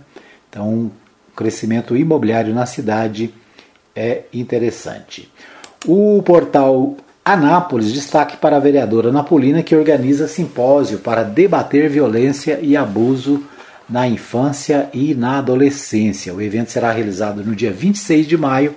Então, 0.50 0.68
o 0.68 0.92
crescimento 1.36 1.96
imobiliário 1.96 2.52
na 2.52 2.66
cidade 2.66 3.32
é 3.94 4.22
interessante. 4.32 5.30
O 5.86 6.20
portal 6.24 6.96
Anápolis 7.24 7.92
destaque 7.92 8.36
para 8.36 8.56
a 8.56 8.60
vereadora 8.60 9.12
Napolina 9.12 9.62
que 9.62 9.76
organiza 9.76 10.26
simpósio 10.26 10.98
para 10.98 11.22
debater 11.22 11.88
violência 11.88 12.58
e 12.60 12.76
abuso 12.76 13.44
na 13.88 14.06
infância 14.06 14.88
e 14.92 15.14
na 15.14 15.38
adolescência. 15.38 16.34
O 16.34 16.40
evento 16.40 16.70
será 16.70 16.90
realizado 16.92 17.44
no 17.44 17.54
dia 17.54 17.72
26 17.72 18.26
de 18.26 18.36
maio 18.36 18.74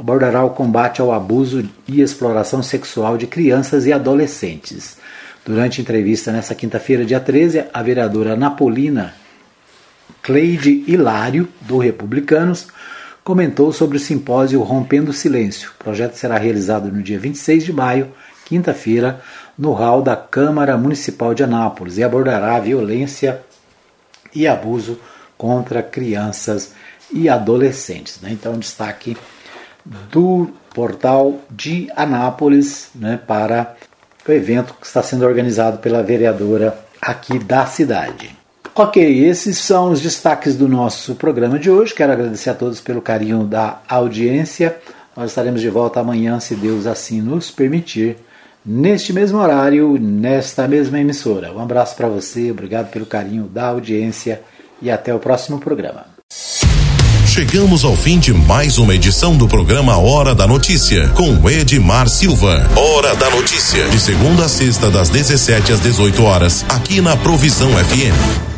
abordará 0.00 0.42
o 0.42 0.50
combate 0.50 1.02
ao 1.02 1.12
abuso 1.12 1.68
e 1.86 2.00
exploração 2.00 2.62
sexual 2.62 3.18
de 3.18 3.26
crianças 3.26 3.84
e 3.84 3.92
adolescentes. 3.92 4.96
Durante 5.44 5.82
entrevista 5.82 6.32
nesta 6.32 6.54
quinta-feira, 6.54 7.04
dia 7.04 7.20
13, 7.20 7.64
a 7.72 7.82
vereadora 7.82 8.34
napolina 8.34 9.14
Cleide 10.22 10.84
Hilário, 10.86 11.46
do 11.60 11.76
Republicanos, 11.76 12.68
comentou 13.22 13.72
sobre 13.72 13.98
o 13.98 14.00
simpósio 14.00 14.62
Rompendo 14.62 15.10
o 15.10 15.14
Silêncio. 15.14 15.70
O 15.78 15.84
projeto 15.84 16.14
será 16.14 16.38
realizado 16.38 16.90
no 16.90 17.02
dia 17.02 17.18
26 17.18 17.64
de 17.64 17.72
maio, 17.72 18.10
quinta-feira, 18.46 19.20
no 19.56 19.72
hall 19.72 20.00
da 20.00 20.16
Câmara 20.16 20.78
Municipal 20.78 21.34
de 21.34 21.44
Anápolis 21.44 21.98
e 21.98 22.02
abordará 22.02 22.56
a 22.56 22.60
violência 22.60 23.42
e 24.34 24.46
abuso 24.46 24.98
contra 25.36 25.82
crianças 25.82 26.72
e 27.12 27.28
adolescentes. 27.28 28.20
Né? 28.20 28.30
Então, 28.32 28.58
destaque 28.58 29.16
do 29.84 30.50
portal 30.74 31.40
de 31.50 31.90
Anápolis 31.96 32.90
né, 32.94 33.18
para 33.26 33.74
o 34.26 34.32
evento 34.32 34.74
que 34.74 34.86
está 34.86 35.02
sendo 35.02 35.24
organizado 35.24 35.78
pela 35.78 36.02
vereadora 36.02 36.78
aqui 37.00 37.38
da 37.38 37.66
cidade. 37.66 38.38
Ok, 38.74 39.24
esses 39.24 39.58
são 39.58 39.90
os 39.90 40.00
destaques 40.00 40.54
do 40.56 40.68
nosso 40.68 41.14
programa 41.16 41.58
de 41.58 41.70
hoje. 41.70 41.92
Quero 41.92 42.12
agradecer 42.12 42.50
a 42.50 42.54
todos 42.54 42.80
pelo 42.80 43.02
carinho 43.02 43.44
da 43.44 43.80
audiência. 43.88 44.76
Nós 45.16 45.30
estaremos 45.30 45.60
de 45.60 45.68
volta 45.68 46.00
amanhã, 46.00 46.38
se 46.38 46.54
Deus 46.54 46.86
assim 46.86 47.20
nos 47.20 47.50
permitir, 47.50 48.16
neste 48.64 49.12
mesmo 49.12 49.38
horário, 49.38 49.98
nesta 50.00 50.68
mesma 50.68 51.00
emissora. 51.00 51.52
Um 51.52 51.60
abraço 51.60 51.96
para 51.96 52.08
você, 52.08 52.50
obrigado 52.50 52.90
pelo 52.90 53.06
carinho 53.06 53.44
da 53.44 53.68
audiência 53.68 54.42
e 54.80 54.90
até 54.90 55.14
o 55.14 55.18
próximo 55.18 55.58
programa. 55.58 56.06
Chegamos 57.26 57.84
ao 57.84 57.94
fim 57.94 58.18
de 58.18 58.34
mais 58.34 58.76
uma 58.76 58.94
edição 58.94 59.36
do 59.36 59.46
programa 59.46 59.96
Hora 59.96 60.34
da 60.34 60.48
Notícia, 60.48 61.08
com 61.10 61.48
Edmar 61.48 62.08
Silva. 62.08 62.68
Hora 62.76 63.14
da 63.14 63.30
Notícia, 63.30 63.88
de 63.88 64.00
segunda 64.00 64.46
a 64.46 64.48
sexta, 64.48 64.90
das 64.90 65.08
17 65.08 65.72
às 65.72 65.80
18 65.80 66.22
horas, 66.24 66.64
aqui 66.68 67.00
na 67.00 67.16
Provisão 67.16 67.70
FM. 67.70 68.49